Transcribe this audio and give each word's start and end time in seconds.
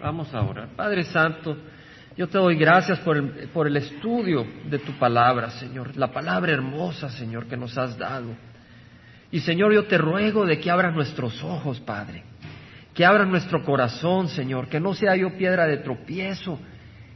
Vamos 0.00 0.32
ahora. 0.34 0.66
Padre 0.74 1.04
Santo, 1.04 1.56
yo 2.16 2.26
te 2.26 2.38
doy 2.38 2.56
gracias 2.56 2.98
por 3.00 3.18
el, 3.18 3.48
por 3.52 3.66
el 3.66 3.76
estudio 3.76 4.46
de 4.64 4.78
tu 4.78 4.92
palabra, 4.92 5.50
Señor, 5.50 5.94
la 5.96 6.10
palabra 6.10 6.52
hermosa, 6.52 7.10
Señor, 7.10 7.46
que 7.46 7.56
nos 7.56 7.76
has 7.76 7.98
dado. 7.98 8.34
Y 9.30 9.40
Señor, 9.40 9.74
yo 9.74 9.84
te 9.84 9.98
ruego 9.98 10.46
de 10.46 10.58
que 10.58 10.70
abras 10.70 10.94
nuestros 10.94 11.42
ojos, 11.44 11.80
Padre, 11.80 12.24
que 12.94 13.04
abras 13.04 13.28
nuestro 13.28 13.62
corazón, 13.62 14.28
Señor, 14.28 14.68
que 14.68 14.80
no 14.80 14.94
sea 14.94 15.14
yo 15.16 15.36
piedra 15.36 15.66
de 15.66 15.78
tropiezo, 15.78 16.58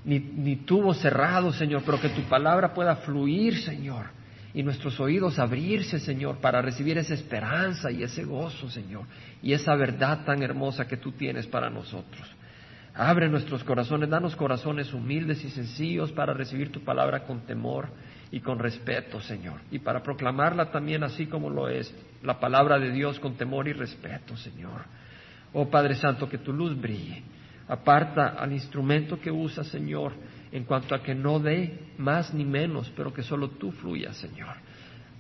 ni, 0.05 0.19
ni 0.19 0.57
tubo 0.57 0.93
cerrado, 0.93 1.53
Señor, 1.53 1.83
pero 1.87 1.99
que 1.99 2.11
tu 2.11 2.23
palabra 2.23 2.75
pueda 2.75 2.97
fluir, 2.97 3.57
Señor, 3.63 4.07
y 4.53 4.63
nuestros 4.63 5.01
oídos 5.01 5.39
abrirse, 5.39 5.99
Señor, 5.99 6.37
para 6.37 6.61
recibir 6.61 6.99
esa 6.99 7.15
esperanza 7.15 7.91
y 7.91 8.03
ese 8.03 8.25
gozo, 8.25 8.69
Señor, 8.69 9.07
y 9.43 9.55
esa 9.55 9.75
verdad 9.75 10.25
tan 10.27 10.43
hermosa 10.43 10.87
que 10.87 10.99
tú 10.99 11.13
tienes 11.13 11.47
para 11.47 11.71
nosotros. 11.71 12.29
Abre 12.97 13.29
nuestros 13.29 13.65
corazones, 13.65 14.09
danos 14.09 14.37
corazones 14.37 14.95
humildes 14.95 15.45
y 15.45 15.51
sencillos 15.51 16.13
para 16.13 16.33
recibir 16.33 16.71
tu 16.71 16.85
palabra 16.85 17.25
con 17.25 17.41
temor 17.41 17.89
y 18.31 18.39
con 18.39 18.61
respeto, 18.61 19.21
Señor, 19.21 19.61
y 19.73 19.81
para 19.81 20.01
proclamarla 20.01 20.71
también 20.71 21.03
así 21.03 21.27
como 21.27 21.51
lo 21.51 21.69
es, 21.69 21.93
la 22.23 22.39
palabra 22.39 22.79
de 22.79 22.93
Dios 22.93 23.19
con 23.19 23.35
temor 23.35 23.67
y 23.67 23.73
respeto, 23.73 24.37
Señor. 24.37 24.83
Oh 25.53 25.69
Padre 25.69 25.97
Santo, 25.97 26.29
que 26.29 26.39
tu 26.39 26.53
luz 26.53 26.81
brille. 26.81 27.23
Aparta 27.67 28.29
al 28.29 28.53
instrumento 28.53 29.19
que 29.19 29.31
usa, 29.31 29.65
Señor, 29.65 30.13
en 30.53 30.63
cuanto 30.65 30.95
a 30.95 31.03
que 31.03 31.17
no 31.17 31.41
dé 31.41 31.93
más 31.99 32.33
ni 32.33 32.45
menos, 32.45 32.93
pero 32.97 33.13
que 33.13 33.23
solo 33.23 33.51
tú 33.51 33.73
fluyas, 33.73 34.17
Señor. 34.19 34.55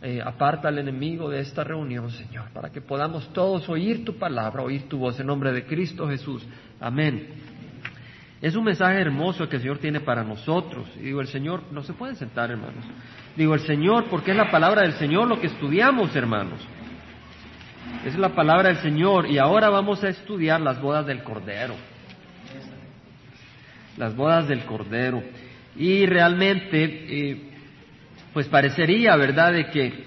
Eh, 0.00 0.20
aparta 0.24 0.68
al 0.68 0.78
enemigo 0.78 1.28
de 1.30 1.40
esta 1.40 1.64
reunión, 1.64 2.10
Señor, 2.10 2.50
para 2.50 2.70
que 2.70 2.80
podamos 2.80 3.32
todos 3.32 3.68
oír 3.68 4.04
tu 4.04 4.16
palabra, 4.16 4.62
oír 4.62 4.88
tu 4.88 4.98
voz 4.98 5.18
en 5.18 5.26
nombre 5.26 5.50
de 5.52 5.64
Cristo 5.64 6.06
Jesús. 6.06 6.46
Amén. 6.78 7.53
Es 8.44 8.54
un 8.56 8.64
mensaje 8.64 9.00
hermoso 9.00 9.48
que 9.48 9.56
el 9.56 9.62
Señor 9.62 9.78
tiene 9.78 10.00
para 10.00 10.22
nosotros. 10.22 10.86
Y 10.96 11.04
digo, 11.04 11.22
el 11.22 11.28
Señor, 11.28 11.62
no 11.72 11.82
se 11.82 11.94
pueden 11.94 12.14
sentar, 12.14 12.50
hermanos. 12.50 12.84
Digo, 13.34 13.54
el 13.54 13.60
Señor, 13.60 14.04
porque 14.10 14.32
es 14.32 14.36
la 14.36 14.50
palabra 14.50 14.82
del 14.82 14.92
Señor 14.98 15.28
lo 15.28 15.40
que 15.40 15.46
estudiamos, 15.46 16.14
hermanos. 16.14 16.60
Es 18.04 18.18
la 18.18 18.34
palabra 18.34 18.68
del 18.68 18.82
Señor. 18.82 19.30
Y 19.30 19.38
ahora 19.38 19.70
vamos 19.70 20.04
a 20.04 20.10
estudiar 20.10 20.60
las 20.60 20.78
bodas 20.78 21.06
del 21.06 21.22
Cordero. 21.22 21.74
Las 23.96 24.14
bodas 24.14 24.46
del 24.46 24.66
Cordero. 24.66 25.22
Y 25.74 26.04
realmente, 26.04 26.84
eh, 26.84 27.50
pues 28.34 28.46
parecería, 28.48 29.16
¿verdad?, 29.16 29.54
de 29.54 29.70
que 29.70 30.04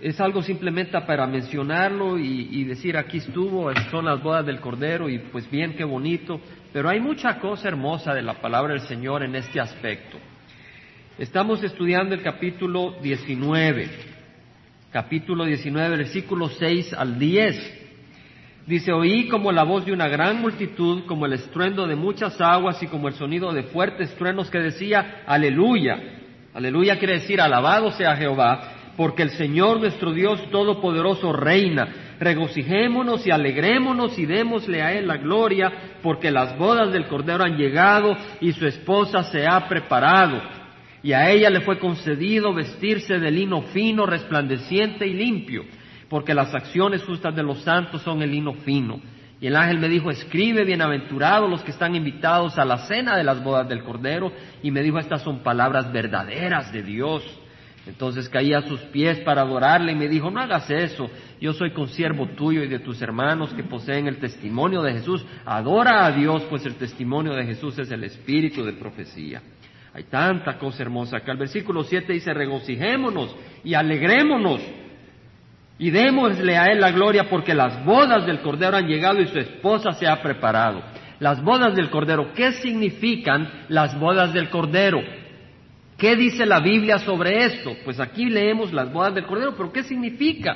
es 0.00 0.20
algo 0.20 0.42
simplemente 0.42 1.00
para 1.02 1.26
mencionarlo 1.26 2.18
y, 2.18 2.64
decir 2.64 2.96
aquí 2.96 3.18
estuvo, 3.18 3.72
son 3.90 4.04
las 4.04 4.22
bodas 4.22 4.44
del 4.44 4.60
Cordero 4.60 5.08
y 5.08 5.18
pues 5.18 5.50
bien, 5.50 5.74
qué 5.74 5.84
bonito, 5.84 6.40
pero 6.72 6.88
hay 6.88 7.00
mucha 7.00 7.38
cosa 7.38 7.68
hermosa 7.68 8.12
de 8.12 8.22
la 8.22 8.34
palabra 8.34 8.74
del 8.74 8.82
Señor 8.82 9.22
en 9.22 9.34
este 9.36 9.58
aspecto. 9.58 10.18
Estamos 11.18 11.62
estudiando 11.62 12.14
el 12.14 12.22
capítulo 12.22 12.96
19, 13.00 13.88
capítulo 14.92 15.44
19, 15.46 15.96
versículos 15.96 16.54
6 16.58 16.92
al 16.92 17.18
10. 17.18 17.82
Dice, 18.66 18.92
oí 18.92 19.28
como 19.28 19.50
la 19.50 19.62
voz 19.62 19.86
de 19.86 19.92
una 19.92 20.08
gran 20.08 20.42
multitud, 20.42 21.04
como 21.06 21.24
el 21.24 21.32
estruendo 21.32 21.86
de 21.86 21.94
muchas 21.94 22.38
aguas 22.40 22.82
y 22.82 22.88
como 22.88 23.08
el 23.08 23.14
sonido 23.14 23.52
de 23.54 23.62
fuertes 23.62 24.14
truenos 24.16 24.50
que 24.50 24.58
decía, 24.58 25.22
aleluya. 25.26 25.98
Aleluya 26.52 26.98
quiere 26.98 27.14
decir, 27.14 27.40
alabado 27.40 27.92
sea 27.92 28.16
Jehová 28.16 28.75
porque 28.96 29.22
el 29.22 29.30
Señor 29.30 29.80
nuestro 29.80 30.12
Dios 30.12 30.40
Todopoderoso 30.50 31.32
reina. 31.32 32.16
Regocijémonos 32.18 33.26
y 33.26 33.30
alegrémonos 33.30 34.18
y 34.18 34.26
démosle 34.26 34.82
a 34.82 34.92
Él 34.94 35.06
la 35.06 35.18
gloria, 35.18 35.70
porque 36.02 36.30
las 36.30 36.56
bodas 36.56 36.92
del 36.92 37.06
Cordero 37.06 37.44
han 37.44 37.56
llegado 37.56 38.16
y 38.40 38.52
su 38.52 38.66
esposa 38.66 39.22
se 39.24 39.46
ha 39.46 39.68
preparado. 39.68 40.40
Y 41.02 41.12
a 41.12 41.30
ella 41.30 41.50
le 41.50 41.60
fue 41.60 41.78
concedido 41.78 42.54
vestirse 42.54 43.18
de 43.18 43.30
lino 43.30 43.62
fino, 43.62 44.06
resplandeciente 44.06 45.06
y 45.06 45.12
limpio, 45.12 45.64
porque 46.08 46.34
las 46.34 46.54
acciones 46.54 47.04
justas 47.04 47.36
de 47.36 47.42
los 47.42 47.60
santos 47.62 48.02
son 48.02 48.22
el 48.22 48.30
lino 48.30 48.54
fino. 48.54 49.00
Y 49.38 49.48
el 49.48 49.56
ángel 49.56 49.78
me 49.78 49.88
dijo, 49.88 50.10
escribe, 50.10 50.64
bienaventurados 50.64 51.50
los 51.50 51.62
que 51.62 51.70
están 51.70 51.94
invitados 51.94 52.58
a 52.58 52.64
la 52.64 52.78
cena 52.86 53.16
de 53.16 53.24
las 53.24 53.44
bodas 53.44 53.68
del 53.68 53.84
Cordero. 53.84 54.32
Y 54.62 54.70
me 54.70 54.82
dijo, 54.82 54.98
estas 54.98 55.22
son 55.22 55.40
palabras 55.40 55.92
verdaderas 55.92 56.72
de 56.72 56.82
Dios. 56.82 57.22
Entonces 57.86 58.28
caí 58.28 58.52
a 58.52 58.62
sus 58.62 58.80
pies 58.86 59.20
para 59.20 59.42
adorarle 59.42 59.92
y 59.92 59.94
me 59.94 60.08
dijo, 60.08 60.30
no 60.30 60.40
hagas 60.40 60.68
eso, 60.70 61.08
yo 61.40 61.52
soy 61.52 61.70
consiervo 61.70 62.26
tuyo 62.30 62.64
y 62.64 62.68
de 62.68 62.80
tus 62.80 63.00
hermanos 63.00 63.54
que 63.54 63.62
poseen 63.62 64.08
el 64.08 64.18
testimonio 64.18 64.82
de 64.82 64.94
Jesús. 64.94 65.24
Adora 65.44 66.04
a 66.04 66.10
Dios, 66.10 66.42
pues 66.50 66.66
el 66.66 66.74
testimonio 66.74 67.32
de 67.34 67.44
Jesús 67.44 67.78
es 67.78 67.90
el 67.92 68.02
espíritu 68.02 68.64
de 68.64 68.72
profecía. 68.72 69.40
Hay 69.94 70.04
tanta 70.04 70.58
cosa 70.58 70.82
hermosa 70.82 71.18
acá. 71.18 71.32
El 71.32 71.38
versículo 71.38 71.84
7 71.84 72.12
dice, 72.12 72.34
regocijémonos 72.34 73.34
y 73.62 73.74
alegrémonos 73.74 74.60
y 75.78 75.90
démosle 75.90 76.56
a 76.56 76.66
Él 76.66 76.80
la 76.80 76.90
gloria 76.90 77.30
porque 77.30 77.54
las 77.54 77.84
bodas 77.84 78.26
del 78.26 78.40
Cordero 78.40 78.76
han 78.76 78.88
llegado 78.88 79.20
y 79.20 79.28
su 79.28 79.38
esposa 79.38 79.92
se 79.92 80.08
ha 80.08 80.20
preparado. 80.20 80.82
Las 81.20 81.42
bodas 81.42 81.74
del 81.74 81.88
Cordero, 81.88 82.32
¿qué 82.34 82.52
significan 82.52 83.48
las 83.68 83.98
bodas 83.98 84.32
del 84.34 84.50
Cordero? 84.50 85.00
¿Qué 85.96 86.14
dice 86.14 86.44
la 86.44 86.60
Biblia 86.60 86.98
sobre 86.98 87.44
esto? 87.44 87.74
Pues 87.84 87.98
aquí 88.00 88.26
leemos 88.26 88.72
las 88.72 88.92
bodas 88.92 89.14
del 89.14 89.26
Cordero, 89.26 89.54
pero 89.56 89.72
¿qué 89.72 89.82
significa? 89.82 90.54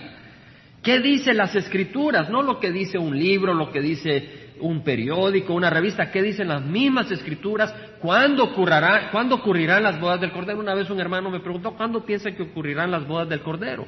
¿Qué 0.83 0.99
dice 1.01 1.33
las 1.33 1.55
escrituras? 1.55 2.29
No 2.29 2.43
lo 2.43 2.59
que 2.59 2.71
dice 2.71 2.99
un 2.99 3.19
libro, 3.19 3.55
lo 3.55 3.71
que 3.71 3.81
dice 3.81 4.51
un 4.61 4.83
periódico, 4.83 5.55
una 5.55 5.71
revista, 5.71 6.11
¿qué 6.11 6.23
dicen 6.23 6.49
las 6.49 6.63
mismas 6.63 7.11
escrituras? 7.11 7.75
¿Cuándo, 8.01 8.45
ocurrirá, 8.45 9.11
¿Cuándo 9.11 9.37
ocurrirán 9.37 9.83
las 9.83 9.99
bodas 9.99 10.21
del 10.21 10.33
Cordero? 10.33 10.61
Una 10.61 10.75
vez 10.75 10.91
un 10.91 11.01
hermano 11.01 11.31
me 11.31 11.41
preguntó, 11.41 11.73
¿cuándo 11.73 12.05
piensa 12.05 12.33
que 12.33 12.43
ocurrirán 12.43 12.91
las 12.91 13.07
bodas 13.07 13.29
del 13.29 13.41
Cordero? 13.41 13.87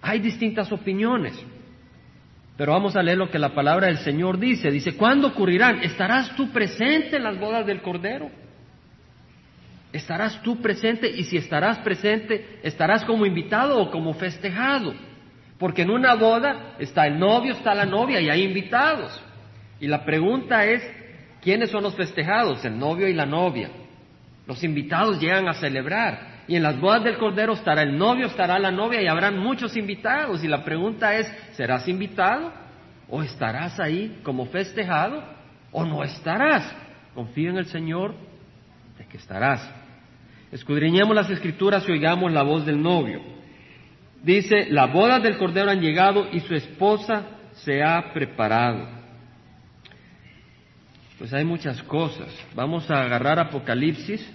Hay 0.00 0.18
distintas 0.18 0.72
opiniones, 0.72 1.40
pero 2.56 2.72
vamos 2.72 2.96
a 2.96 3.02
leer 3.02 3.18
lo 3.18 3.30
que 3.30 3.38
la 3.38 3.54
palabra 3.54 3.86
del 3.86 3.98
Señor 3.98 4.38
dice. 4.38 4.70
Dice, 4.70 4.96
¿cuándo 4.96 5.28
ocurrirán? 5.28 5.80
¿Estarás 5.82 6.34
tú 6.34 6.50
presente 6.50 7.16
en 7.16 7.22
las 7.22 7.38
bodas 7.38 7.64
del 7.64 7.80
Cordero? 7.82 8.41
Estarás 9.92 10.42
tú 10.42 10.60
presente 10.60 11.08
y 11.08 11.24
si 11.24 11.36
estarás 11.36 11.78
presente, 11.80 12.58
estarás 12.62 13.04
como 13.04 13.26
invitado 13.26 13.78
o 13.78 13.90
como 13.90 14.14
festejado. 14.14 14.94
Porque 15.58 15.82
en 15.82 15.90
una 15.90 16.14
boda 16.14 16.74
está 16.78 17.06
el 17.06 17.18
novio, 17.18 17.52
está 17.52 17.74
la 17.74 17.84
novia 17.84 18.20
y 18.20 18.28
hay 18.28 18.42
invitados. 18.42 19.22
Y 19.78 19.86
la 19.86 20.04
pregunta 20.04 20.64
es, 20.64 20.82
¿quiénes 21.40 21.70
son 21.70 21.82
los 21.82 21.94
festejados? 21.94 22.64
El 22.64 22.78
novio 22.78 23.06
y 23.06 23.14
la 23.14 23.26
novia. 23.26 23.70
Los 24.46 24.64
invitados 24.64 25.20
llegan 25.20 25.48
a 25.48 25.54
celebrar. 25.54 26.42
Y 26.48 26.56
en 26.56 26.64
las 26.64 26.80
bodas 26.80 27.04
del 27.04 27.18
Cordero 27.18 27.52
estará 27.52 27.82
el 27.82 27.96
novio, 27.96 28.26
estará 28.26 28.58
la 28.58 28.72
novia 28.72 29.00
y 29.00 29.06
habrán 29.06 29.38
muchos 29.38 29.76
invitados. 29.76 30.42
Y 30.42 30.48
la 30.48 30.64
pregunta 30.64 31.14
es, 31.14 31.32
¿serás 31.52 31.86
invitado? 31.86 32.52
¿O 33.08 33.22
estarás 33.22 33.78
ahí 33.78 34.20
como 34.24 34.46
festejado? 34.46 35.22
¿O 35.70 35.84
no 35.84 36.02
estarás? 36.02 36.74
Confío 37.14 37.50
en 37.50 37.58
el 37.58 37.66
Señor 37.66 38.14
de 38.98 39.06
que 39.06 39.18
estarás. 39.18 39.81
Escudriñemos 40.52 41.16
las 41.16 41.30
escrituras 41.30 41.82
y 41.88 41.92
oigamos 41.92 42.30
la 42.30 42.42
voz 42.42 42.66
del 42.66 42.80
novio. 42.80 43.22
Dice, 44.22 44.66
las 44.70 44.92
bodas 44.92 45.22
del 45.22 45.38
Cordero 45.38 45.70
han 45.70 45.80
llegado 45.80 46.28
y 46.30 46.40
su 46.40 46.54
esposa 46.54 47.24
se 47.54 47.82
ha 47.82 48.12
preparado. 48.12 48.86
Pues 51.18 51.32
hay 51.32 51.44
muchas 51.44 51.82
cosas. 51.84 52.28
Vamos 52.54 52.90
a 52.90 53.02
agarrar 53.02 53.38
Apocalipsis, 53.38 54.30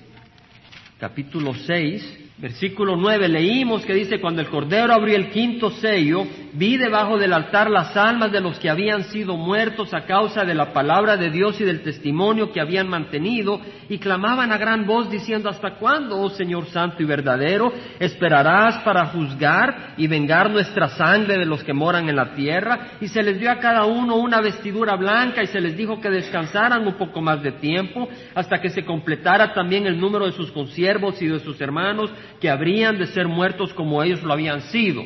capítulo 0.99 1.53
6, 1.53 2.26
Versículo 2.39 2.95
9, 2.95 3.29
leímos 3.29 3.83
que 3.83 3.95
dice, 3.95 4.21
cuando 4.21 4.41
el 4.41 4.49
Cordero 4.49 4.93
abrió 4.93 5.15
el 5.15 5.31
quinto 5.31 5.71
sello, 5.71 6.23
vi 6.53 6.77
debajo 6.77 7.17
del 7.17 7.33
altar 7.33 7.67
las 7.67 7.97
almas 7.97 8.31
de 8.31 8.41
los 8.41 8.59
que 8.59 8.69
habían 8.69 9.05
sido 9.05 9.35
muertos 9.35 9.91
a 9.95 10.05
causa 10.05 10.45
de 10.45 10.53
la 10.53 10.71
palabra 10.71 11.17
de 11.17 11.31
Dios 11.31 11.59
y 11.59 11.63
del 11.63 11.81
testimonio 11.81 12.51
que 12.51 12.61
habían 12.61 12.89
mantenido, 12.89 13.59
y 13.89 13.97
clamaban 13.97 14.51
a 14.51 14.59
gran 14.59 14.85
voz 14.85 15.09
diciendo, 15.09 15.49
¿hasta 15.49 15.77
cuándo, 15.79 16.19
oh 16.19 16.29
Señor 16.29 16.67
Santo 16.67 17.01
y 17.01 17.05
verdadero, 17.07 17.73
esperarás 17.99 18.83
para 18.83 19.07
juzgar 19.07 19.95
y 19.97 20.05
vengar 20.05 20.51
nuestra 20.51 20.89
sangre 20.89 21.39
de 21.39 21.45
los 21.45 21.63
que 21.63 21.73
moran 21.73 22.07
en 22.07 22.17
la 22.17 22.35
tierra? 22.35 22.97
Y 23.01 23.07
se 23.07 23.23
les 23.23 23.39
dio 23.39 23.49
a 23.49 23.57
cada 23.57 23.85
uno 23.85 24.15
una 24.15 24.41
vestidura 24.41 24.95
blanca 24.95 25.41
y 25.41 25.47
se 25.47 25.59
les 25.59 25.75
dijo 25.75 25.99
que 25.99 26.11
descansaran 26.11 26.85
un 26.85 26.99
poco 26.99 27.19
más 27.19 27.41
de 27.41 27.53
tiempo 27.53 28.07
hasta 28.35 28.61
que 28.61 28.69
se 28.69 28.85
completara 28.85 29.55
también 29.55 29.87
el 29.87 29.99
número 29.99 30.27
de 30.27 30.33
sus 30.33 30.51
consiervos 30.51 31.19
y 31.19 31.25
de 31.25 31.39
sus 31.39 31.59
hermanos 31.59 32.11
que 32.39 32.49
habrían 32.49 32.97
de 32.97 33.07
ser 33.07 33.27
muertos 33.27 33.73
como 33.73 34.01
ellos 34.03 34.23
lo 34.23 34.33
habían 34.33 34.61
sido. 34.61 35.03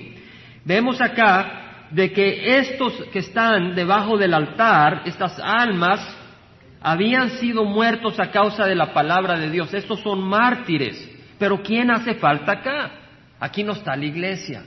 Vemos 0.66 1.02
acá 1.02 1.88
de 1.92 2.12
que 2.12 2.58
estos 2.58 2.94
que 3.12 3.20
están 3.20 3.76
debajo 3.76 4.18
del 4.18 4.34
altar, 4.34 5.04
estas 5.06 5.40
almas, 5.40 6.18
habían 6.82 7.32
sido 7.32 7.64
muertos 7.64 8.20
a 8.20 8.32
causa 8.32 8.66
de 8.66 8.76
la 8.76 8.94
palabra 8.94 9.38
de 9.38 9.50
Dios. 9.50 9.74
Estos 9.74 10.00
son 10.02 10.22
mártires. 10.22 11.10
Pero 11.38 11.62
¿quién 11.62 11.92
hace 11.92 12.16
falta 12.16 12.54
acá? 12.54 12.92
Aquí 13.40 13.64
no 13.64 13.74
está 13.74 13.96
la 13.96 14.06
iglesia. 14.06 14.64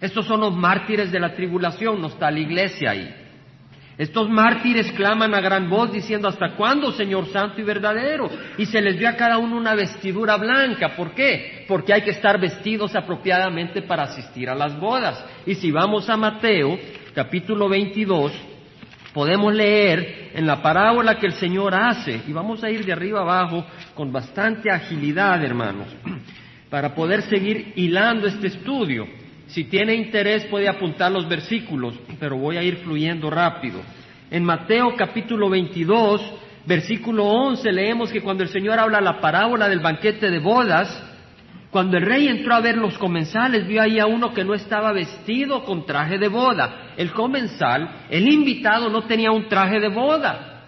Estos 0.00 0.26
son 0.26 0.40
los 0.40 0.54
mártires 0.54 1.12
de 1.12 1.20
la 1.20 1.34
tribulación, 1.34 2.00
no 2.00 2.08
está 2.08 2.30
la 2.30 2.40
iglesia 2.40 2.90
ahí. 2.90 3.21
Estos 3.98 4.28
mártires 4.30 4.90
claman 4.92 5.34
a 5.34 5.40
gran 5.40 5.68
voz 5.68 5.92
diciendo, 5.92 6.26
¿hasta 6.26 6.56
cuándo, 6.56 6.92
Señor 6.92 7.26
Santo 7.28 7.60
y 7.60 7.64
verdadero? 7.64 8.30
Y 8.56 8.66
se 8.66 8.80
les 8.80 8.98
dio 8.98 9.08
a 9.08 9.16
cada 9.16 9.38
uno 9.38 9.56
una 9.56 9.74
vestidura 9.74 10.36
blanca. 10.36 10.96
¿Por 10.96 11.12
qué? 11.12 11.66
Porque 11.68 11.92
hay 11.92 12.02
que 12.02 12.12
estar 12.12 12.40
vestidos 12.40 12.94
apropiadamente 12.96 13.82
para 13.82 14.04
asistir 14.04 14.48
a 14.48 14.54
las 14.54 14.78
bodas. 14.78 15.22
Y 15.46 15.54
si 15.56 15.70
vamos 15.70 16.08
a 16.08 16.16
Mateo, 16.16 16.78
capítulo 17.14 17.68
22, 17.68 18.32
podemos 19.12 19.52
leer 19.54 20.30
en 20.34 20.46
la 20.46 20.62
parábola 20.62 21.18
que 21.18 21.26
el 21.26 21.34
Señor 21.34 21.74
hace, 21.74 22.22
y 22.26 22.32
vamos 22.32 22.64
a 22.64 22.70
ir 22.70 22.84
de 22.86 22.92
arriba 22.92 23.20
abajo 23.20 23.66
con 23.94 24.10
bastante 24.10 24.70
agilidad, 24.70 25.44
hermanos, 25.44 25.88
para 26.70 26.94
poder 26.94 27.22
seguir 27.22 27.74
hilando 27.76 28.26
este 28.26 28.46
estudio. 28.46 29.06
Si 29.52 29.64
tiene 29.64 29.94
interés 29.94 30.46
puede 30.46 30.66
apuntar 30.66 31.12
los 31.12 31.28
versículos, 31.28 31.94
pero 32.18 32.38
voy 32.38 32.56
a 32.56 32.62
ir 32.62 32.76
fluyendo 32.76 33.28
rápido. 33.28 33.82
En 34.30 34.44
Mateo 34.44 34.96
capítulo 34.96 35.50
22, 35.50 36.22
versículo 36.64 37.26
11, 37.26 37.70
leemos 37.70 38.10
que 38.10 38.22
cuando 38.22 38.42
el 38.42 38.48
Señor 38.48 38.78
habla 38.78 39.02
la 39.02 39.20
parábola 39.20 39.68
del 39.68 39.80
banquete 39.80 40.30
de 40.30 40.38
bodas, 40.38 40.88
cuando 41.70 41.98
el 41.98 42.06
rey 42.06 42.28
entró 42.28 42.54
a 42.54 42.60
ver 42.60 42.78
los 42.78 42.96
comensales, 42.96 43.66
vio 43.66 43.82
ahí 43.82 43.98
a 43.98 44.06
uno 44.06 44.32
que 44.32 44.42
no 44.42 44.54
estaba 44.54 44.90
vestido 44.92 45.64
con 45.64 45.84
traje 45.84 46.16
de 46.16 46.28
boda. 46.28 46.94
El 46.96 47.12
comensal, 47.12 48.06
el 48.08 48.26
invitado, 48.32 48.88
no 48.88 49.02
tenía 49.02 49.32
un 49.32 49.48
traje 49.48 49.80
de 49.80 49.88
boda. 49.88 50.62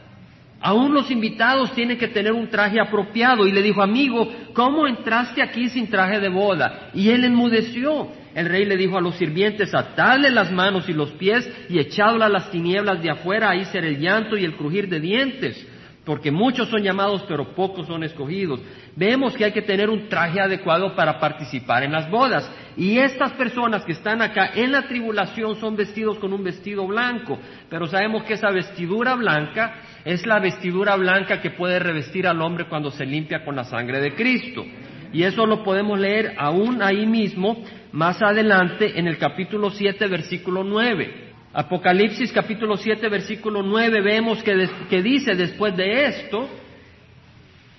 Aún 0.61 0.93
los 0.93 1.11
invitados 1.11 1.73
tienen 1.73 1.97
que 1.97 2.09
tener 2.09 2.33
un 2.33 2.51
traje 2.51 2.79
apropiado. 2.79 3.47
Y 3.47 3.53
le 3.53 3.63
dijo, 3.63 3.83
amigo, 3.83 4.31
¿cómo 4.53 4.87
entraste 4.87 5.43
aquí 5.43 5.71
sin 5.71 5.89
traje 5.89 6.21
de 6.21 6.29
boda? 6.29 6.91
Y 6.93 7.09
él 7.09 7.25
enmudeció. 7.25 8.24
El 8.35 8.47
rey 8.47 8.65
le 8.65 8.77
dijo 8.77 8.99
a 8.99 9.01
los 9.01 9.17
sirvientes, 9.17 9.75
atadle 9.75 10.31
las 10.31 10.51
manos 10.51 10.89
y 10.89 10.93
los 10.93 11.13
pies 11.13 11.49
y 11.69 11.79
echadla 11.79 12.27
a 12.27 12.29
las 12.31 12.51
tinieblas 12.51 13.03
de 13.03 13.11
afuera, 13.11 13.51
ahí 13.51 13.65
será 13.67 13.87
el 13.87 13.99
llanto 13.99 14.37
y 14.37 14.45
el 14.45 14.57
crujir 14.57 14.89
de 14.89 15.01
dientes 15.01 15.67
porque 16.05 16.31
muchos 16.31 16.69
son 16.69 16.83
llamados 16.83 17.25
pero 17.27 17.55
pocos 17.55 17.87
son 17.87 18.05
escogidos. 18.05 18.61
Vemos 18.95 19.35
que 19.35 19.45
hay 19.45 19.53
que 19.53 19.63
tener 19.63 19.89
un 19.89 20.09
traje 20.09 20.41
adecuado 20.41 20.95
para 20.95 21.19
participar 21.19 21.83
en 21.83 21.93
las 21.93 22.11
bodas. 22.11 22.51
Y 22.77 22.99
estas 22.99 23.33
personas 23.33 23.85
que 23.85 23.93
están 23.93 24.21
acá 24.21 24.51
en 24.55 24.73
la 24.73 24.87
tribulación 24.87 25.57
son 25.57 25.77
vestidos 25.77 26.19
con 26.19 26.33
un 26.33 26.45
vestido 26.45 26.87
blanco, 26.87 27.39
pero 27.71 27.87
sabemos 27.87 28.25
que 28.25 28.35
esa 28.35 28.51
vestidura 28.51 29.15
blanca 29.15 29.77
es 30.05 30.27
la 30.27 30.39
vestidura 30.39 30.97
blanca 30.97 31.41
que 31.41 31.51
puede 31.51 31.79
revestir 31.79 32.27
al 32.27 32.41
hombre 32.43 32.69
cuando 32.69 32.91
se 32.91 33.07
limpia 33.07 33.45
con 33.45 33.57
la 33.57 33.65
sangre 33.65 34.01
de 34.01 34.15
Cristo. 34.15 34.65
Y 35.13 35.23
eso 35.23 35.47
lo 35.47 35.63
podemos 35.63 35.99
leer 35.99 36.35
aún 36.37 36.83
ahí 36.83 37.07
mismo, 37.07 37.63
más 37.95 38.21
adelante, 38.21 38.99
en 38.99 39.07
el 39.07 39.19
capítulo 39.19 39.71
7, 39.71 40.09
versículo 40.09 40.65
9. 40.65 41.35
Apocalipsis 41.53 42.33
capítulo 42.33 42.77
7 42.77 43.09
versículo 43.09 43.63
9 43.63 44.01
vemos 44.01 44.43
que, 44.43 45.01
dice 45.01 45.37
después 45.37 45.77
de 45.77 46.07
esto, 46.07 46.49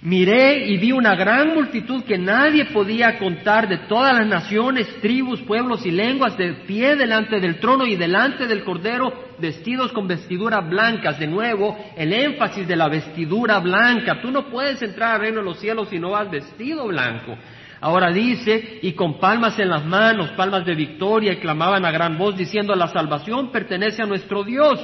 miré 0.01 0.67
y 0.67 0.77
vi 0.77 0.93
una 0.93 1.15
gran 1.15 1.53
multitud 1.53 2.05
que 2.05 2.17
nadie 2.17 2.63
podía 2.67 3.19
contar 3.19 3.67
de 3.67 3.79
todas 3.89 4.13
las 4.13 4.25
naciones, 4.25 4.87
tribus, 5.01 5.41
pueblos 5.41 5.85
y 5.85 5.91
lenguas 5.91 6.37
de 6.37 6.53
pie 6.65 6.95
delante 6.95 7.41
del 7.41 7.59
trono 7.59 7.85
y 7.85 7.97
delante 7.97 8.47
del 8.47 8.63
cordero, 8.63 9.11
vestidos 9.39 9.91
con 9.91 10.07
vestiduras 10.07 10.65
blancas. 10.69 11.19
De 11.19 11.27
nuevo, 11.27 11.77
el 11.97 12.13
énfasis 12.13 12.65
de 12.65 12.77
la 12.77 12.87
vestidura 12.87 13.59
blanca. 13.59 14.21
Tú 14.21 14.31
no 14.31 14.49
puedes 14.49 14.81
entrar 14.81 15.15
al 15.15 15.19
reino 15.19 15.39
de 15.39 15.45
los 15.45 15.59
cielos 15.59 15.89
si 15.89 15.99
no 15.99 16.11
vas 16.11 16.31
vestido 16.31 16.87
blanco. 16.87 17.37
Ahora 17.85 18.11
dice, 18.11 18.79
y 18.81 18.93
con 18.93 19.19
palmas 19.19 19.59
en 19.59 19.69
las 19.69 19.85
manos, 19.85 20.31
palmas 20.31 20.65
de 20.65 20.73
victoria, 20.73 21.39
clamaban 21.39 21.85
a 21.85 21.91
gran 21.91 22.17
voz 22.17 22.35
diciendo, 22.35 22.73
la 22.73 22.87
salvación 22.87 23.51
pertenece 23.51 24.01
a 24.01 24.07
nuestro 24.07 24.43
Dios. 24.43 24.83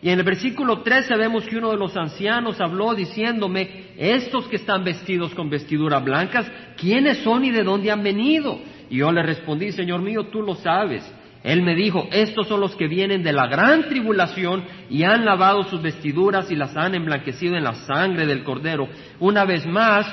Y 0.00 0.10
en 0.10 0.20
el 0.20 0.24
versículo 0.24 0.82
13 0.82 1.16
vemos 1.16 1.44
que 1.44 1.56
uno 1.56 1.72
de 1.72 1.76
los 1.76 1.96
ancianos 1.96 2.60
habló 2.60 2.94
diciéndome, 2.94 3.86
estos 3.98 4.46
que 4.46 4.54
están 4.54 4.84
vestidos 4.84 5.34
con 5.34 5.50
vestiduras 5.50 6.04
blancas, 6.04 6.48
¿quiénes 6.76 7.18
son 7.24 7.44
y 7.44 7.50
de 7.50 7.64
dónde 7.64 7.90
han 7.90 8.04
venido? 8.04 8.60
Y 8.90 8.98
yo 8.98 9.10
le 9.10 9.24
respondí, 9.24 9.72
Señor 9.72 10.00
mío, 10.02 10.28
tú 10.30 10.40
lo 10.40 10.54
sabes. 10.54 11.02
Él 11.42 11.62
me 11.62 11.74
dijo, 11.74 12.06
estos 12.12 12.46
son 12.46 12.60
los 12.60 12.76
que 12.76 12.86
vienen 12.86 13.24
de 13.24 13.32
la 13.32 13.48
gran 13.48 13.88
tribulación 13.88 14.62
y 14.88 15.02
han 15.02 15.24
lavado 15.24 15.64
sus 15.64 15.82
vestiduras 15.82 16.48
y 16.52 16.54
las 16.54 16.76
han 16.76 16.94
emblanquecido 16.94 17.56
en 17.56 17.64
la 17.64 17.74
sangre 17.74 18.24
del 18.24 18.44
cordero. 18.44 18.88
Una 19.18 19.44
vez 19.44 19.66
más, 19.66 20.06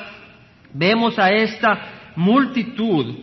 vemos 0.73 1.19
a 1.19 1.29
esta 1.29 1.92
multitud 2.15 3.15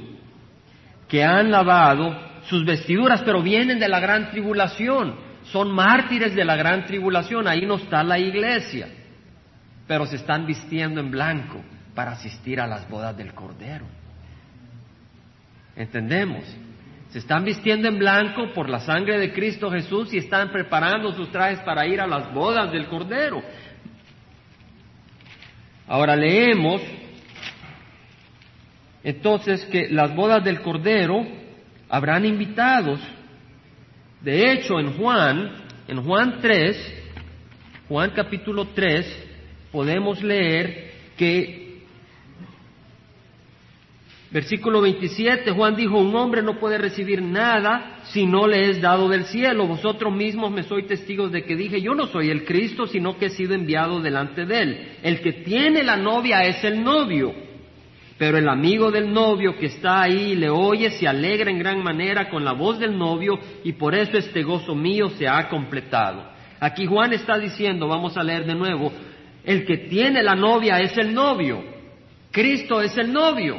que 1.09 1.25
han 1.25 1.51
lavado 1.51 2.17
sus 2.45 2.65
vestiduras, 2.65 3.23
pero 3.23 3.43
vienen 3.43 3.79
de 3.79 3.89
la 3.89 4.01
gran 4.01 4.31
tribulación, 4.31 5.15
son 5.45 5.73
mártires 5.73 6.35
de 6.35 6.45
la 6.45 6.57
gran 6.57 6.85
tribulación, 6.85 7.49
ahí 7.49 7.67
no 7.67 7.77
está 7.77 8.03
la 8.03 8.19
iglesia, 8.19 8.89
pero 9.87 10.07
se 10.07 10.17
están 10.17 10.47
vistiendo 10.47 11.01
en 11.01 11.11
blanco 11.11 11.63
para 11.95 12.13
asistir 12.13 12.61
a 12.61 12.67
las 12.67 12.89
bodas 12.89 13.17
del 13.17 13.35
Cordero. 13.35 13.87
¿Entendemos? 15.77 16.45
Se 17.11 17.19
están 17.19 17.45
vistiendo 17.45 17.89
en 17.89 17.99
blanco 17.99 18.53
por 18.55 18.69
la 18.69 18.81
sangre 18.81 19.19
de 19.19 19.33
Cristo 19.33 19.71
Jesús 19.71 20.13
y 20.13 20.19
están 20.19 20.51
preparando 20.53 21.13
sus 21.13 21.31
trajes 21.33 21.59
para 21.61 21.87
ir 21.87 22.01
a 22.01 22.07
las 22.07 22.33
bodas 22.33 22.71
del 22.71 22.87
Cordero. 22.87 23.43
Ahora 25.89 26.15
leemos 26.15 26.81
entonces 29.03 29.65
que 29.67 29.89
las 29.89 30.15
bodas 30.15 30.45
del 30.45 30.61
Cordero 30.61 31.27
habrán 31.89 32.25
invitados. 32.25 33.01
De 34.21 34.53
hecho, 34.53 34.79
en 34.79 34.93
Juan, 34.95 35.51
en 35.89 36.03
Juan 36.03 36.39
3, 36.41 36.95
Juan 37.89 38.13
capítulo 38.15 38.69
3, 38.75 39.29
podemos 39.73 40.23
leer 40.23 40.91
que, 41.17 41.81
versículo 44.31 44.83
27, 44.83 45.51
Juan 45.53 45.75
dijo, 45.75 45.99
un 45.99 46.15
hombre 46.15 46.43
no 46.43 46.59
puede 46.61 46.77
recibir 46.77 47.23
nada 47.23 48.01
si 48.13 48.27
no 48.27 48.47
le 48.47 48.71
es 48.71 48.81
dado 48.81 49.09
del 49.09 49.25
cielo. 49.25 49.67
Vosotros 49.67 50.15
mismos 50.15 50.53
me 50.53 50.63
sois 50.63 50.87
testigos 50.87 51.33
de 51.33 51.45
que 51.45 51.57
dije, 51.57 51.81
yo 51.81 51.95
no 51.95 52.07
soy 52.07 52.31
el 52.31 52.45
Cristo, 52.45 52.87
sino 52.87 53.19
que 53.19 53.27
he 53.27 53.31
sido 53.31 53.55
enviado 53.55 54.01
delante 54.01 54.45
de 54.45 54.63
él. 54.63 54.89
El 55.03 55.21
que 55.23 55.33
tiene 55.33 55.83
la 55.83 55.97
novia 55.97 56.45
es 56.45 56.63
el 56.63 56.85
novio. 56.85 57.50
Pero 58.21 58.37
el 58.37 58.51
amigo 58.51 58.91
del 58.91 59.11
novio 59.11 59.57
que 59.57 59.65
está 59.65 60.03
ahí 60.03 60.37
le 60.37 60.51
oye, 60.51 60.91
se 60.91 61.09
alegra 61.09 61.51
en 61.51 61.59
gran 61.59 61.83
manera 61.83 62.29
con 62.29 62.45
la 62.45 62.53
voz 62.53 62.79
del 62.79 62.99
novio 62.99 63.39
y 63.65 63.73
por 63.73 63.95
eso 63.95 64.19
este 64.19 64.43
gozo 64.43 64.75
mío 64.75 65.09
se 65.17 65.27
ha 65.27 65.49
completado. 65.49 66.31
Aquí 66.61 66.85
Juan 66.85 67.15
está 67.15 67.39
diciendo, 67.39 67.89
vamos 67.89 68.19
a 68.19 68.23
leer 68.23 68.45
de 68.45 68.55
nuevo, 68.55 68.93
el 69.43 69.65
que 69.65 69.89
tiene 69.89 70.23
la 70.23 70.35
novia 70.35 70.81
es 70.81 70.99
el 70.99 71.15
novio, 71.15 71.65
Cristo 72.31 72.83
es 72.83 72.95
el 72.99 73.11
novio. 73.11 73.59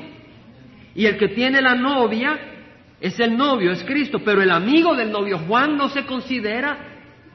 Y 0.94 1.08
el 1.08 1.18
que 1.18 1.30
tiene 1.30 1.60
la 1.60 1.74
novia 1.74 2.40
es 3.00 3.20
el 3.20 3.36
novio, 3.36 3.72
es 3.72 3.84
Cristo, 3.84 4.20
pero 4.24 4.44
el 4.44 4.52
amigo 4.52 4.96
del 4.96 5.12
novio, 5.12 5.40
Juan 5.40 5.76
no 5.76 5.90
se 5.90 6.06
considera 6.06 6.78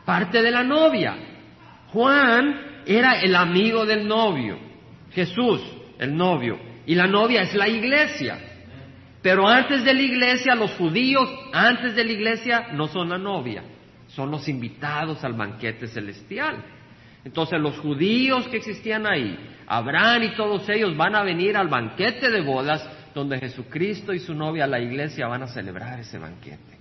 parte 0.04 0.42
de 0.42 0.50
la 0.52 0.62
novia. 0.62 1.16
Juan 1.88 2.84
era 2.86 3.20
el 3.20 3.34
amigo 3.34 3.84
del 3.84 4.06
novio, 4.06 4.60
Jesús, 5.10 5.60
el 5.98 6.16
novio 6.16 6.65
y 6.86 6.94
la 6.94 7.06
novia 7.06 7.42
es 7.42 7.54
la 7.54 7.68
iglesia. 7.68 8.38
Pero 9.20 9.48
antes 9.48 9.84
de 9.84 9.92
la 9.92 10.02
iglesia, 10.02 10.54
los 10.54 10.70
judíos, 10.72 11.28
antes 11.52 11.96
de 11.96 12.04
la 12.04 12.12
iglesia, 12.12 12.68
no 12.72 12.86
son 12.86 13.08
la 13.08 13.18
novia, 13.18 13.64
son 14.06 14.30
los 14.30 14.48
invitados 14.48 15.24
al 15.24 15.34
banquete 15.34 15.88
celestial. 15.88 16.62
Entonces 17.24 17.60
los 17.60 17.76
judíos 17.78 18.46
que 18.46 18.58
existían 18.58 19.04
ahí, 19.04 19.36
Abraham 19.66 20.22
y 20.22 20.36
todos 20.36 20.68
ellos 20.68 20.96
van 20.96 21.16
a 21.16 21.24
venir 21.24 21.56
al 21.56 21.66
banquete 21.66 22.30
de 22.30 22.40
bodas 22.40 22.88
donde 23.12 23.40
Jesucristo 23.40 24.12
y 24.12 24.20
su 24.20 24.32
novia, 24.32 24.66
la 24.66 24.78
iglesia, 24.78 25.26
van 25.26 25.42
a 25.42 25.48
celebrar 25.48 25.98
ese 25.98 26.18
banquete. 26.18 26.75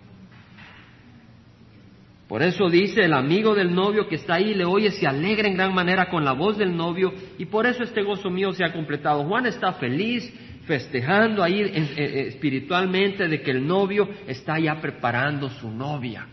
Por 2.28 2.42
eso 2.42 2.70
dice 2.70 3.06
el 3.06 3.14
amigo 3.14 3.54
del 3.54 3.74
novio 3.74 4.08
que 4.08 4.16
está 4.16 4.36
ahí, 4.36 4.56
le 4.56 4.66
oye, 4.66 4.90
se 4.92 5.06
alegra 5.06 5.48
en 5.48 5.56
gran 5.56 5.74
manera 5.74 6.10
con 6.10 6.26
la 6.26 6.32
voz 6.32 6.58
del 6.58 6.76
novio 6.76 7.14
y 7.38 7.46
por 7.46 7.68
eso 7.68 7.84
este 7.84 8.02
gozo 8.02 8.32
mío 8.32 8.52
se 8.52 8.66
ha 8.66 8.74
completado. 8.74 9.24
Juan 9.26 9.46
está 9.46 9.74
feliz, 9.74 10.34
festejando 10.66 11.44
ahí 11.44 11.62
eh, 11.62 11.72
eh, 11.76 12.26
espiritualmente 12.30 13.28
de 13.28 13.42
que 13.42 13.52
el 13.52 13.66
novio 13.66 14.10
está 14.26 14.58
ya 14.60 14.82
preparando 14.82 15.50
su 15.52 15.70
novia. 15.70 16.28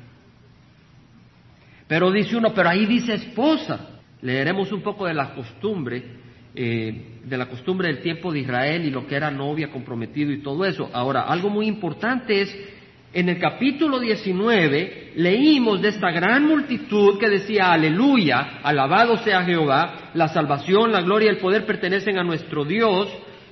Pero 1.86 2.10
dice 2.10 2.36
uno, 2.36 2.54
pero 2.54 2.70
ahí 2.70 2.86
dice 2.86 3.12
esposa. 3.12 4.00
Leeremos 4.22 4.72
un 4.72 4.80
poco 4.80 5.04
de 5.04 5.12
la 5.12 5.34
costumbre, 5.34 6.02
eh, 6.54 7.18
de 7.22 7.36
la 7.36 7.46
costumbre 7.50 7.88
del 7.88 8.00
tiempo 8.00 8.32
de 8.32 8.38
Israel 8.38 8.86
y 8.86 8.90
lo 8.90 9.06
que 9.06 9.16
era 9.16 9.30
novia, 9.30 9.70
comprometido 9.70 10.32
y 10.32 10.42
todo 10.42 10.64
eso. 10.64 10.88
Ahora, 10.94 11.22
algo 11.24 11.50
muy 11.50 11.66
importante 11.66 12.40
es 12.40 12.56
en 13.12 13.28
el 13.28 13.38
capítulo 13.38 13.98
19 14.00 15.12
leímos 15.16 15.82
de 15.82 15.88
esta 15.88 16.10
gran 16.10 16.46
multitud 16.46 17.18
que 17.18 17.28
decía, 17.28 17.72
aleluya, 17.72 18.60
alabado 18.62 19.18
sea 19.18 19.44
Jehová, 19.44 20.10
la 20.14 20.28
salvación, 20.28 20.92
la 20.92 21.02
gloria 21.02 21.26
y 21.26 21.34
el 21.34 21.40
poder 21.40 21.66
pertenecen 21.66 22.18
a 22.18 22.24
nuestro 22.24 22.64
Dios, 22.64 23.08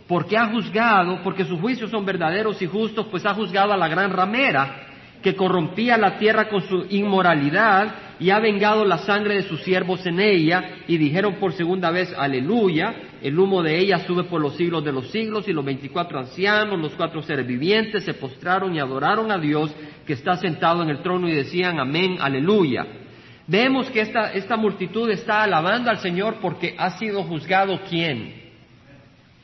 porque 0.08 0.38
ha 0.38 0.46
juzgado, 0.46 1.20
porque 1.22 1.44
sus 1.44 1.60
juicios 1.60 1.90
son 1.90 2.06
verdaderos 2.06 2.60
y 2.62 2.66
justos, 2.66 3.06
pues 3.10 3.26
ha 3.26 3.34
juzgado 3.34 3.72
a 3.72 3.76
la 3.76 3.88
gran 3.88 4.10
ramera 4.12 4.89
que 5.22 5.36
corrompía 5.36 5.96
la 5.96 6.18
tierra 6.18 6.48
con 6.48 6.62
su 6.62 6.86
inmoralidad 6.88 7.94
y 8.18 8.30
ha 8.30 8.38
vengado 8.38 8.84
la 8.84 8.98
sangre 8.98 9.36
de 9.36 9.42
sus 9.44 9.62
siervos 9.62 10.04
en 10.06 10.20
ella, 10.20 10.76
y 10.86 10.98
dijeron 10.98 11.36
por 11.36 11.54
segunda 11.54 11.90
vez, 11.90 12.12
aleluya, 12.16 12.94
el 13.22 13.38
humo 13.38 13.62
de 13.62 13.78
ella 13.78 14.00
sube 14.00 14.24
por 14.24 14.42
los 14.42 14.56
siglos 14.56 14.84
de 14.84 14.92
los 14.92 15.10
siglos, 15.10 15.48
y 15.48 15.54
los 15.54 15.64
veinticuatro 15.64 16.18
ancianos, 16.18 16.78
los 16.78 16.92
cuatro 16.92 17.22
seres 17.22 17.46
vivientes, 17.46 18.04
se 18.04 18.12
postraron 18.12 18.74
y 18.74 18.78
adoraron 18.78 19.32
a 19.32 19.38
Dios 19.38 19.74
que 20.06 20.12
está 20.12 20.36
sentado 20.36 20.82
en 20.82 20.90
el 20.90 21.02
trono 21.02 21.28
y 21.28 21.32
decían, 21.32 21.80
amén, 21.80 22.18
aleluya. 22.20 22.86
Vemos 23.46 23.90
que 23.90 24.02
esta, 24.02 24.32
esta 24.34 24.56
multitud 24.56 25.10
está 25.10 25.42
alabando 25.42 25.90
al 25.90 25.98
Señor 25.98 26.36
porque 26.42 26.74
ha 26.76 26.98
sido 26.98 27.22
juzgado 27.22 27.80
quién. 27.88 28.34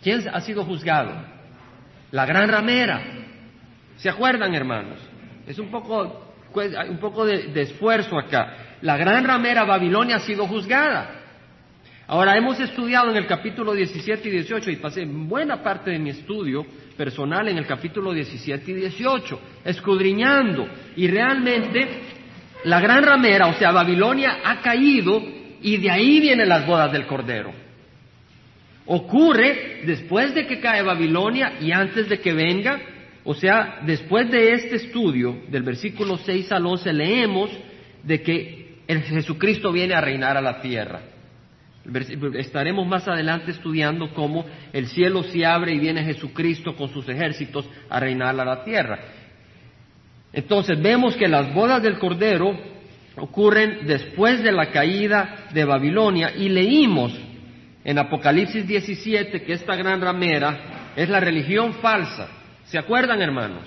¿Quién 0.03 0.23
ha 0.33 0.41
sido 0.43 0.65
juzgado? 0.65 1.13
La 2.11 2.27
gran 2.27 2.49
ramera. 2.49 3.03
¿Se 3.97 4.11
acuerdan, 4.11 4.55
hermanos? 4.55 4.99
Es 5.47 5.59
un 5.59 5.71
poco, 5.71 6.35
un 6.89 6.99
poco 6.99 7.25
de, 7.25 7.61
esfuerzo 7.61 8.19
acá. 8.19 8.77
La 8.83 8.97
gran 8.97 9.25
ramera 9.25 9.65
Babilonia 9.65 10.17
ha 10.17 10.21
sido 10.21 10.47
juzgada. 10.47 11.23
Ahora, 12.09 12.37
hemos 12.37 12.59
estudiado 12.61 13.11
en 13.11 13.17
el 13.17 13.27
capítulo 13.27 13.73
17 13.73 14.29
y 14.29 14.33
18 14.33 14.71
y 14.71 14.77
pasé 14.77 15.05
buena 15.05 15.63
parte 15.63 15.91
de 15.91 15.99
mi 15.99 16.11
estudio 16.11 16.65
personal 16.97 17.49
en 17.49 17.59
el 17.59 17.67
capítulo 17.67 18.13
17 18.13 18.71
y 18.71 18.75
18, 18.75 19.41
escudriñando. 19.65 20.69
Y 20.97 21.09
realmente 21.09 21.89
la 22.65 22.81
gran 22.81 23.05
ramera, 23.05 23.47
o 23.49 23.55
sea, 23.55 23.73
Babilonia, 23.73 24.39
ha 24.45 24.61
caído 24.61 25.23
y 25.63 25.77
de 25.79 25.91
ahí 25.91 26.21
vienen 26.21 26.49
las 26.49 26.67
bodas 26.67 26.93
del 26.93 27.07
Cordero. 27.07 27.53
Ocurre 28.87 29.83
después 29.85 30.33
de 30.35 30.47
que 30.47 30.61
cae 30.61 30.83
Babilonia 30.83 31.55
y 31.61 31.73
antes 31.73 32.09
de 32.09 32.21
que 32.21 32.33
venga 32.33 32.81
o 33.29 33.35
sea, 33.35 33.81
después 33.85 34.31
de 34.31 34.53
este 34.53 34.77
estudio, 34.77 35.43
del 35.49 35.65
versículo 35.65 36.17
6 36.17 36.53
al 36.53 36.65
11, 36.65 36.93
leemos 36.93 37.51
de 38.05 38.23
que 38.23 38.77
el 38.87 39.03
Jesucristo 39.03 39.73
viene 39.73 39.95
a 39.95 40.01
reinar 40.01 40.37
a 40.37 40.41
la 40.41 40.61
tierra. 40.61 41.01
Estaremos 42.35 42.87
más 42.87 43.09
adelante 43.09 43.51
estudiando 43.51 44.15
cómo 44.15 44.47
el 44.73 44.87
cielo 44.87 45.25
se 45.25 45.45
abre 45.45 45.75
y 45.75 45.81
viene 45.81 46.05
Jesucristo 46.05 46.77
con 46.77 46.89
sus 46.91 47.09
ejércitos 47.09 47.69
a 47.91 47.99
reinar 47.99 48.39
a 48.39 48.45
la 48.45 48.63
tierra. 48.63 49.01
Entonces 50.33 50.81
vemos 50.81 51.17
que 51.17 51.27
las 51.27 51.53
bodas 51.53 51.83
del 51.83 51.99
Cordero 51.99 52.57
ocurren 53.17 53.89
después 53.89 54.41
de 54.45 54.53
la 54.53 54.71
caída 54.71 55.49
de 55.53 55.65
Babilonia 55.65 56.33
y 56.37 56.49
leímos 56.49 57.13
en 57.83 57.99
Apocalipsis 57.99 58.69
17 58.69 59.43
que 59.43 59.53
esta 59.53 59.75
gran 59.75 60.01
ramera 60.01 60.93
es 60.95 61.09
la 61.09 61.19
religión 61.19 61.75
falsa 61.75 62.36
¿Se 62.67 62.79
acuerdan, 62.79 63.23
hermanos? 63.23 63.63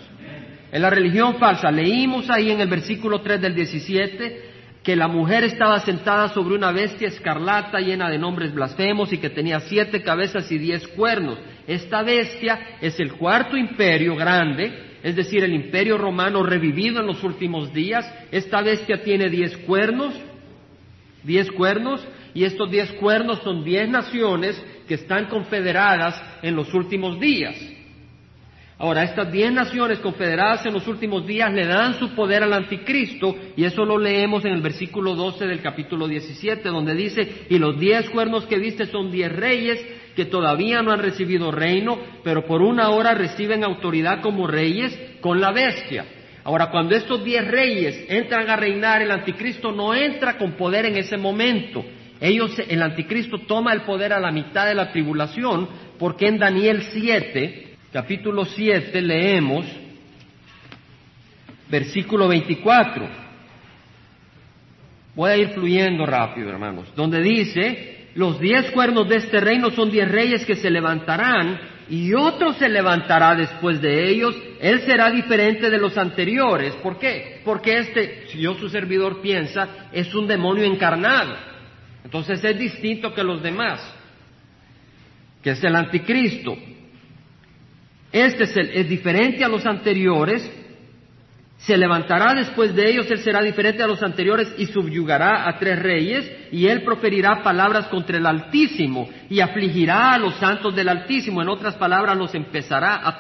En 0.72 0.82
la 0.82 0.90
religión 0.90 1.36
falsa, 1.36 1.72
leímos 1.72 2.30
ahí 2.30 2.52
en 2.52 2.60
el 2.60 2.68
versículo 2.68 3.22
3 3.22 3.42
del 3.42 3.56
17 3.56 4.50
que 4.84 4.96
la 4.96 5.08
mujer 5.08 5.44
estaba 5.44 5.80
sentada 5.80 6.30
sobre 6.30 6.56
una 6.56 6.72
bestia 6.72 7.08
escarlata 7.08 7.80
llena 7.80 8.10
de 8.10 8.18
nombres 8.18 8.54
blasfemos 8.54 9.12
y 9.12 9.18
que 9.18 9.30
tenía 9.30 9.60
siete 9.62 10.02
cabezas 10.02 10.52
y 10.52 10.58
diez 10.58 10.88
cuernos. 10.90 11.38
Esta 11.68 12.02
bestia 12.02 12.78
es 12.82 13.00
el 13.00 13.14
cuarto 13.14 13.58
imperio 13.58 14.16
grande, 14.16 14.98
es 15.02 15.16
decir, 15.16 15.44
el 15.44 15.54
imperio 15.54 15.98
romano 15.98 16.44
revivido 16.44 17.00
en 17.00 17.08
los 17.08 17.24
últimos 17.24 17.74
días. 17.74 18.06
Esta 18.32 18.62
bestia 18.62 19.02
tiene 19.04 19.30
diez 19.30 19.56
cuernos, 19.58 20.14
diez 21.24 21.50
cuernos, 21.52 22.06
y 22.34 22.44
estos 22.44 22.70
diez 22.70 22.92
cuernos 22.94 23.40
son 23.44 23.64
diez 23.64 23.90
naciones 23.90 24.62
que 24.88 24.96
están 24.96 25.28
confederadas 25.28 26.22
en 26.42 26.56
los 26.56 26.74
últimos 26.74 27.20
días. 27.20 27.56
Ahora, 28.82 29.04
estas 29.04 29.30
diez 29.30 29.52
naciones 29.52 30.00
confederadas 30.00 30.66
en 30.66 30.72
los 30.72 30.88
últimos 30.88 31.28
días 31.28 31.52
le 31.52 31.66
dan 31.66 32.00
su 32.00 32.16
poder 32.16 32.44
al 32.44 32.54
anticristo, 32.54 33.36
y 33.58 33.66
eso 33.66 33.84
lo 33.84 33.98
leemos 33.98 34.46
en 34.46 34.54
el 34.54 34.62
versículo 34.62 35.16
12 35.16 35.48
del 35.48 35.62
capítulo 35.62 36.08
17, 36.08 36.70
donde 36.70 36.96
dice, 36.96 37.46
y 37.50 37.58
los 37.58 37.78
diez 37.78 38.10
cuernos 38.10 38.46
que 38.46 38.58
viste 38.58 38.86
son 38.86 39.12
diez 39.12 39.34
reyes 39.34 39.86
que 40.16 40.24
todavía 40.24 40.82
no 40.82 40.94
han 40.94 41.02
recibido 41.02 41.52
reino, 41.52 42.00
pero 42.24 42.46
por 42.46 42.62
una 42.62 42.92
hora 42.92 43.14
reciben 43.14 43.66
autoridad 43.66 44.22
como 44.22 44.48
reyes 44.48 44.98
con 45.20 45.42
la 45.42 45.52
bestia. 45.52 46.06
Ahora, 46.46 46.72
cuando 46.72 46.96
estos 46.96 47.22
diez 47.22 47.46
reyes 47.46 48.06
entran 48.08 48.50
a 48.50 48.56
reinar, 48.56 49.02
el 49.02 49.12
anticristo 49.12 49.74
no 49.74 49.94
entra 49.94 50.38
con 50.38 50.54
poder 50.54 50.86
en 50.86 50.96
ese 50.96 51.18
momento. 51.18 51.84
Ellos, 52.22 52.58
el 52.66 52.82
anticristo 52.82 53.40
toma 53.40 53.74
el 53.74 53.82
poder 53.82 54.14
a 54.14 54.22
la 54.22 54.32
mitad 54.32 54.66
de 54.66 54.76
la 54.76 54.90
tribulación, 54.90 55.68
porque 55.98 56.28
en 56.28 56.40
Daniel 56.40 56.84
7, 56.94 57.69
capítulo 57.92 58.46
7 58.46 59.02
leemos 59.02 59.66
versículo 61.70 62.28
24. 62.28 63.08
Voy 65.16 65.32
a 65.32 65.38
ir 65.38 65.50
fluyendo 65.50 66.06
rápido, 66.06 66.50
hermanos. 66.50 66.88
Donde 66.96 67.22
dice, 67.22 68.08
los 68.16 68.40
diez 68.40 68.72
cuernos 68.72 69.08
de 69.08 69.18
este 69.18 69.40
reino 69.40 69.70
son 69.72 69.92
diez 69.92 70.10
reyes 70.10 70.46
que 70.46 70.56
se 70.56 70.70
levantarán 70.70 71.60
y 71.90 72.14
otro 72.14 72.54
se 72.54 72.70
levantará 72.70 73.36
después 73.36 73.82
de 73.82 74.10
ellos. 74.10 74.36
Él 74.62 74.82
será 74.82 75.10
diferente 75.10 75.70
de 75.70 75.78
los 75.78 75.98
anteriores. 75.98 76.76
¿Por 76.76 77.00
qué? 77.00 77.42
Porque 77.44 77.78
este, 77.80 78.28
si 78.28 78.40
yo 78.40 78.54
su 78.56 78.70
servidor 78.70 79.22
piensa, 79.22 79.90
es 79.92 80.14
un 80.14 80.28
demonio 80.28 80.64
encarnado. 80.64 81.36
Entonces 82.04 82.44
es 82.44 82.58
distinto 82.58 83.14
que 83.14 83.24
los 83.24 83.42
demás, 83.42 83.82
que 85.44 85.52
es 85.52 85.64
el 85.64 85.76
anticristo. 85.76 86.56
Este 88.12 88.44
es, 88.44 88.90
diferente 88.90 89.44
a 89.44 89.48
los 89.48 89.66
anteriores, 89.66 90.50
se 91.60 91.78
levantará 91.78 92.34
después 92.34 92.74
de 92.74 92.90
ellos, 92.90 93.12
él 93.12 93.20
será 93.20 93.42
diferente 93.42 93.84
a 93.84 93.88
los 93.88 94.02
anteriores 94.02 94.54
y 94.58 94.68
subyugará 94.68 95.50
a 95.50 95.60
tres 95.60 95.78
reyes, 95.78 96.32
y 96.54 96.68
él 96.68 96.84
proferirá 96.84 97.44
palabras 97.44 97.88
contra 97.88 98.18
el 98.18 98.26
Altísimo 98.26 99.10
y 99.30 99.42
afligirá 99.42 100.14
a 100.14 100.18
los 100.18 100.36
santos 100.36 100.74
del 100.74 100.88
Altísimo. 100.88 101.42
En 101.42 101.50
otras 101.50 101.76
palabras, 101.76 102.18
los 102.18 102.34
empezará 102.34 102.96
a, 102.96 103.20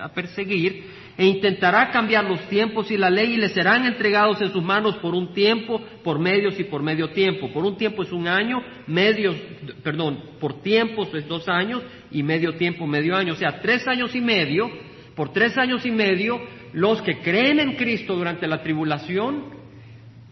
a 0.00 0.08
perseguir 0.12 0.84
e 1.16 1.26
intentará 1.26 1.90
cambiar 1.90 2.24
los 2.24 2.40
tiempos 2.48 2.90
y 2.90 2.98
la 2.98 3.08
ley 3.08 3.32
y 3.32 3.36
le 3.38 3.48
serán 3.48 3.86
entregados 3.86 4.40
en 4.42 4.52
sus 4.52 4.62
manos 4.62 4.96
por 4.96 5.14
un 5.14 5.32
tiempo, 5.32 5.80
por 6.04 6.18
medios 6.18 6.60
y 6.60 6.64
por 6.64 6.82
medio 6.82 7.08
tiempo. 7.08 7.50
Por 7.52 7.64
un 7.64 7.78
tiempo 7.78 8.02
es 8.02 8.12
un 8.12 8.28
año, 8.28 8.62
medios, 8.86 9.34
perdón, 9.82 10.22
por 10.38 10.60
tiempos 10.60 11.08
es 11.14 11.26
dos 11.26 11.48
años 11.48 11.82
y 12.10 12.22
medio 12.22 12.54
tiempo, 12.56 12.86
medio 12.86 13.16
año. 13.16 13.32
O 13.32 13.36
sea, 13.36 13.60
tres 13.62 13.88
años 13.88 14.14
y 14.14 14.20
medio, 14.20 14.70
por 15.14 15.32
tres 15.32 15.56
años 15.56 15.84
y 15.86 15.90
medio, 15.90 16.38
los 16.72 17.02
que 17.02 17.20
creen 17.20 17.60
en 17.60 17.76
Cristo 17.76 18.14
durante 18.14 18.46
la 18.46 18.62
tribulación 18.62 19.44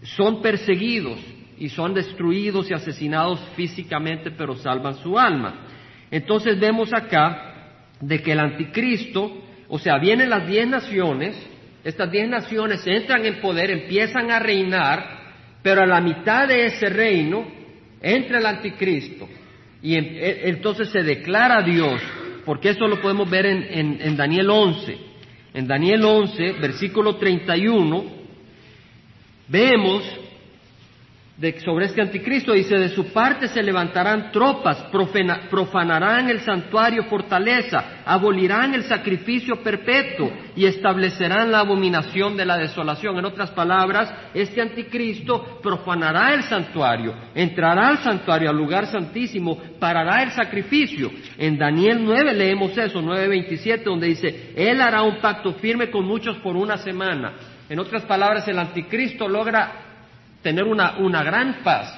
son 0.03 0.41
perseguidos 0.43 1.19
y 1.59 1.69
son 1.69 1.95
destruidos 1.95 2.71
y 2.71 2.75
asesinados 2.75 3.41
físicamente, 3.57 4.31
pero 4.31 4.57
salvan 4.57 4.95
su 4.97 5.19
alma. 5.19 5.67
Entonces 6.11 6.59
vemos 6.59 6.93
acá 6.93 7.77
de 8.01 8.23
que 8.23 8.33
el 8.33 8.41
anticristo 8.41 9.43
o 9.69 9.79
sea, 9.79 9.99
vienen 9.99 10.31
las 10.31 10.47
diez 10.47 10.67
naciones, 10.67 11.37
estas 11.85 12.11
diez 12.11 12.29
naciones 12.29 12.87
entran 12.87 13.25
en 13.25 13.41
poder, 13.41 13.71
empiezan 13.71 14.31
a 14.31 14.39
reinar, 14.39 15.19
pero 15.63 15.83
a 15.83 15.87
la 15.87 16.01
mitad 16.01 16.49
de 16.49 16.67
ese 16.67 16.89
reino 16.89 17.47
entra 18.01 18.39
el 18.39 18.47
anticristo. 18.47 19.29
Y 19.83 19.95
e, 19.95 20.49
entonces 20.49 20.89
se 20.89 21.03
declara 21.03 21.63
Dios, 21.63 22.01
porque 22.47 22.71
eso 22.71 22.89
lo 22.89 23.01
podemos 23.01 23.29
ver 23.29 23.45
en, 23.45 24.01
en 24.01 24.17
Daniel 24.17 24.49
11. 24.49 25.08
En 25.59 25.67
Daniel 25.67 26.05
11, 26.05 26.53
versículo 26.61 27.17
31, 27.17 28.05
vemos 29.49 30.05
sobre 31.65 31.87
este 31.87 32.03
anticristo, 32.03 32.53
dice, 32.53 32.77
de 32.77 32.89
su 32.89 33.13
parte 33.13 33.47
se 33.47 33.63
levantarán 33.63 34.33
tropas, 34.33 34.87
profanarán 35.49 36.29
el 36.29 36.41
santuario 36.41 37.05
fortaleza, 37.05 38.03
abolirán 38.05 38.75
el 38.75 38.83
sacrificio 38.83 39.63
perpetuo 39.63 40.33
y 40.57 40.67
establecerán 40.67 41.53
la 41.53 41.61
abominación 41.61 42.37
de 42.37 42.45
la 42.45 42.59
desolación. 42.59 43.17
En 43.19 43.25
otras 43.25 43.53
palabras, 43.53 44.13
este 44.35 44.61
anticristo 44.61 45.61
profanará 45.63 46.35
el 46.35 46.43
santuario, 46.43 47.15
entrará 47.37 47.87
al 47.87 47.99
santuario, 47.99 48.51
al 48.51 48.57
lugar 48.57 48.87
santísimo, 48.87 49.57
parará 49.79 50.25
el 50.25 50.33
sacrificio. 50.33 51.09
En 51.37 51.57
Daniel 51.57 52.01
9 52.03 52.35
leemos 52.35 52.77
eso, 52.77 53.01
9.27, 53.01 53.85
donde 53.85 54.09
dice, 54.09 54.55
Él 54.57 54.81
hará 54.81 55.03
un 55.03 55.21
pacto 55.21 55.53
firme 55.55 55.89
con 55.89 56.05
muchos 56.05 56.37
por 56.39 56.57
una 56.57 56.79
semana. 56.79 57.35
En 57.69 57.79
otras 57.79 58.03
palabras, 58.07 58.49
el 58.49 58.59
anticristo 58.59 59.29
logra 59.29 59.88
tener 60.43 60.65
una, 60.65 60.99
una 60.99 61.23
gran 61.23 61.63
paz, 61.63 61.95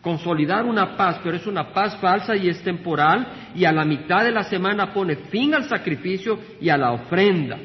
consolidar 0.00 0.64
una 0.64 0.96
paz, 0.96 1.20
pero 1.22 1.36
es 1.36 1.46
una 1.46 1.72
paz 1.72 1.96
falsa 1.98 2.36
y 2.36 2.48
es 2.48 2.62
temporal, 2.62 3.52
y 3.54 3.64
a 3.64 3.72
la 3.72 3.84
mitad 3.84 4.24
de 4.24 4.32
la 4.32 4.44
semana 4.44 4.92
pone 4.92 5.16
fin 5.16 5.54
al 5.54 5.68
sacrificio 5.68 6.38
y 6.60 6.68
a 6.68 6.76
la 6.76 6.92
ofrenda. 6.92 7.58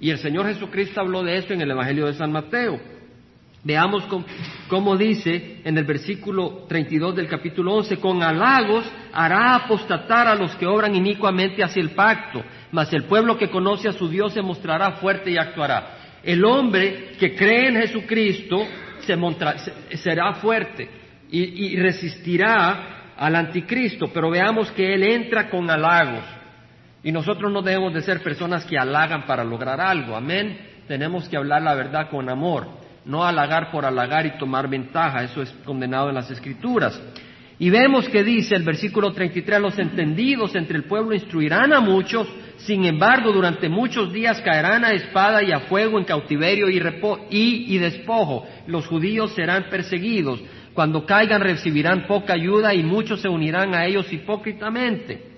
Y 0.00 0.10
el 0.10 0.18
Señor 0.18 0.46
Jesucristo 0.46 1.00
habló 1.00 1.22
de 1.22 1.36
eso 1.36 1.52
en 1.52 1.60
el 1.60 1.70
Evangelio 1.70 2.06
de 2.06 2.14
San 2.14 2.32
Mateo. 2.32 2.80
Veamos 3.62 4.04
cómo, 4.68 4.96
dice 4.96 5.60
en 5.64 5.76
el 5.76 5.84
versículo 5.84 6.64
32 6.66 7.14
del 7.14 7.28
capítulo 7.28 7.74
11, 7.74 7.98
con 7.98 8.22
halagos 8.22 8.90
hará 9.12 9.54
apostatar 9.54 10.28
a 10.28 10.34
los 10.34 10.54
que 10.56 10.66
obran 10.66 10.94
inicuamente 10.94 11.62
hacia 11.62 11.82
el 11.82 11.90
pacto, 11.90 12.42
mas 12.72 12.90
el 12.94 13.04
pueblo 13.04 13.36
que 13.36 13.50
conoce 13.50 13.88
a 13.88 13.92
su 13.92 14.08
Dios 14.08 14.32
se 14.32 14.40
mostrará 14.40 14.92
fuerte 14.92 15.30
y 15.30 15.36
actuará. 15.36 15.98
El 16.22 16.42
hombre 16.42 17.12
que 17.18 17.34
cree 17.34 17.68
en 17.68 17.76
Jesucristo 17.82 18.66
se 19.04 19.96
será 19.96 20.34
fuerte 20.34 20.88
y, 21.30 21.72
y 21.72 21.76
resistirá 21.76 23.14
al 23.16 23.36
anticristo, 23.36 24.10
pero 24.12 24.30
veamos 24.30 24.70
que 24.72 24.94
él 24.94 25.02
entra 25.02 25.50
con 25.50 25.70
halagos. 25.70 26.24
Y 27.02 27.12
nosotros 27.12 27.50
no 27.52 27.62
debemos 27.62 27.94
de 27.94 28.02
ser 28.02 28.22
personas 28.22 28.64
que 28.64 28.78
halagan 28.78 29.26
para 29.26 29.44
lograr 29.44 29.80
algo, 29.80 30.16
amén. 30.16 30.58
Tenemos 30.86 31.28
que 31.28 31.36
hablar 31.36 31.62
la 31.62 31.74
verdad 31.74 32.10
con 32.10 32.28
amor, 32.28 32.66
no 33.04 33.24
halagar 33.24 33.70
por 33.70 33.84
halagar 33.84 34.26
y 34.26 34.38
tomar 34.38 34.68
ventaja, 34.68 35.22
eso 35.22 35.42
es 35.42 35.50
condenado 35.64 36.08
en 36.08 36.14
las 36.14 36.30
escrituras. 36.30 37.00
Y 37.58 37.68
vemos 37.68 38.08
que 38.08 38.24
dice 38.24 38.54
el 38.54 38.62
versículo 38.62 39.12
33, 39.12 39.60
los 39.60 39.78
entendidos 39.78 40.54
entre 40.56 40.78
el 40.78 40.84
pueblo 40.84 41.14
instruirán 41.14 41.74
a 41.74 41.80
muchos, 41.80 42.26
sin 42.66 42.84
embargo 42.84 43.32
durante 43.32 43.68
muchos 43.68 44.12
días 44.12 44.40
caerán 44.42 44.84
a 44.84 44.92
espada 44.92 45.42
y 45.42 45.52
a 45.52 45.60
fuego 45.60 45.98
en 45.98 46.04
cautiverio 46.04 46.68
y, 46.68 46.78
y, 47.30 47.78
despojo. 47.78 48.46
Los 48.66 48.86
judíos 48.86 49.32
serán 49.34 49.64
perseguidos. 49.70 50.40
Cuando 50.74 51.06
caigan 51.06 51.40
recibirán 51.40 52.06
poca 52.06 52.34
ayuda 52.34 52.74
y 52.74 52.82
muchos 52.82 53.20
se 53.20 53.28
unirán 53.28 53.74
a 53.74 53.86
ellos 53.86 54.12
hipócritamente. 54.12 55.30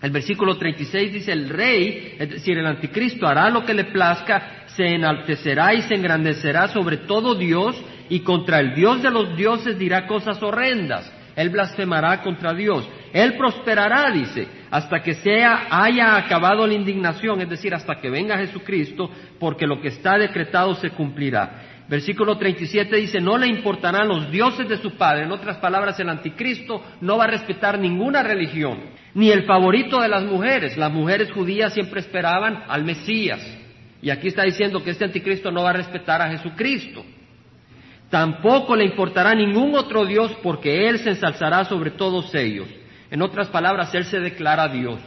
El 0.00 0.10
versículo 0.10 0.56
36 0.56 1.12
dice, 1.12 1.32
el 1.32 1.48
rey, 1.48 2.16
es 2.18 2.28
decir, 2.28 2.58
el 2.58 2.66
anticristo, 2.66 3.26
hará 3.26 3.48
lo 3.50 3.64
que 3.64 3.74
le 3.74 3.84
plazca, 3.84 4.64
se 4.66 4.84
enaltecerá 4.84 5.74
y 5.74 5.82
se 5.82 5.94
engrandecerá 5.94 6.68
sobre 6.68 6.98
todo 6.98 7.36
Dios 7.36 7.80
y 8.08 8.20
contra 8.20 8.58
el 8.58 8.74
Dios 8.74 9.00
de 9.02 9.10
los 9.10 9.36
dioses 9.36 9.78
dirá 9.78 10.06
cosas 10.06 10.42
horrendas. 10.42 11.10
Él 11.36 11.50
blasfemará 11.50 12.20
contra 12.22 12.52
Dios. 12.52 12.88
Él 13.12 13.36
prosperará, 13.36 14.10
dice, 14.10 14.48
hasta 14.72 15.02
que 15.02 15.12
sea, 15.12 15.66
haya 15.68 16.16
acabado 16.16 16.66
la 16.66 16.72
indignación, 16.72 17.42
es 17.42 17.50
decir, 17.50 17.74
hasta 17.74 17.96
que 17.96 18.08
venga 18.08 18.38
Jesucristo, 18.38 19.10
porque 19.38 19.66
lo 19.66 19.82
que 19.82 19.88
está 19.88 20.16
decretado 20.16 20.74
se 20.76 20.88
cumplirá. 20.88 21.84
Versículo 21.90 22.38
37 22.38 22.96
dice, 22.96 23.20
no 23.20 23.36
le 23.36 23.48
importarán 23.48 24.08
los 24.08 24.30
dioses 24.30 24.66
de 24.66 24.78
su 24.78 24.92
padre. 24.92 25.24
En 25.24 25.30
otras 25.30 25.58
palabras, 25.58 26.00
el 26.00 26.08
anticristo 26.08 26.82
no 27.02 27.18
va 27.18 27.24
a 27.24 27.26
respetar 27.26 27.78
ninguna 27.78 28.22
religión, 28.22 28.78
ni 29.12 29.30
el 29.30 29.44
favorito 29.44 30.00
de 30.00 30.08
las 30.08 30.24
mujeres. 30.24 30.78
Las 30.78 30.90
mujeres 30.90 31.30
judías 31.32 31.74
siempre 31.74 32.00
esperaban 32.00 32.64
al 32.66 32.82
Mesías. 32.82 33.46
Y 34.00 34.08
aquí 34.08 34.28
está 34.28 34.44
diciendo 34.44 34.82
que 34.82 34.92
este 34.92 35.04
anticristo 35.04 35.50
no 35.50 35.64
va 35.64 35.70
a 35.70 35.74
respetar 35.74 36.22
a 36.22 36.30
Jesucristo. 36.30 37.04
Tampoco 38.08 38.74
le 38.74 38.86
importará 38.86 39.34
ningún 39.34 39.74
otro 39.74 40.06
Dios 40.06 40.34
porque 40.42 40.88
Él 40.88 40.98
se 40.98 41.10
ensalzará 41.10 41.66
sobre 41.66 41.90
todos 41.90 42.34
ellos. 42.34 42.68
En 43.12 43.22
otras 43.22 43.46
palabras, 43.48 43.94
Él 43.94 44.04
se 44.06 44.18
declara 44.18 44.66
Dios. 44.66 44.98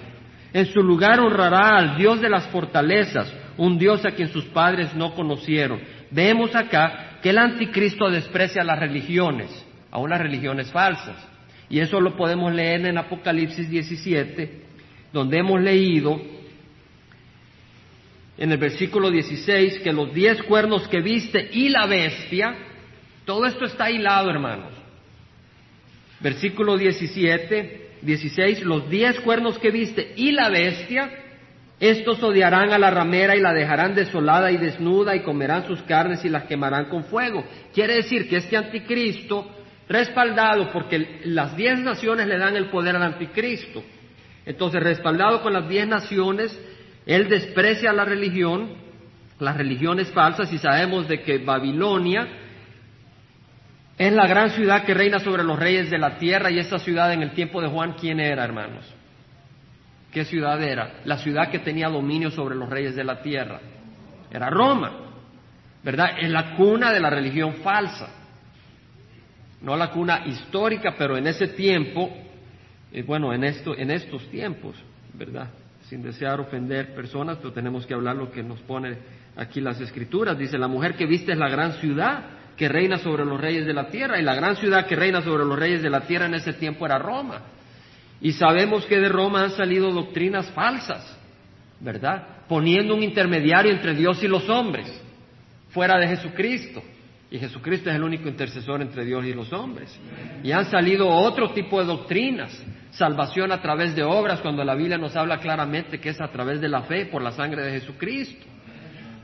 En 0.53 0.65
su 0.67 0.81
lugar 0.81 1.19
honrará 1.19 1.77
al 1.77 1.97
Dios 1.97 2.21
de 2.21 2.29
las 2.29 2.47
fortalezas, 2.47 3.33
un 3.57 3.77
Dios 3.77 4.05
a 4.05 4.11
quien 4.11 4.29
sus 4.29 4.45
padres 4.45 4.95
no 4.95 5.13
conocieron. 5.13 5.81
Vemos 6.11 6.55
acá 6.55 7.19
que 7.21 7.31
el 7.31 7.37
anticristo 7.37 8.09
desprecia 8.09 8.63
las 8.63 8.79
religiones, 8.79 9.49
aún 9.91 10.09
las 10.09 10.21
religiones 10.21 10.71
falsas. 10.71 11.17
Y 11.67 11.79
eso 11.79 11.99
lo 11.99 12.15
podemos 12.15 12.53
leer 12.53 12.85
en 12.85 12.97
Apocalipsis 12.97 13.69
17, 13.69 14.61
donde 15.11 15.39
hemos 15.39 15.59
leído 15.59 16.21
en 18.37 18.51
el 18.51 18.57
versículo 18.57 19.11
16 19.11 19.79
que 19.79 19.91
los 19.91 20.13
diez 20.13 20.41
cuernos 20.43 20.87
que 20.87 21.01
viste 21.01 21.49
y 21.51 21.67
la 21.67 21.85
bestia 21.85 22.55
todo 23.25 23.45
esto 23.45 23.65
está 23.65 23.89
hilado, 23.89 24.29
hermanos. 24.29 24.71
Versículo 26.19 26.77
17, 26.77 27.84
16, 28.05 28.63
los 28.63 28.89
diez 28.89 29.19
cuernos 29.21 29.57
que 29.59 29.71
viste 29.71 30.13
y 30.15 30.31
la 30.31 30.49
bestia, 30.49 31.11
estos 31.79 32.23
odiarán 32.23 32.71
a 32.71 32.77
la 32.77 32.89
ramera 32.89 33.35
y 33.35 33.41
la 33.41 33.53
dejarán 33.53 33.95
desolada 33.95 34.51
y 34.51 34.57
desnuda 34.57 35.15
y 35.15 35.23
comerán 35.23 35.67
sus 35.67 35.81
carnes 35.83 36.23
y 36.23 36.29
las 36.29 36.43
quemarán 36.43 36.85
con 36.85 37.03
fuego. 37.05 37.43
Quiere 37.73 37.95
decir 37.95 38.29
que 38.29 38.37
este 38.37 38.55
anticristo, 38.55 39.49
respaldado 39.89 40.71
porque 40.71 41.21
las 41.25 41.55
diez 41.57 41.77
naciones 41.79 42.27
le 42.27 42.37
dan 42.37 42.55
el 42.55 42.69
poder 42.69 42.95
al 42.95 43.03
anticristo, 43.03 43.83
entonces 44.45 44.81
respaldado 44.81 45.41
con 45.41 45.53
las 45.53 45.67
diez 45.67 45.87
naciones, 45.87 46.57
él 47.05 47.27
desprecia 47.27 47.91
la 47.91 48.05
religión, 48.05 48.69
las 49.39 49.57
religiones 49.57 50.09
falsas 50.11 50.51
y 50.53 50.57
sabemos 50.57 51.07
de 51.07 51.21
que 51.21 51.39
Babilonia, 51.39 52.27
es 53.97 54.11
la 54.11 54.27
gran 54.27 54.49
ciudad 54.51 54.83
que 54.83 54.93
reina 54.93 55.19
sobre 55.19 55.43
los 55.43 55.57
reyes 55.57 55.89
de 55.89 55.97
la 55.97 56.17
tierra 56.17 56.51
y 56.51 56.59
esa 56.59 56.79
ciudad 56.79 57.13
en 57.13 57.21
el 57.21 57.31
tiempo 57.31 57.61
de 57.61 57.69
Juan, 57.69 57.93
¿quién 57.93 58.19
era, 58.19 58.43
hermanos? 58.43 58.85
¿Qué 60.11 60.25
ciudad 60.25 60.61
era? 60.61 60.99
La 61.05 61.17
ciudad 61.17 61.49
que 61.49 61.59
tenía 61.59 61.87
dominio 61.87 62.29
sobre 62.29 62.55
los 62.55 62.69
reyes 62.69 62.95
de 62.95 63.05
la 63.05 63.21
tierra. 63.21 63.59
Era 64.29 64.49
Roma, 64.49 64.91
¿verdad? 65.83 66.17
Es 66.19 66.29
la 66.29 66.55
cuna 66.55 66.91
de 66.91 66.99
la 66.99 67.09
religión 67.09 67.55
falsa. 67.55 68.09
No 69.61 69.77
la 69.77 69.91
cuna 69.91 70.23
histórica, 70.25 70.95
pero 70.97 71.17
en 71.17 71.27
ese 71.27 71.47
tiempo, 71.49 72.11
eh, 72.91 73.01
bueno, 73.03 73.33
en, 73.33 73.45
esto, 73.45 73.77
en 73.77 73.91
estos 73.91 74.29
tiempos, 74.29 74.75
¿verdad? 75.13 75.47
Sin 75.87 76.03
desear 76.03 76.41
ofender 76.41 76.93
personas, 76.93 77.37
pero 77.37 77.53
tenemos 77.53 77.85
que 77.85 77.93
hablar 77.93 78.17
lo 78.17 78.29
que 78.29 78.43
nos 78.43 78.59
pone 78.61 78.97
aquí 79.37 79.61
las 79.61 79.79
escrituras. 79.79 80.37
Dice, 80.37 80.57
la 80.57 80.67
mujer 80.67 80.95
que 80.95 81.05
viste 81.05 81.31
es 81.31 81.37
la 81.37 81.49
gran 81.49 81.73
ciudad 81.73 82.25
que 82.55 82.69
reina 82.69 82.97
sobre 82.97 83.25
los 83.25 83.39
reyes 83.39 83.65
de 83.65 83.73
la 83.73 83.87
tierra, 83.89 84.19
y 84.19 84.23
la 84.23 84.35
gran 84.35 84.55
ciudad 84.55 84.85
que 84.85 84.95
reina 84.95 85.21
sobre 85.21 85.45
los 85.45 85.57
reyes 85.57 85.81
de 85.81 85.89
la 85.89 86.01
tierra 86.01 86.25
en 86.25 86.35
ese 86.35 86.53
tiempo 86.53 86.85
era 86.85 86.97
Roma. 86.97 87.41
Y 88.21 88.31
sabemos 88.31 88.85
que 88.85 88.97
de 88.97 89.09
Roma 89.09 89.43
han 89.43 89.51
salido 89.51 89.91
doctrinas 89.91 90.49
falsas, 90.51 91.17
¿verdad? 91.79 92.45
Poniendo 92.47 92.95
un 92.95 93.03
intermediario 93.03 93.71
entre 93.71 93.93
Dios 93.93 94.23
y 94.23 94.27
los 94.27 94.49
hombres, 94.49 95.01
fuera 95.69 95.97
de 95.99 96.07
Jesucristo. 96.07 96.81
Y 97.29 97.39
Jesucristo 97.39 97.89
es 97.89 97.95
el 97.95 98.03
único 98.03 98.29
intercesor 98.29 98.81
entre 98.81 99.03
Dios 99.03 99.25
y 99.25 99.33
los 99.33 99.51
hombres. 99.51 99.99
Y 100.43 100.51
han 100.51 100.69
salido 100.71 101.09
otro 101.09 101.51
tipo 101.51 101.81
de 101.81 101.85
doctrinas, 101.85 102.63
salvación 102.91 103.51
a 103.51 103.61
través 103.61 103.95
de 103.95 104.03
obras, 104.03 104.39
cuando 104.39 104.63
la 104.63 104.75
Biblia 104.75 104.97
nos 104.97 105.15
habla 105.15 105.39
claramente 105.39 105.99
que 105.99 106.09
es 106.09 106.21
a 106.21 106.29
través 106.29 106.61
de 106.61 106.69
la 106.69 106.83
fe 106.83 107.07
por 107.07 107.21
la 107.21 107.31
sangre 107.31 107.63
de 107.63 107.79
Jesucristo. 107.81 108.45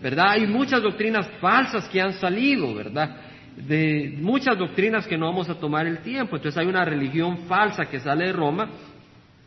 ¿Verdad? 0.02 0.32
Hay 0.32 0.48
muchas 0.48 0.82
doctrinas 0.82 1.28
falsas 1.40 1.88
que 1.90 2.02
han 2.02 2.14
salido, 2.14 2.74
¿verdad? 2.74 3.18
De 3.56 4.16
muchas 4.20 4.58
doctrinas 4.58 5.06
que 5.06 5.18
no 5.18 5.28
vamos 5.28 5.50
a 5.50 5.56
tomar 5.56 5.86
el 5.86 6.00
tiempo. 6.00 6.36
Entonces 6.36 6.60
hay 6.60 6.68
una 6.68 6.84
religión 6.84 7.40
falsa 7.48 7.86
que 7.86 8.00
sale 8.00 8.26
de 8.26 8.34
Roma 8.34 8.70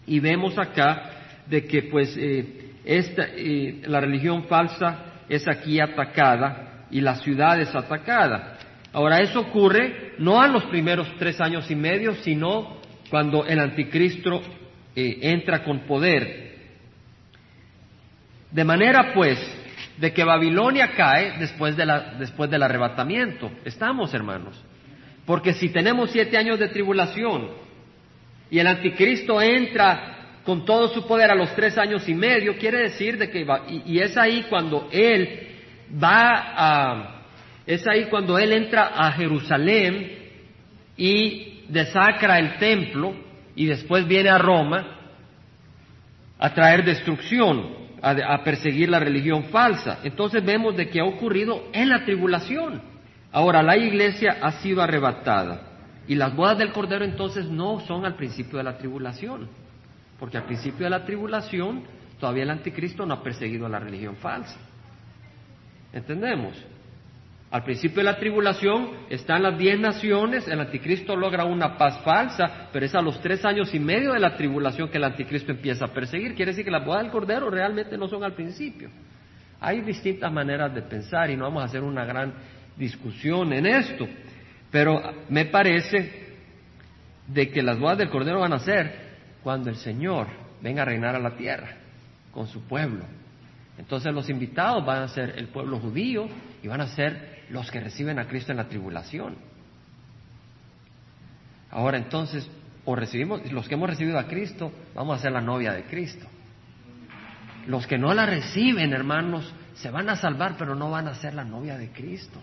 y 0.06 0.20
vemos 0.20 0.56
acá 0.58 1.10
de 1.46 1.66
que 1.66 1.82
pues 1.82 2.14
eh, 2.16 2.72
esta, 2.84 3.26
eh, 3.34 3.82
la 3.86 4.00
religión 4.00 4.44
falsa 4.44 5.14
es 5.28 5.48
aquí 5.48 5.80
atacada 5.80 6.86
y 6.90 7.00
la 7.00 7.16
ciudad 7.16 7.60
es 7.60 7.74
atacada. 7.74 8.58
Ahora 8.92 9.20
eso 9.20 9.40
ocurre 9.40 10.12
no 10.18 10.40
a 10.40 10.46
los 10.46 10.64
primeros 10.64 11.08
tres 11.18 11.40
años 11.40 11.68
y 11.70 11.74
medio, 11.74 12.14
sino 12.16 12.76
cuando 13.10 13.44
el 13.44 13.58
anticristo 13.58 14.40
eh, 14.94 15.18
entra 15.22 15.64
con 15.64 15.80
poder. 15.80 16.54
De 18.52 18.62
manera 18.62 19.12
pues 19.12 19.63
de 19.98 20.12
que 20.12 20.24
Babilonia 20.24 20.92
cae 20.96 21.38
después, 21.38 21.76
de 21.76 21.86
la, 21.86 22.14
después 22.18 22.50
del 22.50 22.62
arrebatamiento. 22.62 23.50
Estamos, 23.64 24.12
hermanos. 24.12 24.60
Porque 25.24 25.54
si 25.54 25.68
tenemos 25.70 26.10
siete 26.10 26.36
años 26.36 26.58
de 26.58 26.68
tribulación 26.68 27.48
y 28.50 28.58
el 28.58 28.66
anticristo 28.66 29.40
entra 29.40 30.40
con 30.44 30.64
todo 30.64 30.88
su 30.88 31.06
poder 31.06 31.30
a 31.30 31.34
los 31.34 31.54
tres 31.54 31.78
años 31.78 32.06
y 32.08 32.14
medio, 32.14 32.58
quiere 32.58 32.78
decir 32.78 33.16
de 33.16 33.30
que 33.30 33.46
y, 33.68 33.94
y 33.94 33.98
es 34.00 34.16
ahí 34.16 34.44
cuando 34.50 34.88
él 34.92 35.48
va 36.02 36.52
a, 36.56 37.24
es 37.66 37.86
ahí 37.86 38.06
cuando 38.06 38.38
él 38.38 38.52
entra 38.52 38.92
a 38.94 39.12
Jerusalén 39.12 40.18
y 40.96 41.64
desacra 41.68 42.38
el 42.38 42.58
templo 42.58 43.14
y 43.56 43.66
después 43.66 44.06
viene 44.06 44.28
a 44.28 44.38
Roma 44.38 44.98
a 46.38 46.52
traer 46.52 46.84
destrucción 46.84 47.83
a, 48.04 48.44
perseguir 48.44 48.90
la 48.90 48.98
religión 48.98 49.44
falsa. 49.44 50.00
Entonces 50.04 50.44
vemos 50.44 50.76
de 50.76 50.88
que 50.88 51.00
ha 51.00 51.04
ocurrido 51.04 51.64
en 51.72 51.88
la 51.88 52.04
tribulación. 52.04 52.82
Ahora, 53.32 53.62
la 53.62 53.76
iglesia 53.76 54.38
ha 54.42 54.52
sido 54.62 54.82
arrebatada. 54.82 55.62
Y 56.06 56.14
las 56.14 56.36
bodas 56.36 56.58
del 56.58 56.72
Cordero 56.72 57.04
entonces 57.04 57.46
no 57.46 57.80
son 57.80 58.04
al 58.04 58.14
principio 58.14 58.58
de 58.58 58.64
la 58.64 58.76
tribulación. 58.76 59.48
Porque 60.20 60.36
al 60.36 60.44
principio 60.44 60.84
de 60.84 60.90
la 60.90 61.04
tribulación 61.04 61.82
todavía 62.20 62.42
el 62.42 62.50
anticristo 62.50 63.06
no 63.06 63.14
ha 63.14 63.22
perseguido 63.22 63.66
a 63.66 63.70
la 63.70 63.78
religión 63.78 64.16
falsa. 64.16 64.56
¿Entendemos? 65.92 66.54
Al 67.54 67.62
principio 67.62 67.98
de 67.98 68.10
la 68.10 68.16
tribulación 68.16 69.06
están 69.08 69.44
las 69.44 69.56
diez 69.56 69.78
naciones, 69.78 70.48
el 70.48 70.58
anticristo 70.58 71.14
logra 71.14 71.44
una 71.44 71.78
paz 71.78 72.00
falsa, 72.02 72.68
pero 72.72 72.84
es 72.84 72.92
a 72.96 73.00
los 73.00 73.20
tres 73.20 73.44
años 73.44 73.72
y 73.72 73.78
medio 73.78 74.12
de 74.12 74.18
la 74.18 74.36
tribulación 74.36 74.88
que 74.88 74.98
el 74.98 75.04
anticristo 75.04 75.52
empieza 75.52 75.84
a 75.84 75.92
perseguir. 75.92 76.34
Quiere 76.34 76.50
decir 76.50 76.64
que 76.64 76.70
las 76.72 76.84
bodas 76.84 77.04
del 77.04 77.12
Cordero 77.12 77.48
realmente 77.48 77.96
no 77.96 78.08
son 78.08 78.24
al 78.24 78.32
principio. 78.32 78.90
Hay 79.60 79.82
distintas 79.82 80.32
maneras 80.32 80.74
de 80.74 80.82
pensar 80.82 81.30
y 81.30 81.36
no 81.36 81.44
vamos 81.44 81.62
a 81.62 81.66
hacer 81.66 81.84
una 81.84 82.04
gran 82.04 82.34
discusión 82.76 83.52
en 83.52 83.66
esto, 83.66 84.08
pero 84.72 85.00
me 85.28 85.44
parece 85.44 86.34
de 87.28 87.50
que 87.50 87.62
las 87.62 87.78
bodas 87.78 87.98
del 87.98 88.10
Cordero 88.10 88.40
van 88.40 88.54
a 88.54 88.58
ser 88.58 89.14
cuando 89.44 89.70
el 89.70 89.76
Señor 89.76 90.26
venga 90.60 90.82
a 90.82 90.86
reinar 90.86 91.14
a 91.14 91.20
la 91.20 91.36
tierra 91.36 91.68
con 92.32 92.48
su 92.48 92.62
pueblo. 92.62 93.04
Entonces 93.78 94.12
los 94.12 94.28
invitados 94.28 94.84
van 94.84 95.04
a 95.04 95.08
ser 95.08 95.34
el 95.36 95.46
pueblo 95.46 95.78
judío 95.78 96.26
y 96.60 96.66
van 96.66 96.80
a 96.80 96.88
ser 96.88 97.33
los 97.50 97.70
que 97.70 97.80
reciben 97.80 98.18
a 98.18 98.26
Cristo 98.26 98.52
en 98.52 98.58
la 98.58 98.68
tribulación. 98.68 99.36
Ahora 101.70 101.98
entonces, 101.98 102.48
o 102.84 102.94
recibimos, 102.94 103.50
los 103.50 103.66
que 103.68 103.74
hemos 103.74 103.90
recibido 103.90 104.18
a 104.18 104.26
Cristo, 104.26 104.72
vamos 104.94 105.18
a 105.18 105.22
ser 105.22 105.32
la 105.32 105.40
novia 105.40 105.72
de 105.72 105.84
Cristo. 105.84 106.26
Los 107.66 107.86
que 107.86 107.98
no 107.98 108.12
la 108.14 108.26
reciben, 108.26 108.92
hermanos, 108.92 109.52
se 109.74 109.90
van 109.90 110.08
a 110.08 110.16
salvar, 110.16 110.56
pero 110.58 110.74
no 110.74 110.90
van 110.90 111.08
a 111.08 111.14
ser 111.14 111.34
la 111.34 111.44
novia 111.44 111.76
de 111.78 111.90
Cristo. 111.90 112.40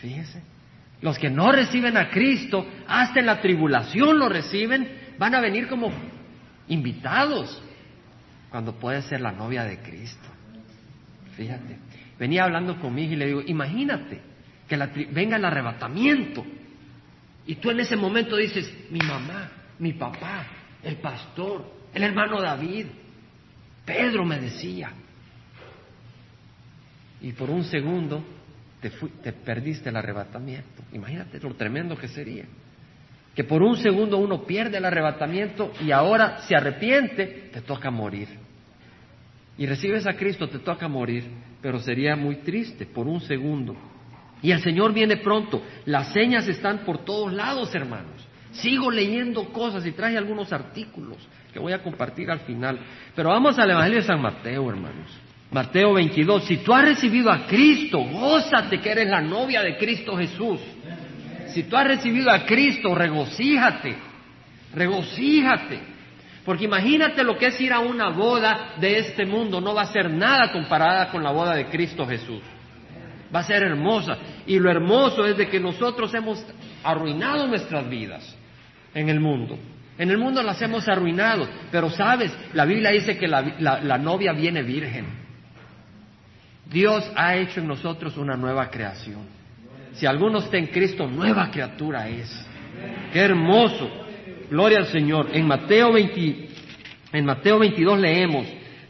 Fíjese. 0.00 0.42
Los 1.00 1.18
que 1.18 1.30
no 1.30 1.50
reciben 1.50 1.96
a 1.96 2.10
Cristo, 2.10 2.66
hasta 2.86 3.20
en 3.20 3.26
la 3.26 3.40
tribulación 3.40 4.18
lo 4.18 4.28
reciben, 4.28 5.14
van 5.18 5.34
a 5.34 5.40
venir 5.40 5.68
como 5.68 5.90
invitados, 6.68 7.62
cuando 8.50 8.74
puede 8.74 9.02
ser 9.02 9.20
la 9.20 9.32
novia 9.32 9.64
de 9.64 9.78
Cristo. 9.78 10.28
Fíjate. 11.36 11.78
Venía 12.22 12.44
hablando 12.44 12.78
conmigo 12.78 13.14
y 13.14 13.16
le 13.16 13.26
digo, 13.26 13.42
imagínate 13.44 14.20
que 14.68 14.76
venga 15.10 15.36
el 15.38 15.44
arrebatamiento 15.44 16.46
y 17.44 17.56
tú 17.56 17.68
en 17.70 17.80
ese 17.80 17.96
momento 17.96 18.36
dices, 18.36 18.72
mi 18.90 19.00
mamá, 19.00 19.50
mi 19.80 19.94
papá, 19.94 20.46
el 20.84 20.98
pastor, 20.98 21.64
el 21.92 22.00
hermano 22.00 22.40
David, 22.40 22.86
Pedro 23.84 24.24
me 24.24 24.38
decía. 24.38 24.92
Y 27.22 27.32
por 27.32 27.50
un 27.50 27.64
segundo 27.64 28.24
te, 28.80 28.90
te 28.90 29.32
perdiste 29.32 29.88
el 29.88 29.96
arrebatamiento. 29.96 30.84
Imagínate 30.92 31.40
lo 31.40 31.56
tremendo 31.56 31.96
que 31.96 32.06
sería. 32.06 32.44
Que 33.34 33.42
por 33.42 33.64
un 33.64 33.78
segundo 33.78 34.18
uno 34.18 34.44
pierde 34.44 34.78
el 34.78 34.84
arrebatamiento 34.84 35.72
y 35.80 35.90
ahora 35.90 36.38
se 36.46 36.54
arrepiente, 36.54 37.50
te 37.52 37.62
toca 37.62 37.90
morir. 37.90 38.28
Y 39.58 39.66
recibes 39.66 40.06
a 40.06 40.14
Cristo, 40.14 40.48
te 40.48 40.60
toca 40.60 40.86
morir, 40.86 41.24
pero 41.62 41.78
sería 41.78 42.16
muy 42.16 42.36
triste 42.36 42.84
por 42.86 43.06
un 43.06 43.20
segundo. 43.20 43.76
Y 44.42 44.50
el 44.50 44.60
Señor 44.60 44.92
viene 44.92 45.18
pronto. 45.18 45.62
Las 45.86 46.12
señas 46.12 46.48
están 46.48 46.78
por 46.78 47.04
todos 47.04 47.32
lados, 47.32 47.72
hermanos. 47.74 48.26
Sigo 48.52 48.90
leyendo 48.90 49.44
cosas 49.52 49.86
y 49.86 49.92
traje 49.92 50.18
algunos 50.18 50.52
artículos 50.52 51.16
que 51.52 51.60
voy 51.60 51.72
a 51.72 51.82
compartir 51.82 52.30
al 52.30 52.40
final. 52.40 52.78
Pero 53.14 53.28
vamos 53.28 53.58
al 53.58 53.70
Evangelio 53.70 54.00
de 54.00 54.06
San 54.06 54.20
Mateo, 54.20 54.68
hermanos. 54.68 55.08
Mateo 55.52 55.92
22. 55.92 56.44
Si 56.44 56.56
tú 56.58 56.74
has 56.74 56.84
recibido 56.84 57.30
a 57.30 57.46
Cristo, 57.46 57.98
gózate 57.98 58.80
que 58.80 58.90
eres 58.90 59.08
la 59.08 59.20
novia 59.20 59.62
de 59.62 59.76
Cristo 59.76 60.16
Jesús. 60.16 60.60
Si 61.48 61.64
tú 61.64 61.76
has 61.76 61.86
recibido 61.86 62.30
a 62.30 62.44
Cristo, 62.44 62.94
regocíjate. 62.94 63.94
Regocíjate. 64.74 65.91
Porque 66.44 66.64
imagínate 66.64 67.22
lo 67.22 67.38
que 67.38 67.46
es 67.46 67.60
ir 67.60 67.72
a 67.72 67.80
una 67.80 68.08
boda 68.08 68.74
de 68.80 68.98
este 68.98 69.24
mundo. 69.24 69.60
No 69.60 69.74
va 69.74 69.82
a 69.82 69.92
ser 69.92 70.10
nada 70.10 70.50
comparada 70.50 71.08
con 71.10 71.22
la 71.22 71.30
boda 71.30 71.54
de 71.54 71.66
Cristo 71.66 72.06
Jesús. 72.06 72.42
Va 73.34 73.40
a 73.40 73.44
ser 73.44 73.62
hermosa. 73.62 74.18
Y 74.46 74.58
lo 74.58 74.70
hermoso 74.70 75.24
es 75.26 75.36
de 75.36 75.48
que 75.48 75.60
nosotros 75.60 76.12
hemos 76.14 76.44
arruinado 76.82 77.46
nuestras 77.46 77.88
vidas 77.88 78.36
en 78.94 79.08
el 79.08 79.20
mundo. 79.20 79.58
En 79.98 80.10
el 80.10 80.18
mundo 80.18 80.42
las 80.42 80.60
hemos 80.62 80.88
arruinado, 80.88 81.48
pero 81.70 81.90
sabes, 81.90 82.32
la 82.54 82.64
Biblia 82.64 82.90
dice 82.90 83.16
que 83.16 83.28
la, 83.28 83.98
novia 83.98 84.32
viene 84.32 84.62
virgen. 84.62 85.06
Dios 86.68 87.10
ha 87.14 87.36
hecho 87.36 87.60
en 87.60 87.68
nosotros 87.68 88.16
una 88.16 88.36
nueva 88.36 88.70
creación. 88.70 89.20
Si 89.92 90.06
alguno 90.06 90.38
está 90.38 90.56
en 90.56 90.68
Cristo, 90.68 91.06
nueva 91.06 91.50
criatura 91.50 92.08
es. 92.08 92.46
Qué 93.12 93.20
hermoso. 93.20 94.01
Gloria 94.52 94.80
al 94.80 94.86
Señor. 94.88 95.30
En 95.32 95.46
Mateo, 95.46 95.96
en 95.96 97.24
Mateo 97.24 97.58
22 97.58 97.98
leemos, 97.98 98.46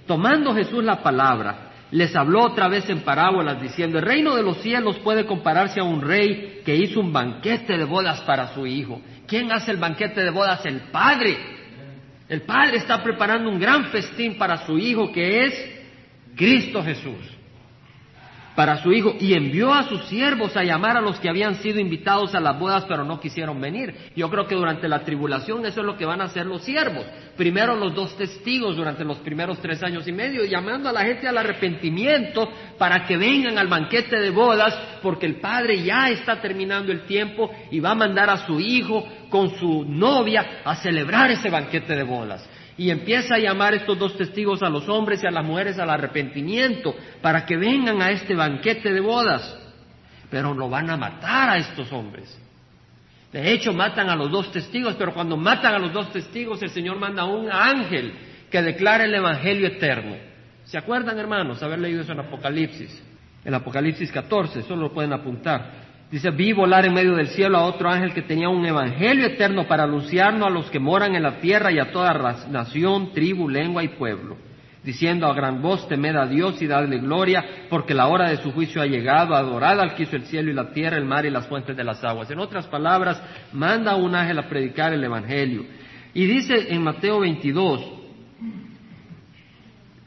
tomando 0.08 0.52
Jesús 0.56 0.82
la 0.82 1.04
palabra, 1.04 1.70
les 1.92 2.16
habló 2.16 2.42
otra 2.42 2.66
vez 2.66 2.90
en 2.90 3.02
parábolas 3.02 3.62
diciendo, 3.62 3.98
el 3.98 4.04
reino 4.04 4.34
de 4.34 4.42
los 4.42 4.56
cielos 4.56 4.98
puede 4.98 5.24
compararse 5.24 5.78
a 5.78 5.84
un 5.84 6.00
rey 6.00 6.62
que 6.64 6.74
hizo 6.74 6.98
un 6.98 7.12
banquete 7.12 7.78
de 7.78 7.84
bodas 7.84 8.22
para 8.22 8.52
su 8.54 8.66
hijo. 8.66 9.00
¿Quién 9.28 9.52
hace 9.52 9.70
el 9.70 9.76
banquete 9.76 10.24
de 10.24 10.30
bodas? 10.30 10.66
El 10.66 10.80
Padre. 10.90 11.36
El 12.28 12.42
Padre 12.42 12.78
está 12.78 13.00
preparando 13.00 13.48
un 13.48 13.60
gran 13.60 13.84
festín 13.84 14.36
para 14.36 14.66
su 14.66 14.76
hijo 14.78 15.12
que 15.12 15.44
es 15.44 15.70
Cristo 16.34 16.82
Jesús 16.82 17.41
para 18.54 18.82
su 18.82 18.92
hijo 18.92 19.14
y 19.18 19.34
envió 19.34 19.72
a 19.72 19.88
sus 19.88 20.04
siervos 20.06 20.56
a 20.56 20.62
llamar 20.62 20.96
a 20.96 21.00
los 21.00 21.18
que 21.18 21.28
habían 21.28 21.56
sido 21.56 21.80
invitados 21.80 22.34
a 22.34 22.40
las 22.40 22.58
bodas 22.58 22.84
pero 22.86 23.04
no 23.04 23.20
quisieron 23.20 23.60
venir. 23.60 23.94
Yo 24.14 24.28
creo 24.30 24.46
que 24.46 24.54
durante 24.54 24.88
la 24.88 25.00
tribulación 25.00 25.64
eso 25.64 25.80
es 25.80 25.86
lo 25.86 25.96
que 25.96 26.04
van 26.04 26.20
a 26.20 26.24
hacer 26.24 26.46
los 26.46 26.62
siervos. 26.62 27.04
Primero 27.36 27.76
los 27.76 27.94
dos 27.94 28.16
testigos 28.16 28.76
durante 28.76 29.04
los 29.04 29.18
primeros 29.18 29.58
tres 29.60 29.82
años 29.82 30.06
y 30.06 30.12
medio 30.12 30.44
llamando 30.44 30.88
a 30.88 30.92
la 30.92 31.02
gente 31.02 31.28
al 31.28 31.38
arrepentimiento 31.38 32.48
para 32.78 33.06
que 33.06 33.16
vengan 33.16 33.58
al 33.58 33.68
banquete 33.68 34.18
de 34.18 34.30
bodas 34.30 34.74
porque 35.02 35.26
el 35.26 35.36
padre 35.36 35.82
ya 35.82 36.10
está 36.10 36.40
terminando 36.40 36.92
el 36.92 37.06
tiempo 37.06 37.50
y 37.70 37.80
va 37.80 37.92
a 37.92 37.96
mandar 37.96 38.28
a 38.30 38.46
su 38.46 38.60
hijo 38.60 39.06
con 39.30 39.56
su 39.58 39.84
novia 39.84 40.60
a 40.64 40.76
celebrar 40.76 41.30
ese 41.30 41.48
banquete 41.48 41.96
de 41.96 42.02
bodas 42.02 42.48
y 42.76 42.90
empieza 42.90 43.34
a 43.34 43.38
llamar 43.38 43.74
estos 43.74 43.98
dos 43.98 44.16
testigos 44.16 44.62
a 44.62 44.68
los 44.68 44.88
hombres 44.88 45.22
y 45.22 45.26
a 45.26 45.30
las 45.30 45.44
mujeres 45.44 45.78
al 45.78 45.90
arrepentimiento 45.90 46.94
para 47.20 47.44
que 47.44 47.56
vengan 47.56 48.00
a 48.00 48.10
este 48.10 48.34
banquete 48.34 48.92
de 48.92 49.00
bodas. 49.00 49.58
Pero 50.30 50.54
lo 50.54 50.68
van 50.68 50.88
a 50.90 50.96
matar 50.96 51.50
a 51.50 51.58
estos 51.58 51.92
hombres. 51.92 52.38
De 53.32 53.52
hecho, 53.52 53.72
matan 53.72 54.10
a 54.10 54.16
los 54.16 54.30
dos 54.30 54.52
testigos, 54.52 54.94
pero 54.98 55.14
cuando 55.14 55.36
matan 55.36 55.74
a 55.74 55.78
los 55.78 55.92
dos 55.92 56.12
testigos, 56.12 56.62
el 56.62 56.70
Señor 56.70 56.98
manda 56.98 57.22
a 57.22 57.26
un 57.26 57.50
ángel 57.50 58.12
que 58.50 58.62
declara 58.62 59.04
el 59.04 59.14
Evangelio 59.14 59.66
eterno. 59.68 60.16
¿Se 60.64 60.76
acuerdan, 60.76 61.18
hermanos, 61.18 61.62
haber 61.62 61.78
leído 61.78 62.02
eso 62.02 62.12
en 62.12 62.20
Apocalipsis? 62.20 63.02
En 63.44 63.54
Apocalipsis 63.54 64.12
14, 64.12 64.60
eso 64.60 64.76
lo 64.76 64.92
pueden 64.92 65.12
apuntar. 65.12 65.91
Dice, 66.12 66.30
vi 66.30 66.52
volar 66.52 66.84
en 66.84 66.92
medio 66.92 67.16
del 67.16 67.28
cielo 67.28 67.56
a 67.56 67.64
otro 67.64 67.88
ángel 67.88 68.12
que 68.12 68.20
tenía 68.20 68.50
un 68.50 68.66
evangelio 68.66 69.24
eterno 69.24 69.66
para 69.66 69.84
anunciarlo 69.84 70.44
a 70.44 70.50
los 70.50 70.68
que 70.68 70.78
moran 70.78 71.14
en 71.14 71.22
la 71.22 71.40
tierra 71.40 71.72
y 71.72 71.78
a 71.78 71.90
toda 71.90 72.36
nación, 72.50 73.14
tribu, 73.14 73.48
lengua 73.48 73.82
y 73.82 73.88
pueblo, 73.88 74.36
diciendo 74.84 75.26
a 75.26 75.32
gran 75.32 75.62
voz, 75.62 75.88
temed 75.88 76.14
a 76.16 76.26
Dios 76.26 76.60
y 76.60 76.66
dadle 76.66 76.98
gloria, 76.98 77.42
porque 77.70 77.94
la 77.94 78.08
hora 78.08 78.28
de 78.28 78.36
su 78.36 78.52
juicio 78.52 78.82
ha 78.82 78.86
llegado, 78.86 79.34
adorad 79.34 79.80
al 79.80 79.94
que 79.94 80.02
hizo 80.02 80.16
el 80.16 80.26
cielo 80.26 80.50
y 80.50 80.54
la 80.54 80.70
tierra, 80.74 80.98
el 80.98 81.06
mar 81.06 81.24
y 81.24 81.30
las 81.30 81.46
fuentes 81.46 81.74
de 81.74 81.82
las 81.82 82.04
aguas. 82.04 82.30
En 82.30 82.40
otras 82.40 82.66
palabras, 82.66 83.18
manda 83.54 83.92
a 83.92 83.96
un 83.96 84.14
ángel 84.14 84.38
a 84.38 84.50
predicar 84.50 84.92
el 84.92 85.02
evangelio. 85.02 85.64
Y 86.12 86.26
dice 86.26 86.74
en 86.74 86.82
Mateo 86.82 87.20
22, 87.20 88.01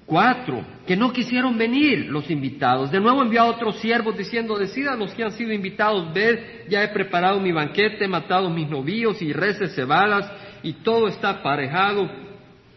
Cuatro, 0.06 0.64
que 0.86 0.96
no 0.96 1.12
quisieron 1.12 1.58
venir 1.58 2.06
los 2.12 2.30
invitados. 2.30 2.92
De 2.92 3.00
nuevo 3.00 3.24
envió 3.24 3.42
a 3.42 3.46
otros 3.46 3.78
siervos 3.78 4.16
diciendo, 4.16 4.56
decidan 4.56 5.00
los 5.00 5.12
que 5.16 5.24
han 5.24 5.32
sido 5.32 5.52
invitados, 5.52 6.14
ved, 6.14 6.68
ya 6.70 6.84
he 6.84 6.90
preparado 6.90 7.40
mi 7.40 7.52
banquete, 7.52 8.06
he 8.06 8.08
matado 8.08 8.52
mis 8.52 8.70
novíos 8.70 9.20
y 9.24 9.34
reses 9.34 9.74
cebadas, 9.74 10.32
y 10.62 10.74
todo 10.74 11.08
está 11.08 11.32
aparejado, 11.32 12.08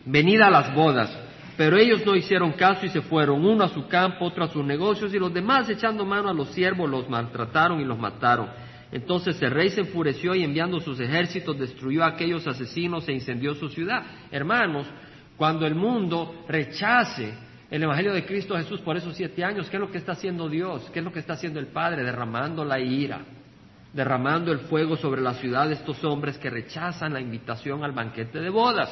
venid 0.06 0.40
a 0.40 0.48
las 0.48 0.74
bodas. 0.74 1.14
Pero 1.58 1.76
ellos 1.76 2.06
no 2.06 2.16
hicieron 2.16 2.52
caso 2.52 2.86
y 2.86 2.88
se 2.88 3.02
fueron, 3.02 3.44
uno 3.44 3.64
a 3.64 3.68
su 3.68 3.86
campo, 3.88 4.24
otro 4.24 4.44
a 4.44 4.48
sus 4.48 4.64
negocios, 4.64 5.12
y 5.12 5.18
los 5.18 5.34
demás 5.34 5.68
echando 5.68 6.06
mano 6.06 6.30
a 6.30 6.34
los 6.34 6.48
siervos 6.52 6.88
los 6.88 7.10
maltrataron 7.10 7.78
y 7.78 7.84
los 7.84 7.98
mataron. 7.98 8.48
Entonces 8.90 9.40
el 9.42 9.50
rey 9.50 9.68
se 9.68 9.82
enfureció 9.82 10.34
y 10.34 10.44
enviando 10.44 10.80
sus 10.80 10.98
ejércitos 10.98 11.58
destruyó 11.58 12.04
a 12.04 12.08
aquellos 12.08 12.46
asesinos 12.46 13.06
e 13.06 13.12
incendió 13.12 13.54
su 13.54 13.68
ciudad. 13.68 14.02
Hermanos, 14.30 14.86
cuando 15.38 15.66
el 15.66 15.76
mundo 15.76 16.44
rechace 16.48 17.32
el 17.70 17.82
Evangelio 17.82 18.12
de 18.12 18.26
Cristo 18.26 18.56
Jesús 18.56 18.80
por 18.80 18.96
esos 18.96 19.14
siete 19.14 19.44
años, 19.44 19.70
¿qué 19.70 19.76
es 19.76 19.80
lo 19.80 19.90
que 19.90 19.98
está 19.98 20.12
haciendo 20.12 20.48
Dios? 20.48 20.90
¿Qué 20.92 20.98
es 20.98 21.04
lo 21.04 21.12
que 21.12 21.20
está 21.20 21.34
haciendo 21.34 21.60
el 21.60 21.68
Padre? 21.68 22.02
Derramando 22.02 22.64
la 22.64 22.80
ira, 22.80 23.20
derramando 23.92 24.50
el 24.50 24.58
fuego 24.60 24.96
sobre 24.96 25.20
la 25.20 25.34
ciudad 25.34 25.68
de 25.68 25.74
estos 25.74 26.02
hombres 26.02 26.38
que 26.38 26.50
rechazan 26.50 27.12
la 27.12 27.20
invitación 27.20 27.84
al 27.84 27.92
banquete 27.92 28.40
de 28.40 28.50
bodas. 28.50 28.90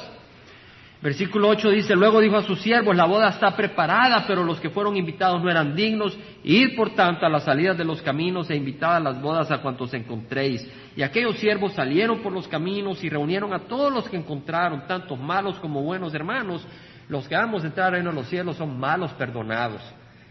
Versículo 1.01 1.49
8 1.49 1.69
dice, 1.69 1.95
luego 1.95 2.19
dijo 2.19 2.37
a 2.37 2.43
sus 2.43 2.59
siervos, 2.59 2.95
la 2.95 3.05
boda 3.05 3.29
está 3.29 3.55
preparada, 3.55 4.25
pero 4.25 4.43
los 4.43 4.59
que 4.59 4.71
fueron 4.71 4.97
invitados 4.97 5.43
no 5.43 5.49
eran 5.49 5.75
dignos. 5.75 6.17
Id, 6.43 6.75
por 6.75 6.95
tanto, 6.95 7.23
a 7.25 7.29
las 7.29 7.43
salidas 7.43 7.77
de 7.77 7.85
los 7.85 8.01
caminos 8.01 8.49
e 8.49 8.55
invitad 8.55 8.95
a 8.95 8.99
las 8.99 9.21
bodas 9.21 9.51
a 9.51 9.61
cuantos 9.61 9.93
encontréis. 9.93 10.67
Y 10.95 11.03
aquellos 11.03 11.37
siervos 11.37 11.73
salieron 11.73 12.19
por 12.21 12.33
los 12.33 12.47
caminos 12.47 13.03
y 13.03 13.09
reunieron 13.09 13.53
a 13.53 13.59
todos 13.59 13.93
los 13.93 14.09
que 14.09 14.17
encontraron, 14.17 14.87
tanto 14.87 15.15
malos 15.15 15.59
como 15.59 15.83
buenos 15.83 16.15
hermanos. 16.15 16.65
Los 17.09 17.27
que 17.27 17.35
vamos 17.35 17.63
a 17.63 17.67
entrar 17.67 17.93
en 17.93 18.05
los 18.05 18.27
cielos 18.27 18.57
son 18.57 18.79
malos 18.79 19.13
perdonados. 19.13 19.81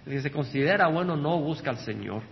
El 0.04 0.14
que 0.14 0.20
se 0.20 0.32
considera 0.32 0.88
bueno 0.88 1.16
no 1.16 1.38
busca 1.38 1.70
al 1.70 1.78
Señor. 1.78 2.22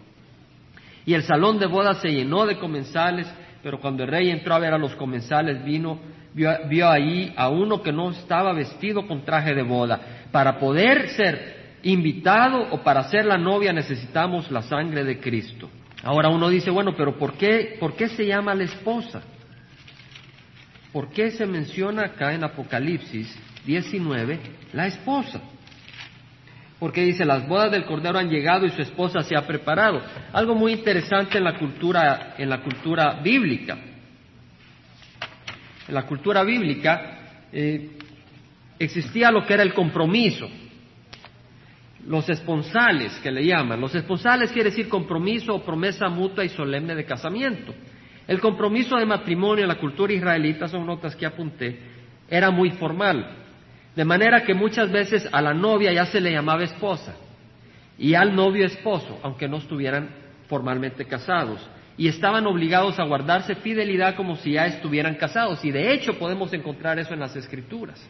Y 1.07 1.15
el 1.15 1.23
salón 1.23 1.61
de 1.61 1.67
bodas 1.67 1.99
se 1.99 2.09
llenó 2.09 2.47
de 2.47 2.59
comensales, 2.59 3.33
pero 3.63 3.79
cuando 3.79 4.03
el 4.03 4.11
rey 4.11 4.31
entró 4.31 4.55
a 4.55 4.59
ver 4.59 4.75
a 4.75 4.79
los 4.79 4.95
comensales, 4.97 5.65
vino 5.65 6.01
vio, 6.35 6.91
ahí 6.91 7.33
a 7.37 7.49
uno 7.49 7.83
que 7.83 7.93
no 7.93 8.11
estaba 8.11 8.53
vestido 8.53 9.07
con 9.07 9.25
traje 9.25 9.55
de 9.55 9.63
boda. 9.63 10.01
Para 10.31 10.59
poder 10.59 11.09
ser 11.11 11.79
invitado 11.83 12.69
o 12.71 12.83
para 12.83 13.05
ser 13.05 13.25
la 13.25 13.39
novia 13.39 13.73
necesitamos 13.73 14.51
la 14.51 14.63
sangre 14.63 15.05
de 15.05 15.21
Cristo. 15.21 15.71
Ahora 16.03 16.29
uno 16.29 16.49
dice, 16.49 16.71
bueno, 16.71 16.95
pero 16.97 17.17
¿por 17.17 17.35
qué, 17.35 17.77
¿por 17.81 17.95
qué 17.95 18.09
se 18.09 18.27
llama 18.27 18.55
la 18.55 18.65
esposa? 18.65 19.23
¿Por 20.93 21.11
qué 21.11 21.31
se 21.31 21.47
menciona 21.47 22.03
acá 22.03 22.35
en 22.35 22.45
Apocalipsis 22.45 23.35
19 23.65 24.39
la 24.73 24.87
esposa? 24.87 25.41
porque 26.85 27.03
dice, 27.03 27.25
las 27.25 27.49
bodas 27.49 27.71
del 27.71 27.87
Cordero 27.87 28.19
han 28.19 28.29
llegado 28.29 28.67
y 28.67 28.71
su 28.71 28.83
esposa 28.83 29.23
se 29.23 29.35
ha 29.35 29.47
preparado. 29.47 30.03
Algo 30.35 30.55
muy 30.55 30.73
interesante 30.73 31.39
en 31.39 31.45
la 31.45 31.59
cultura, 31.59 32.35
en 32.37 32.51
la 32.51 32.61
cultura 32.61 33.21
bíblica. 33.23 33.79
En 35.89 35.95
la 35.95 36.07
cultura 36.07 36.43
bíblica 36.43 37.19
eh, 37.53 37.91
existía 38.79 39.31
lo 39.31 39.45
que 39.45 39.55
era 39.55 39.63
el 39.63 39.75
compromiso, 39.75 40.49
los 42.07 42.29
esponsales 42.29 43.19
que 43.23 43.31
le 43.31 43.45
llaman. 43.45 43.81
Los 43.81 43.95
esponsales 43.95 44.51
quiere 44.53 44.71
decir 44.71 44.89
compromiso 44.89 45.55
o 45.55 45.65
promesa 45.65 46.09
mutua 46.09 46.45
y 46.45 46.49
solemne 46.49 46.95
de 46.95 47.05
casamiento. 47.05 47.75
El 48.27 48.41
compromiso 48.41 48.97
de 48.97 49.07
matrimonio 49.07 49.65
en 49.65 49.69
la 49.69 49.79
cultura 49.79 50.13
israelita, 50.13 50.69
son 50.69 50.87
notas 50.87 51.15
que 51.15 51.27
apunté, 51.27 51.79
era 52.29 52.51
muy 52.51 52.71
formal. 52.73 53.37
De 53.95 54.05
manera 54.05 54.43
que 54.43 54.55
muchas 54.55 54.91
veces 54.91 55.29
a 55.31 55.41
la 55.41 55.55
novia 55.55 55.93
ya 55.93 56.07
se 56.07 56.21
le 56.21 56.33
llamaba 56.33 56.65
esposa 56.65 57.15
y 57.99 58.15
al 58.15 58.35
novio 58.35 58.67
esposo, 58.67 59.21
aunque 59.23 59.49
no 59.49 59.59
estuvieran 59.59 60.09
formalmente 60.49 61.05
casados. 61.05 61.61
Y 61.97 62.09
estaban 62.09 62.47
obligados 62.47 62.99
a 62.99 63.05
guardarse 63.05 63.55
fidelidad 63.57 64.17
como 64.17 64.37
si 64.37 64.53
ya 64.53 64.67
estuvieran 64.67 65.15
casados. 65.15 65.65
Y 65.65 65.71
de 65.71 65.93
hecho 65.93 66.19
podemos 66.19 66.53
encontrar 66.53 66.99
eso 66.99 67.15
en 67.15 67.21
las 67.21 67.37
escrituras. 67.37 68.05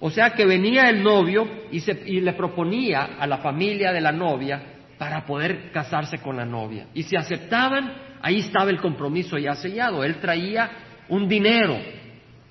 O 0.00 0.10
sea 0.10 0.30
que 0.30 0.44
venía 0.44 0.88
el 0.90 1.02
novio 1.02 1.48
y, 1.72 1.82
y 2.06 2.20
le 2.20 2.32
proponía 2.34 3.16
a 3.18 3.26
la 3.26 3.38
familia 3.38 3.92
de 3.92 4.00
la 4.00 4.12
novia 4.12 4.62
para 4.98 5.24
poder 5.24 5.70
casarse 5.72 6.18
con 6.18 6.36
la 6.36 6.44
novia. 6.44 6.86
Y 6.94 7.02
si 7.02 7.16
aceptaban, 7.16 7.94
ahí 8.22 8.40
estaba 8.40 8.70
el 8.70 8.80
compromiso 8.80 9.38
ya 9.38 9.54
sellado. 9.54 10.04
Él 10.04 10.16
traía 10.20 10.70
un 11.08 11.28
dinero, 11.28 11.76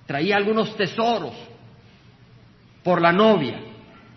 traía 0.06 0.38
algunos 0.38 0.75
tesoros, 0.75 1.34
por 2.84 3.01
la 3.01 3.12
novia. 3.12 3.60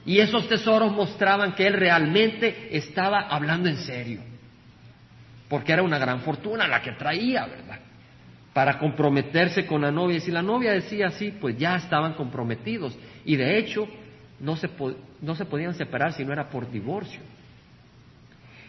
Y 0.05 0.19
esos 0.19 0.49
tesoros 0.49 0.93
mostraban 0.93 1.55
que 1.55 1.67
él 1.67 1.75
realmente 1.75 2.77
estaba 2.77 3.21
hablando 3.21 3.69
en 3.69 3.79
serio. 3.79 4.21
Porque 5.49 5.73
era 5.73 5.83
una 5.83 5.99
gran 5.99 6.21
fortuna 6.21 6.67
la 6.67 6.83
que 6.83 6.93
traía, 6.93 7.47
¿verdad? 7.47 7.81
Para 8.53 8.79
comprometerse 8.79 9.67
con 9.67 9.83
la 9.83 9.91
novia. 9.91 10.17
Y 10.17 10.21
si 10.21 10.31
la 10.31 10.43
novia 10.43 10.73
decía 10.73 11.09
así, 11.09 11.33
pues 11.41 11.57
ya 11.59 11.77
estaban 11.77 12.15
comprometidos. 12.15 12.99
Y 13.25 13.37
de 13.37 13.59
hecho, 13.59 13.87
no 14.41 14.57
se, 14.57 14.69
no 15.21 15.35
se 15.35 15.45
podían 15.45 15.75
separar 15.75 16.13
si 16.13 16.25
no 16.25 16.33
era 16.33 16.49
por 16.49 16.71
divorcio. 16.71 17.21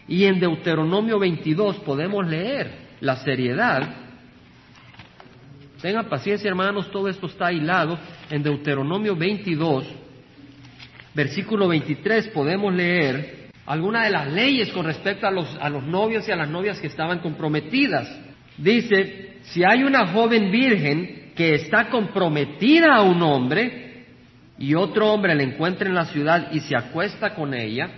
Y 0.06 0.24
en 0.24 0.40
Deuteronomio 0.40 1.18
22 1.18 1.78
podemos 1.80 2.26
leer 2.26 2.70
la 3.00 3.16
seriedad. 3.16 3.82
Tengan 5.80 6.08
paciencia, 6.08 6.48
hermanos, 6.48 6.90
todo 6.90 7.08
esto 7.08 7.26
está 7.26 7.52
hilado 7.52 7.98
en 8.30 8.42
Deuteronomio 8.42 9.14
22, 9.14 9.86
versículo 11.14 11.68
23, 11.68 12.28
podemos 12.28 12.74
leer 12.74 13.37
algunas 13.68 14.04
de 14.04 14.10
las 14.10 14.32
leyes 14.32 14.72
con 14.72 14.86
respecto 14.86 15.26
a 15.26 15.30
los, 15.30 15.54
a 15.60 15.68
los 15.68 15.84
novios 15.84 16.26
y 16.26 16.32
a 16.32 16.36
las 16.36 16.48
novias 16.48 16.80
que 16.80 16.86
estaban 16.86 17.18
comprometidas. 17.18 18.08
Dice, 18.56 19.40
si 19.42 19.62
hay 19.62 19.84
una 19.84 20.06
joven 20.06 20.50
virgen 20.50 21.32
que 21.36 21.54
está 21.54 21.90
comprometida 21.90 22.96
a 22.96 23.02
un 23.02 23.22
hombre 23.22 24.06
y 24.58 24.74
otro 24.74 25.12
hombre 25.12 25.34
la 25.34 25.42
encuentra 25.42 25.86
en 25.86 25.94
la 25.94 26.06
ciudad 26.06 26.50
y 26.50 26.60
se 26.60 26.74
acuesta 26.74 27.34
con 27.34 27.52
ella, 27.52 27.90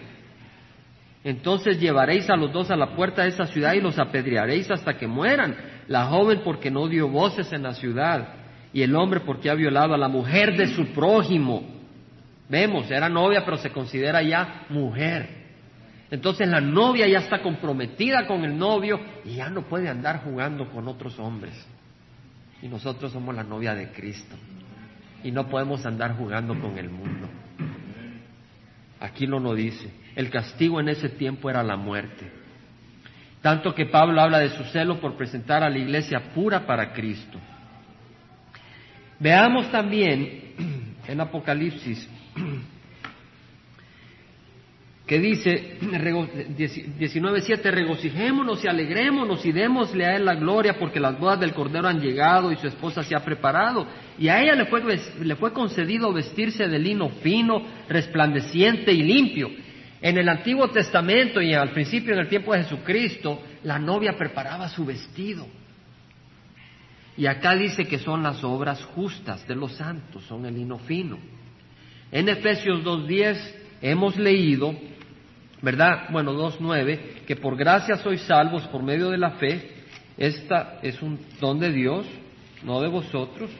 entonces 1.23 1.79
llevaréis 1.79 2.29
a 2.31 2.37
los 2.37 2.53
dos 2.53 2.69
a 2.73 2.77
la 2.77 2.97
puerta 2.97 3.23
de 3.23 3.29
esa 3.29 3.47
ciudad 3.47 3.75
y 3.75 3.81
los 3.81 3.97
apedrearéis 3.97 4.69
hasta 4.73 4.99
que 4.99 5.07
mueran. 5.07 5.57
La 5.87 6.07
joven 6.07 6.41
porque 6.45 6.73
no 6.73 6.89
dio 6.89 7.09
voces 7.09 7.53
en 7.53 7.63
la 7.63 7.75
ciudad 7.75 8.35
y 8.73 8.83
el 8.83 8.97
hombre 8.97 9.21
porque 9.21 9.49
ha 9.49 9.55
violado 9.55 9.95
a 9.95 9.99
la 9.99 10.09
mujer 10.09 10.57
de 10.57 10.67
su 10.75 10.87
prójimo. 10.89 11.63
Vemos, 12.49 12.91
era 12.91 13.09
novia 13.09 13.45
pero 13.45 13.57
se 13.57 13.71
considera 13.71 14.21
ya 14.21 14.67
mujer. 14.69 15.40
Entonces 16.11 16.49
la 16.49 16.61
novia 16.61 17.07
ya 17.07 17.19
está 17.19 17.41
comprometida 17.41 18.27
con 18.27 18.45
el 18.45 18.59
novio 18.59 18.99
y 19.25 19.37
ya 19.37 19.49
no 19.49 19.63
puede 19.63 19.89
andar 19.89 20.25
jugando 20.25 20.69
con 20.71 20.89
otros 20.89 21.19
hombres. 21.19 21.55
Y 22.63 22.69
nosotros 22.69 23.13
somos 23.13 23.35
la 23.35 23.45
novia 23.45 23.75
de 23.75 23.93
Cristo. 23.93 24.37
Y 25.23 25.31
no 25.31 25.49
podemos 25.49 25.87
andar 25.87 26.17
jugando 26.17 26.59
con 26.59 26.77
el 26.79 26.91
mundo. 26.91 27.29
Aquí 28.99 29.27
lo 29.27 29.39
no 29.39 29.55
dice. 29.55 29.91
El 30.17 30.31
castigo 30.31 30.81
en 30.81 30.89
ese 30.89 31.09
tiempo 31.09 31.49
era 31.49 31.63
la 31.63 31.77
muerte. 31.77 32.31
Tanto 33.41 33.75
que 33.75 33.87
Pablo 33.87 34.21
habla 34.21 34.41
de 34.41 34.51
su 34.51 34.65
celo 34.65 35.01
por 35.01 35.17
presentar 35.17 35.63
a 35.63 35.71
la 35.71 35.79
iglesia 35.79 36.35
pura 36.35 36.67
para 36.67 36.93
Cristo. 36.93 37.39
Veamos 39.19 39.71
también 39.71 40.55
en 41.07 41.21
Apocalipsis 41.21 42.09
que 45.11 45.19
dice 45.19 45.77
19.7, 45.81 47.63
regocijémonos 47.63 48.65
y 48.65 48.69
alegrémonos 48.69 49.45
y 49.45 49.51
démosle 49.51 50.07
a 50.07 50.15
él 50.15 50.25
la 50.25 50.37
gloria 50.37 50.79
porque 50.79 51.01
las 51.01 51.19
bodas 51.19 51.41
del 51.41 51.53
Cordero 51.53 51.89
han 51.89 52.01
llegado 52.01 52.53
y 52.53 52.57
su 52.59 52.69
esposa 52.69 53.03
se 53.03 53.17
ha 53.17 53.25
preparado. 53.25 53.89
Y 54.21 54.29
a 54.29 54.41
ella 54.41 54.55
le 54.55 54.67
fue, 54.67 54.81
le 55.21 55.35
fue 55.35 55.53
concedido 55.53 56.13
vestirse 56.13 56.69
de 56.69 56.79
lino 56.79 57.09
fino, 57.09 57.61
resplandeciente 57.89 58.93
y 58.93 59.03
limpio. 59.03 59.51
En 60.01 60.17
el 60.17 60.29
Antiguo 60.29 60.69
Testamento 60.69 61.43
y 61.43 61.55
al 61.55 61.73
principio 61.73 62.15
en 62.15 62.21
el 62.21 62.29
tiempo 62.29 62.53
de 62.53 62.63
Jesucristo, 62.63 63.43
la 63.65 63.81
novia 63.81 64.17
preparaba 64.17 64.69
su 64.69 64.85
vestido. 64.85 65.45
Y 67.17 67.27
acá 67.27 67.57
dice 67.57 67.85
que 67.85 67.99
son 67.99 68.23
las 68.23 68.45
obras 68.45 68.85
justas 68.85 69.45
de 69.49 69.57
los 69.57 69.73
santos, 69.73 70.23
son 70.27 70.47
el 70.47 70.55
lino 70.55 70.79
fino. 70.79 71.19
En 72.13 72.29
Efesios 72.29 72.85
2.10 72.85 73.57
hemos 73.83 74.17
leído, 74.17 74.73
¿verdad? 75.63 76.09
Bueno, 76.11 76.33
2.9, 76.33 77.25
que 77.27 77.37
por 77.37 77.57
gracia 77.57 77.97
sois 77.97 78.23
salvos 78.23 78.67
por 78.69 78.83
medio 78.83 79.11
de 79.11 79.19
la 79.19 79.33
fe. 79.33 79.71
Esta 80.17 80.79
es 80.83 81.01
un 81.03 81.19
don 81.41 81.59
de 81.59 81.73
Dios, 81.73 82.07
no 82.63 82.81
de 82.81 82.89
vosotros, 82.89 83.51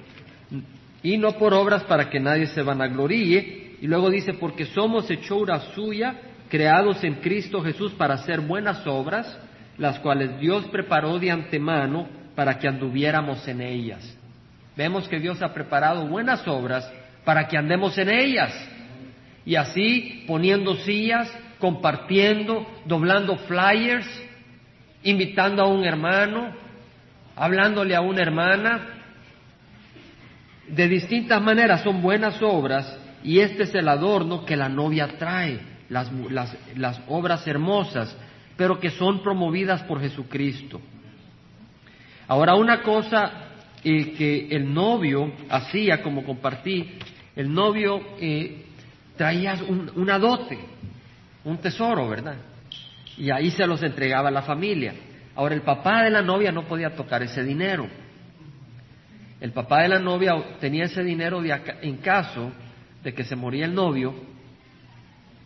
y 1.03 1.17
no 1.17 1.33
por 1.33 1.55
obras 1.55 1.85
para 1.85 2.11
que 2.11 2.21
nadie 2.21 2.47
se 2.47 2.63
vanagloríe. 2.63 3.77
Y 3.81 3.87
luego 3.87 4.11
dice, 4.11 4.35
porque 4.35 4.67
somos 4.67 5.11
hechura 5.11 5.59
suya, 5.75 6.17
creados 6.49 7.03
en 7.05 7.15
Cristo 7.17 7.63
Jesús 7.63 7.93
para 7.93 8.15
hacer 8.15 8.41
buenas 8.41 8.87
obras, 8.87 9.39
las 9.79 9.99
cuales 10.01 10.39
Dios 10.39 10.67
preparó 10.67 11.19
de 11.19 11.31
antemano 11.31 12.09
para 12.35 12.59
que 12.59 12.69
anduviéramos 12.69 13.47
en 13.49 13.63
ellas. 13.63 14.17
Vemos 14.77 15.09
que 15.09 15.19
Dios 15.19 15.41
ha 15.43 15.53
preparado 15.55 16.07
buenas 16.07 16.47
obras 16.47 16.91
para 17.25 17.49
que 17.49 17.57
andemos 17.57 17.97
en 17.99 18.11
ellas. 18.11 18.53
Y 19.47 19.57
así 19.57 20.25
poniendo 20.27 20.77
sillas, 20.77 21.31
compartiendo, 21.61 22.67
doblando 22.85 23.37
flyers, 23.37 24.07
invitando 25.03 25.63
a 25.63 25.67
un 25.67 25.85
hermano, 25.85 26.51
hablándole 27.37 27.95
a 27.95 28.01
una 28.01 28.23
hermana. 28.23 28.81
De 30.67 30.89
distintas 30.89 31.41
maneras 31.43 31.83
son 31.83 32.03
buenas 32.03 32.41
obras 32.43 32.99
y 33.23 33.41
este 33.41 33.65
es 33.65 33.75
el 33.75 33.89
adorno 33.89 34.45
que 34.45 34.57
la 34.57 34.69
novia 34.69 35.09
trae, 35.19 35.61
las, 35.89 36.11
las 36.77 37.01
obras 37.09 37.47
hermosas, 37.47 38.17
pero 38.57 38.79
que 38.79 38.91
son 38.91 39.23
promovidas 39.23 39.83
por 39.83 40.01
Jesucristo. 40.01 40.81
Ahora, 42.29 42.55
una 42.55 42.83
cosa 42.83 43.33
que 43.83 44.49
el 44.51 44.73
novio 44.73 45.33
hacía, 45.49 46.03
como 46.03 46.25
compartí, 46.25 46.93
el 47.35 47.53
novio 47.53 48.01
eh, 48.21 48.67
traía 49.17 49.55
un, 49.67 49.91
una 49.97 50.19
dote, 50.19 50.59
un 51.45 51.59
tesoro, 51.59 52.09
¿verdad? 52.09 52.37
Y 53.17 53.31
ahí 53.31 53.51
se 53.51 53.67
los 53.67 53.83
entregaba 53.83 54.29
a 54.29 54.33
la 54.33 54.43
familia. 54.43 54.95
Ahora, 55.35 55.55
el 55.55 55.63
papá 55.63 56.03
de 56.03 56.11
la 56.11 56.23
novia 56.23 56.53
no 56.53 56.67
podía 56.67 56.95
tocar 56.95 57.23
ese 57.23 57.43
dinero. 57.43 57.89
El 59.41 59.53
papá 59.53 59.83
de 59.83 59.89
la 59.89 59.99
novia 59.99 60.35
tenía 60.61 60.85
ese 60.85 61.03
dinero 61.03 61.43
en 61.45 61.97
caso 61.99 62.53
de 63.03 63.15
que 63.15 63.25
se 63.25 63.37
moría 63.37 63.65
el 63.65 63.75
novio, 63.75 64.15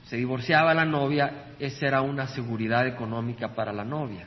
se 0.04 0.16
divorciaba 0.16 0.74
la 0.74 0.84
novia, 0.84 1.54
esa 1.58 1.86
era 1.86 2.02
una 2.02 2.26
seguridad 2.26 2.86
económica 2.86 3.54
para 3.54 3.72
la 3.72 3.84
novia 3.84 4.26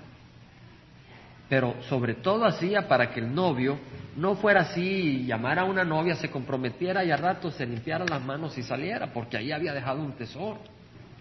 pero 1.50 1.76
sobre 1.88 2.16
todo 2.16 2.46
hacía 2.46 2.88
para 2.88 3.12
que 3.12 3.20
el 3.20 3.34
novio 3.34 3.80
no 4.16 4.36
fuera 4.36 4.62
así, 4.62 5.26
llamara 5.26 5.62
a 5.62 5.66
una 5.66 5.84
novia, 5.84 6.16
se 6.16 6.30
comprometiera 6.30 7.06
y 7.06 7.12
a 7.12 7.18
rato 7.18 7.52
se 7.52 7.66
limpiara 7.66 8.06
las 8.06 8.22
manos 8.22 8.58
y 8.58 8.64
saliera, 8.64 9.14
porque 9.14 9.38
ahí 9.38 9.52
había 9.52 9.74
dejado 9.74 10.02
un 10.02 10.14
tesoro. 10.14 10.60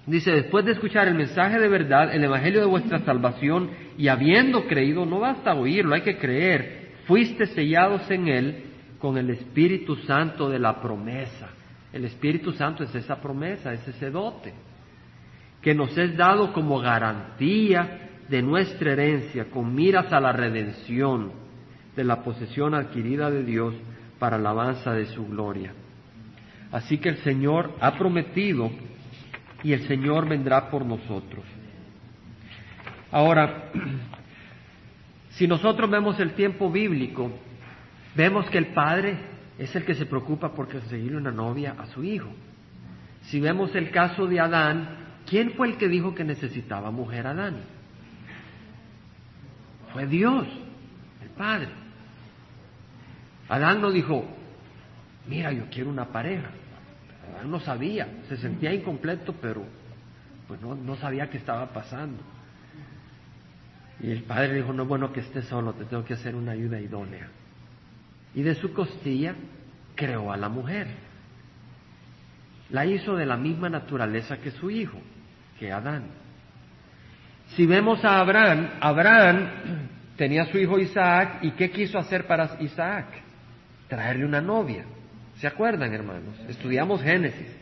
Dice, 0.07 0.31
después 0.31 0.65
de 0.65 0.73
escuchar 0.73 1.09
el 1.09 1.17
mensaje 1.17 1.59
de 1.59 1.69
verdad, 1.69 2.15
el 2.15 2.23
Evangelio 2.23 2.61
de 2.61 2.67
vuestra 2.67 3.01
salvación, 3.01 3.71
y 3.99 4.07
habiendo 4.07 4.67
creído, 4.67 5.05
no 5.05 5.19
basta 5.19 5.55
oírlo, 5.55 5.95
hay 5.95 6.03
que 6.03 6.17
creer, 6.17 6.93
fuiste 7.07 7.47
sellados 7.47 8.09
en 8.11 8.29
él 8.29 8.65
con 9.01 9.19
el 9.19 9.31
Espíritu 9.31 9.97
Santo 9.97 10.49
de 10.49 10.61
la 10.61 10.81
promesa. 10.81 11.49
El 11.93 12.05
Espíritu 12.05 12.53
Santo 12.53 12.85
es 12.85 12.95
esa 12.95 13.21
promesa, 13.21 13.73
es 13.73 13.87
ese 13.89 14.11
dote, 14.11 14.53
que 15.61 15.75
nos 15.75 15.97
es 15.99 16.17
dado 16.17 16.53
como 16.53 16.79
garantía 16.79 18.11
de 18.29 18.43
nuestra 18.43 18.93
herencia 18.93 19.51
con 19.51 19.75
miras 19.75 20.13
a 20.13 20.21
la 20.21 20.33
redención 20.33 21.33
de 21.97 22.05
la 22.05 22.23
posesión 22.23 22.75
adquirida 22.75 23.29
de 23.31 23.43
Dios 23.43 23.75
para 24.21 24.37
alabanza 24.37 24.93
de 24.93 25.07
su 25.07 25.27
gloria. 25.27 25.73
Así 26.71 26.99
que 26.99 27.09
el 27.09 27.19
Señor 27.19 27.73
ha 27.81 27.97
prometido 27.97 28.71
y 29.63 29.73
el 29.73 29.87
Señor 29.87 30.29
vendrá 30.29 30.71
por 30.71 30.85
nosotros. 30.85 31.45
Ahora, 33.11 33.71
si 35.31 35.47
nosotros 35.47 35.91
vemos 35.91 36.19
el 36.21 36.33
tiempo 36.35 36.71
bíblico, 36.71 37.31
vemos 38.15 38.49
que 38.51 38.59
el 38.59 38.69
padre 38.69 39.17
es 39.59 39.75
el 39.75 39.85
que 39.85 39.95
se 39.95 40.07
preocupa 40.07 40.53
por 40.53 40.69
conseguirle 40.69 41.17
una 41.17 41.31
novia 41.31 41.77
a 41.79 41.87
su 41.87 42.05
hijo. 42.05 42.29
Si 43.23 43.41
vemos 43.41 43.75
el 43.75 43.91
caso 43.91 44.27
de 44.27 44.41
Adán, 44.41 44.89
¿quién 45.27 45.53
fue 45.53 45.69
el 45.69 45.77
que 45.77 45.89
dijo 45.89 46.15
que 46.15 46.25
necesitaba 46.25 46.91
mujer 46.91 47.27
Adán? 47.27 47.57
Fue 49.93 50.07
Dios, 50.07 50.47
el 51.23 51.31
Padre. 51.31 51.69
Adán 53.49 53.81
no 53.81 53.91
dijo, 53.91 54.27
mira, 55.27 55.53
yo 55.53 55.65
quiero 55.71 55.91
una 55.91 56.07
pareja. 56.07 56.51
Adán 57.35 57.51
no 57.51 57.61
sabía, 57.61 58.09
se 58.29 58.37
sentía 58.37 58.73
incompleto, 58.73 59.35
pero 59.41 59.65
pues 60.49 60.61
no, 60.61 60.75
no 60.75 60.97
sabía 60.97 61.29
qué 61.29 61.39
estaba 61.39 61.67
pasando. 61.73 62.23
Y 64.01 64.11
el 64.11 64.23
padre 64.23 64.55
dijo, 64.55 64.73
no 64.73 64.83
es 64.83 64.89
bueno 64.89 65.13
que 65.13 65.21
estés 65.21 65.47
solo, 65.47 65.73
te 65.73 65.85
tengo 65.85 66.05
que 66.05 66.15
hacer 66.15 66.35
una 66.35 66.53
ayuda 66.53 66.81
idónea. 66.81 67.29
Y 68.35 68.43
de 68.43 68.55
su 68.55 68.73
costilla 68.73 69.35
creó 69.95 70.31
a 70.31 70.37
la 70.37 70.49
mujer. 70.49 70.89
La 72.71 72.85
hizo 72.85 73.17
de 73.17 73.27
la 73.27 73.37
misma 73.37 73.71
naturaleza 73.71 74.39
que 74.39 74.51
su 74.51 74.71
hijo, 74.71 74.99
que 75.59 75.73
Adán. 75.73 76.05
Si 77.55 77.65
vemos 77.65 78.05
a 78.05 78.19
Abraham, 78.19 78.71
Abraham 78.81 79.49
tenía 80.17 80.43
a 80.43 80.47
su 80.47 80.59
hijo 80.59 80.79
Isaac 80.79 81.39
y 81.43 81.53
¿qué 81.53 81.71
quiso 81.71 81.99
hacer 81.99 82.27
para 82.27 82.57
Isaac? 82.61 83.07
Traerle 83.89 84.27
una 84.27 84.41
novia. 84.41 84.85
¿Se 85.37 85.47
acuerdan, 85.47 85.93
hermanos? 85.93 86.35
Estudiamos 86.49 87.03
Génesis. 87.03 87.55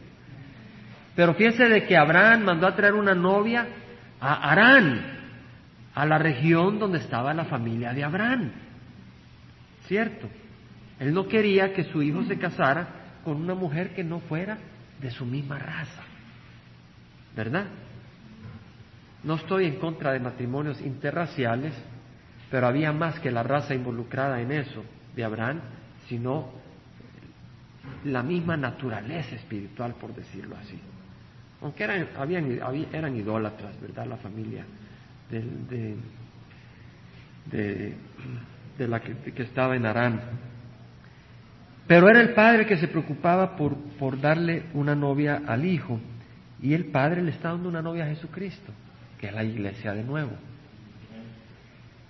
Pero 1.16 1.34
fíjense 1.34 1.68
de 1.68 1.86
que 1.86 1.96
Abraham 1.96 2.44
mandó 2.44 2.66
a 2.66 2.74
traer 2.74 2.94
una 2.94 3.14
novia 3.14 3.66
a 4.20 4.50
Arán, 4.50 5.00
a 5.94 6.06
la 6.06 6.18
región 6.18 6.78
donde 6.78 6.98
estaba 6.98 7.34
la 7.34 7.44
familia 7.44 7.92
de 7.92 8.04
Abraham. 8.04 8.50
¿Cierto? 9.86 10.28
Él 10.98 11.12
no 11.12 11.26
quería 11.26 11.72
que 11.72 11.84
su 11.84 12.02
hijo 12.02 12.24
se 12.24 12.38
casara 12.38 12.88
con 13.24 13.36
una 13.36 13.54
mujer 13.54 13.94
que 13.94 14.04
no 14.04 14.20
fuera 14.20 14.58
de 15.00 15.10
su 15.10 15.24
misma 15.26 15.58
raza. 15.58 16.02
¿Verdad? 17.36 17.66
No 19.24 19.34
estoy 19.34 19.66
en 19.66 19.76
contra 19.76 20.12
de 20.12 20.20
matrimonios 20.20 20.80
interraciales, 20.80 21.74
pero 22.50 22.66
había 22.66 22.92
más 22.92 23.18
que 23.20 23.30
la 23.30 23.42
raza 23.42 23.74
involucrada 23.74 24.40
en 24.40 24.52
eso 24.52 24.84
de 25.16 25.24
Abraham, 25.24 25.60
sino 26.08 26.63
la 28.04 28.22
misma 28.22 28.56
naturaleza 28.56 29.34
espiritual, 29.34 29.94
por 29.94 30.14
decirlo 30.14 30.56
así. 30.56 30.78
Aunque 31.62 31.84
eran, 31.84 32.08
habían, 32.18 32.50
eran 32.92 33.16
idólatras, 33.16 33.80
¿verdad? 33.80 34.06
La 34.06 34.16
familia 34.16 34.64
de, 35.30 35.96
de, 37.50 37.96
de, 38.78 38.88
la 38.88 39.00
que, 39.00 39.14
que 39.32 39.42
estaba 39.42 39.74
en 39.74 39.86
Arán. 39.86 40.20
Pero 41.86 42.08
era 42.08 42.20
el 42.20 42.34
padre 42.34 42.66
que 42.66 42.76
se 42.76 42.88
preocupaba 42.88 43.56
por, 43.56 43.76
por 43.98 44.20
darle 44.20 44.64
una 44.74 44.94
novia 44.94 45.42
al 45.46 45.64
hijo. 45.64 46.00
Y 46.62 46.72
el 46.72 46.86
padre 46.86 47.22
le 47.22 47.30
está 47.30 47.50
dando 47.50 47.68
una 47.68 47.82
novia 47.82 48.04
a 48.04 48.08
Jesucristo, 48.08 48.72
que 49.18 49.26
es 49.28 49.34
la 49.34 49.44
iglesia 49.44 49.92
de 49.92 50.02
nuevo. 50.02 50.32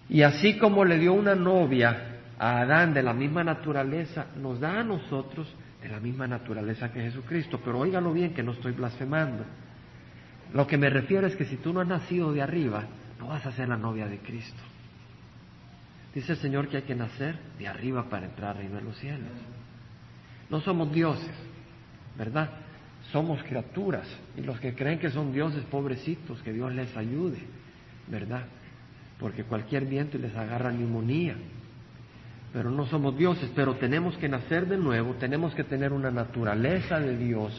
Y 0.08 0.22
así 0.22 0.58
como 0.58 0.84
le 0.84 0.98
dio 0.98 1.12
una 1.12 1.34
novia 1.34 2.20
a 2.38 2.60
Adán 2.60 2.92
de 2.92 3.02
la 3.02 3.12
misma 3.12 3.42
naturaleza, 3.42 4.26
nos 4.40 4.60
da 4.60 4.80
a 4.80 4.84
nosotros 4.84 5.52
de 5.84 5.90
la 5.90 6.00
misma 6.00 6.26
naturaleza 6.26 6.90
que 6.90 7.02
Jesucristo. 7.02 7.60
Pero 7.62 7.78
óigalo 7.78 8.10
bien 8.14 8.32
que 8.32 8.42
no 8.42 8.52
estoy 8.52 8.72
blasfemando. 8.72 9.44
Lo 10.54 10.66
que 10.66 10.78
me 10.78 10.88
refiero 10.88 11.26
es 11.26 11.36
que 11.36 11.44
si 11.44 11.56
tú 11.56 11.74
no 11.74 11.80
has 11.80 11.86
nacido 11.86 12.32
de 12.32 12.40
arriba, 12.40 12.84
no 13.18 13.26
vas 13.26 13.44
a 13.44 13.52
ser 13.52 13.68
la 13.68 13.76
novia 13.76 14.08
de 14.08 14.18
Cristo. 14.18 14.62
Dice 16.14 16.32
el 16.32 16.38
Señor 16.38 16.68
que 16.68 16.78
hay 16.78 16.84
que 16.84 16.94
nacer 16.94 17.36
de 17.58 17.68
arriba 17.68 18.08
para 18.08 18.24
entrar 18.24 18.52
al 18.52 18.62
reino 18.62 18.76
de 18.76 18.82
los 18.82 18.96
cielos. 18.96 19.28
No 20.48 20.62
somos 20.62 20.90
dioses, 20.90 21.34
¿verdad? 22.16 22.50
Somos 23.12 23.42
criaturas. 23.42 24.08
Y 24.38 24.40
los 24.40 24.58
que 24.60 24.74
creen 24.74 24.98
que 24.98 25.10
son 25.10 25.34
dioses, 25.34 25.64
pobrecitos, 25.64 26.40
que 26.42 26.54
Dios 26.54 26.72
les 26.72 26.96
ayude, 26.96 27.40
¿verdad? 28.08 28.46
Porque 29.18 29.44
cualquier 29.44 29.84
viento 29.84 30.16
les 30.16 30.34
agarra 30.34 30.72
neumonía. 30.72 31.36
Pero 32.54 32.70
no 32.70 32.86
somos 32.86 33.18
dioses, 33.18 33.50
pero 33.52 33.74
tenemos 33.74 34.16
que 34.16 34.28
nacer 34.28 34.68
de 34.68 34.76
nuevo, 34.76 35.14
tenemos 35.14 35.52
que 35.56 35.64
tener 35.64 35.92
una 35.92 36.12
naturaleza 36.12 37.00
de 37.00 37.16
Dios, 37.16 37.52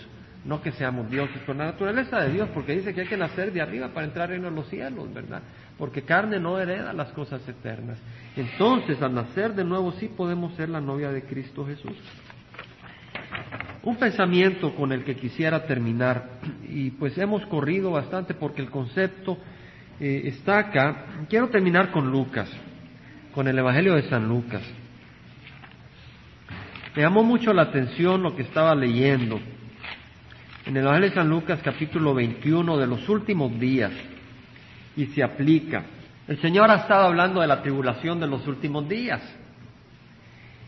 no 0.46 0.62
que 0.62 0.72
seamos 0.72 1.12
dioses, 1.12 1.42
con 1.42 1.58
la 1.58 1.66
naturaleza 1.66 2.22
de 2.22 2.32
Dios, 2.32 2.48
porque 2.54 2.78
dice 2.78 2.94
que 2.94 3.02
hay 3.02 3.08
que 3.08 3.18
nacer 3.18 3.52
de 3.52 3.62
arriba 3.62 3.90
para 3.90 4.06
entrar 4.06 4.32
en 4.32 4.44
los 4.56 4.70
cielos, 4.70 5.14
¿verdad? 5.14 5.42
Porque 5.78 6.04
carne 6.04 6.40
no 6.40 6.58
hereda 6.58 6.94
las 6.94 7.12
cosas 7.12 7.46
eternas. 7.46 8.00
Entonces, 8.38 9.02
al 9.02 9.14
nacer 9.14 9.54
de 9.54 9.66
nuevo, 9.66 9.92
sí 10.00 10.08
podemos 10.08 10.56
ser 10.56 10.70
la 10.70 10.80
novia 10.80 11.12
de 11.12 11.24
Cristo 11.24 11.66
Jesús. 11.66 11.98
Un 13.84 13.98
pensamiento 13.98 14.74
con 14.76 14.94
el 14.94 15.04
que 15.04 15.18
quisiera 15.18 15.66
terminar, 15.66 16.40
y 16.70 16.92
pues 16.92 17.18
hemos 17.18 17.46
corrido 17.48 17.92
bastante 17.92 18.34
porque 18.34 18.62
el 18.62 18.72
concepto 18.72 19.38
eh, 20.00 20.22
está 20.24 20.58
acá. 20.58 21.26
Quiero 21.28 21.50
terminar 21.50 21.92
con 21.92 22.10
Lucas, 22.10 22.50
con 23.34 23.50
el 23.50 23.60
Evangelio 23.60 23.96
de 23.96 24.04
San 24.04 24.30
Lucas. 24.30 24.64
Me 26.96 27.02
llamó 27.02 27.24
mucho 27.24 27.52
la 27.52 27.64
atención 27.64 28.24
lo 28.24 28.38
que 28.38 28.44
estaba 28.44 28.74
leyendo. 28.74 29.38
En 30.66 30.78
el 30.78 30.84
Evangelio 30.84 31.10
de 31.10 31.16
San 31.16 31.28
Lucas 31.30 31.60
capítulo 31.62 32.14
21 32.14 32.78
de 32.78 32.88
los 32.88 33.10
últimos 33.10 33.60
días, 33.60 33.92
y 34.96 35.08
se 35.08 35.22
aplica. 35.22 35.84
El 36.26 36.40
Señor 36.40 36.72
ha 36.72 36.76
estado 36.76 37.08
hablando 37.08 37.42
de 37.42 37.48
la 37.48 37.62
tribulación 37.62 38.22
de 38.22 38.28
los 38.28 38.48
últimos 38.48 38.88
días. 38.88 39.22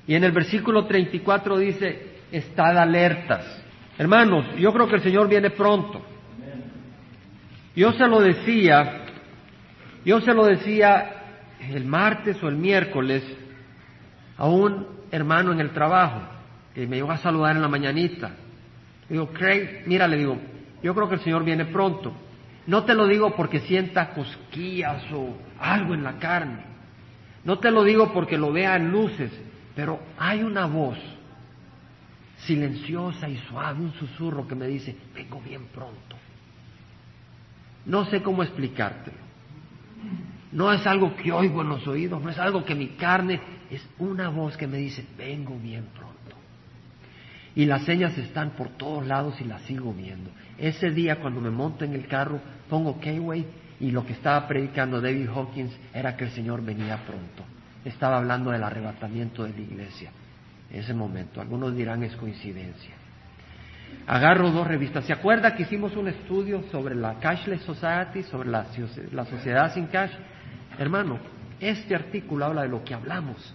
Y 0.06 0.16
en 0.16 0.26
el 0.26 0.34
versículo 0.34 0.86
34 0.86 1.60
dice, 1.60 2.18
estad 2.30 2.78
alertas. 2.78 3.64
Hermanos, 3.98 4.48
yo 4.58 4.74
creo 4.74 4.90
que 4.90 4.96
el 4.96 5.04
Señor 5.04 5.30
viene 5.30 5.52
pronto. 5.52 6.06
Yo 7.74 7.94
se 7.94 8.06
lo 8.06 8.20
decía, 8.20 9.06
yo 10.04 10.20
se 10.20 10.34
lo 10.34 10.46
decía 10.46 11.24
el 11.72 11.86
martes 11.86 12.44
o 12.44 12.50
el 12.50 12.58
miércoles 12.58 13.24
a 14.36 14.50
un 14.50 14.97
hermano 15.12 15.52
en 15.52 15.60
el 15.60 15.72
trabajo 15.72 16.22
que 16.74 16.88
me 16.88 16.98
iba 16.98 17.14
a 17.14 17.18
saludar 17.18 17.56
en 17.56 17.62
la 17.62 17.68
mañanita. 17.68 18.30
Le 19.10 19.14
digo, 19.14 19.28
Craig, 19.30 19.84
mira, 19.86 20.08
le 20.08 20.18
digo, 20.18 20.38
yo 20.84 20.94
creo 20.94 21.10
que 21.10 21.16
el 21.16 21.22
Señor 21.22 21.44
viene 21.44 21.66
pronto. 21.66 22.14
No 22.68 22.84
te 22.84 22.94
lo 22.94 23.08
digo 23.08 23.36
porque 23.36 23.62
sienta 23.62 24.14
cosquillas 24.14 25.04
o 25.14 25.36
algo 25.60 25.94
en 25.94 26.04
la 26.04 26.18
carne. 26.18 26.64
No 27.44 27.60
te 27.60 27.72
lo 27.72 27.84
digo 27.84 28.12
porque 28.14 28.38
lo 28.38 28.52
vea 28.52 28.76
en 28.76 28.92
luces, 28.92 29.32
pero 29.76 30.00
hay 30.18 30.44
una 30.44 30.66
voz 30.66 30.98
silenciosa 32.40 33.30
y 33.30 33.38
suave, 33.50 33.80
un 33.80 33.94
susurro 33.94 34.48
que 34.48 34.56
me 34.56 34.68
dice, 34.68 34.96
vengo 35.16 35.42
bien 35.42 35.66
pronto. 35.74 36.16
No 37.86 38.06
sé 38.06 38.22
cómo 38.22 38.44
explicártelo. 38.44 39.18
No 40.52 40.72
es 40.72 40.86
algo 40.88 41.16
que 41.16 41.32
oigo 41.32 41.62
en 41.62 41.70
los 41.70 41.86
oídos, 41.88 42.22
no 42.22 42.30
es 42.30 42.40
algo 42.40 42.64
que 42.64 42.76
mi 42.76 42.90
carne, 42.90 43.40
es 43.70 43.86
una 44.00 44.30
voz 44.30 44.56
que 44.56 44.68
me 44.68 44.78
dice, 44.78 45.06
vengo 45.18 45.58
bien 45.60 45.86
pronto. 45.94 46.16
Y 47.56 47.66
las 47.66 47.84
señas 47.84 48.18
están 48.18 48.52
por 48.52 48.70
todos 48.70 49.06
lados 49.06 49.40
y 49.42 49.44
las 49.44 49.62
sigo 49.64 49.94
viendo. 49.94 50.30
Ese 50.58 50.92
día 50.92 51.20
cuando 51.20 51.42
me 51.42 51.50
monto 51.50 51.84
en 51.84 51.94
el 51.94 52.08
carro, 52.08 52.40
pongo 52.70 53.00
K-Way 53.00 53.46
y 53.80 53.92
lo 53.92 54.06
que 54.06 54.14
estaba 54.14 54.48
predicando 54.48 55.02
David 55.02 55.30
Hawkins 55.30 55.76
era 55.94 56.16
que 56.16 56.26
el 56.26 56.32
Señor 56.32 56.64
venía 56.64 56.98
pronto. 57.06 57.44
Estaba 57.84 58.18
hablando 58.18 58.52
del 58.52 58.64
arrebatamiento 58.64 59.44
de 59.44 59.52
la 59.52 59.60
iglesia 59.60 60.12
ese 60.72 60.94
momento. 60.94 61.42
Algunos 61.42 61.76
dirán 61.76 62.04
es 62.04 62.16
coincidencia. 62.16 62.96
Agarro 64.06 64.52
dos 64.52 64.68
revistas. 64.68 65.06
¿Se 65.06 65.14
acuerda 65.14 65.56
que 65.56 65.64
hicimos 65.64 65.96
un 65.96 66.08
estudio 66.08 66.64
sobre 66.72 66.96
la 66.96 67.16
Cashless 67.20 67.62
Society, 67.62 68.24
sobre 68.24 68.50
la, 68.50 68.66
la 69.12 69.26
sociedad 69.26 69.74
sin 69.74 69.88
cash? 69.88 70.12
Hermano, 70.78 71.20
este 71.60 71.96
artículo 71.96 72.46
habla 72.46 72.64
de 72.64 72.70
lo 72.70 72.84
que 72.84 72.94
hablamos 72.94 73.54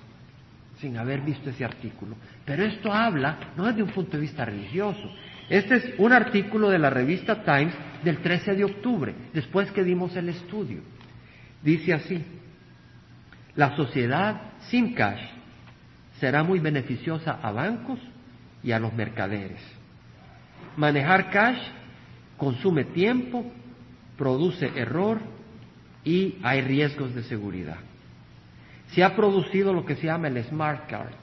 sin 0.79 0.97
haber 0.97 1.21
visto 1.21 1.51
ese 1.51 1.65
artículo. 1.65 2.17
Pero 2.45 2.65
esto 2.65 2.93
habla 2.93 3.53
no 3.57 3.67
desde 3.67 3.85
un 3.85 3.91
punto 3.91 4.17
de 4.17 4.23
vista 4.23 4.45
religioso. 4.45 5.11
Este 5.49 5.77
es 5.77 5.95
un 5.99 6.13
artículo 6.13 6.71
de 6.71 6.79
la 6.79 6.91
revista 6.91 7.45
Times 7.45 7.75
del 8.03 8.19
13 8.19 8.55
de 8.55 8.65
octubre, 8.65 9.15
después 9.33 9.71
que 9.71 9.85
dimos 9.85 10.17
el 10.17 10.29
estudio. 10.29 10.81
Dice 11.63 11.95
así, 11.95 12.25
la 13.55 13.77
sociedad 13.77 14.41
sin 14.71 14.95
cash 14.95 15.21
será 16.19 16.43
muy 16.43 16.59
beneficiosa 16.59 17.39
a 17.43 17.53
bancos 17.53 18.01
y 18.63 18.73
a 18.73 18.81
los 18.81 18.93
mercaderes. 18.93 19.61
Manejar 20.77 21.31
cash 21.31 21.61
consume 22.37 22.85
tiempo, 22.87 23.45
produce 24.17 24.73
error 24.75 25.21
y 26.05 26.37
hay 26.43 26.63
riesgos 26.63 27.15
de 27.15 27.23
seguridad. 27.23 27.79
Se 28.89 29.03
ha 29.03 29.17
producido 29.17 29.73
lo 29.73 29.85
que 29.85 29.97
se 29.97 30.07
llama 30.07 30.29
el 30.29 30.43
Smart 30.45 30.89
Card. 30.89 31.15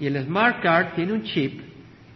Y 0.00 0.06
el 0.06 0.24
Smart 0.24 0.62
Card 0.62 0.94
tiene 0.94 1.12
un 1.12 1.22
chip 1.22 1.60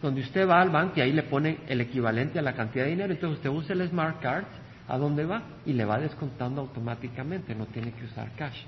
donde 0.01 0.21
usted 0.21 0.49
va 0.49 0.61
al 0.61 0.71
banco 0.71 0.95
y 0.97 1.01
ahí 1.01 1.13
le 1.13 1.23
pone 1.23 1.59
el 1.69 1.81
equivalente 1.81 2.39
a 2.39 2.43
la 2.43 2.55
cantidad 2.55 2.85
de 2.85 2.91
dinero. 2.91 3.13
Entonces 3.13 3.39
usted 3.39 3.51
usa 3.51 3.75
el 3.75 3.89
Smart 3.89 4.21
Card, 4.21 4.45
¿a 4.89 4.99
dónde 4.99 5.25
va? 5.25 5.43
Y 5.65 5.73
le 5.73 5.85
va 5.85 5.99
descontando 5.99 6.61
automáticamente, 6.61 7.55
no 7.55 7.67
tiene 7.67 7.93
que 7.93 8.05
usar 8.05 8.31
cash. 8.37 8.59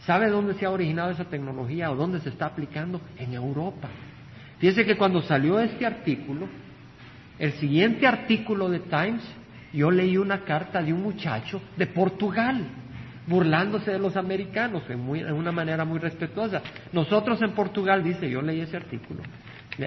¿Sabe 0.00 0.28
dónde 0.28 0.54
se 0.54 0.66
ha 0.66 0.70
originado 0.70 1.10
esa 1.10 1.24
tecnología 1.24 1.90
o 1.90 1.96
dónde 1.96 2.20
se 2.20 2.28
está 2.28 2.46
aplicando? 2.46 3.00
En 3.16 3.32
Europa. 3.34 3.88
Fíjese 4.58 4.84
que 4.84 4.96
cuando 4.96 5.22
salió 5.22 5.58
este 5.60 5.86
artículo, 5.86 6.48
el 7.38 7.52
siguiente 7.54 8.06
artículo 8.06 8.68
de 8.68 8.80
Times, 8.80 9.22
yo 9.72 9.90
leí 9.90 10.16
una 10.16 10.40
carta 10.40 10.82
de 10.82 10.92
un 10.92 11.02
muchacho 11.02 11.60
de 11.76 11.86
Portugal, 11.86 12.66
burlándose 13.26 13.90
de 13.90 13.98
los 13.98 14.16
americanos 14.16 14.82
en, 14.88 15.00
una 15.00 15.52
manera 15.52 15.84
muy 15.84 15.98
respetuosa. 15.98 16.60
Nosotros 16.92 17.40
en 17.42 17.52
Portugal, 17.52 18.02
dice, 18.02 18.28
yo 18.28 18.42
leí 18.42 18.60
ese 18.60 18.76
artículo, 18.76 19.22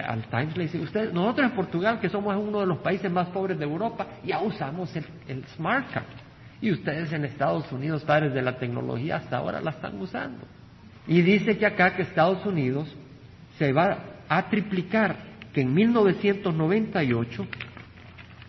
al 0.07 0.23
Times 0.23 0.57
le 0.57 0.63
dice, 0.63 0.79
usted, 0.79 1.11
nosotros 1.11 1.49
en 1.49 1.55
Portugal, 1.55 1.99
que 1.99 2.09
somos 2.09 2.35
uno 2.35 2.61
de 2.61 2.65
los 2.65 2.79
países 2.79 3.11
más 3.11 3.27
pobres 3.29 3.59
de 3.59 3.65
Europa, 3.65 4.07
ya 4.23 4.39
usamos 4.41 4.95
el, 5.27 5.45
Smart 5.55 5.91
Card. 5.91 6.05
Y 6.61 6.71
ustedes 6.71 7.11
en 7.11 7.25
Estados 7.25 7.71
Unidos, 7.71 8.03
padres 8.03 8.33
de 8.33 8.41
la 8.41 8.57
tecnología, 8.57 9.17
hasta 9.17 9.37
ahora 9.37 9.61
la 9.61 9.71
están 9.71 9.99
usando. 10.01 10.47
Y 11.07 11.21
dice 11.21 11.57
que 11.57 11.65
acá 11.65 11.95
que 11.95 12.01
Estados 12.01 12.43
Unidos 12.45 12.95
se 13.59 13.71
va 13.71 13.99
a 14.27 14.49
triplicar, 14.49 15.15
que 15.53 15.61
en 15.61 15.73
1998, 15.73 17.47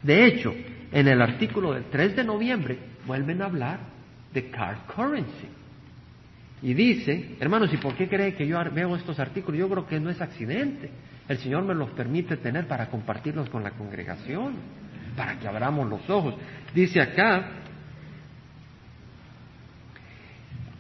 de 0.02 0.26
hecho, 0.26 0.54
en 0.92 1.08
el 1.08 1.20
artículo 1.20 1.72
del 1.72 1.84
3 1.84 2.16
de 2.16 2.24
noviembre, 2.24 2.78
vuelven 3.06 3.42
a 3.42 3.46
hablar 3.46 3.80
de 4.32 4.50
card 4.50 4.78
currency. 4.94 5.48
Y 6.62 6.74
dice, 6.74 7.36
hermanos, 7.38 7.72
¿y 7.72 7.76
por 7.76 7.94
qué 7.94 8.08
cree 8.08 8.34
que 8.34 8.46
yo 8.46 8.58
veo 8.72 8.96
estos 8.96 9.18
artículos? 9.18 9.60
Yo 9.60 9.68
creo 9.68 9.86
que 9.86 10.00
no 10.00 10.10
es 10.10 10.20
accidente. 10.20 10.90
El 11.28 11.38
Señor 11.38 11.64
me 11.64 11.74
los 11.74 11.90
permite 11.90 12.36
tener 12.36 12.66
para 12.66 12.88
compartirlos 12.88 13.48
con 13.50 13.62
la 13.62 13.72
congregación, 13.72 14.54
para 15.16 15.38
que 15.38 15.48
abramos 15.48 15.88
los 15.88 16.08
ojos. 16.08 16.34
Dice 16.74 17.00
acá, 17.00 17.50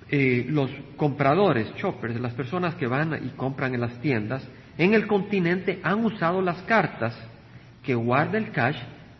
eh, 0.08 0.46
los 0.48 0.70
compradores, 0.96 1.74
choppers, 1.74 2.20
las 2.20 2.32
personas 2.34 2.74
que 2.76 2.86
van 2.86 3.20
y 3.24 3.30
compran 3.30 3.74
en 3.74 3.80
las 3.80 4.00
tiendas, 4.00 4.46
en 4.78 4.94
el 4.94 5.06
continente 5.06 5.80
han 5.82 6.04
usado 6.04 6.40
las 6.40 6.62
cartas 6.62 7.16
que 7.82 7.94
guarda 7.94 8.38
el 8.38 8.50
cash, 8.50 8.78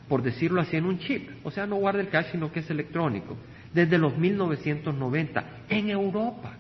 por 0.09 0.23
decirlo 0.23 0.61
así, 0.61 0.77
en 0.77 0.87
un 0.87 0.99
chip. 0.99 1.29
O 1.45 1.51
sea, 1.51 1.67
no 1.67 1.77
guarda 1.77 2.01
el 2.01 2.09
cash, 2.09 2.27
sino 2.33 2.53
que 2.53 2.61
es 2.61 2.71
electrónico. 2.71 3.37
Desde 3.73 3.99
los 3.99 4.17
1990, 4.17 5.45
en 5.69 5.91
Europa. 5.91 6.55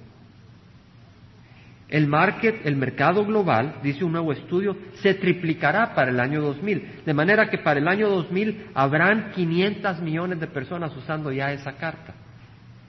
El 1.88 2.08
market, 2.08 2.66
el 2.66 2.74
mercado 2.74 3.24
global, 3.24 3.76
dice 3.82 4.04
un 4.04 4.12
nuevo 4.12 4.32
estudio, 4.32 4.76
se 5.00 5.14
triplicará 5.14 5.94
para 5.94 6.10
el 6.10 6.18
año 6.18 6.42
2000. 6.42 7.02
De 7.06 7.14
manera 7.14 7.48
que 7.48 7.58
para 7.58 7.78
el 7.78 7.86
año 7.86 8.08
2000 8.08 8.70
habrán 8.74 9.30
500 9.32 10.00
millones 10.00 10.40
de 10.40 10.48
personas 10.48 10.94
usando 10.96 11.30
ya 11.30 11.52
esa 11.52 11.76
carta. 11.76 12.14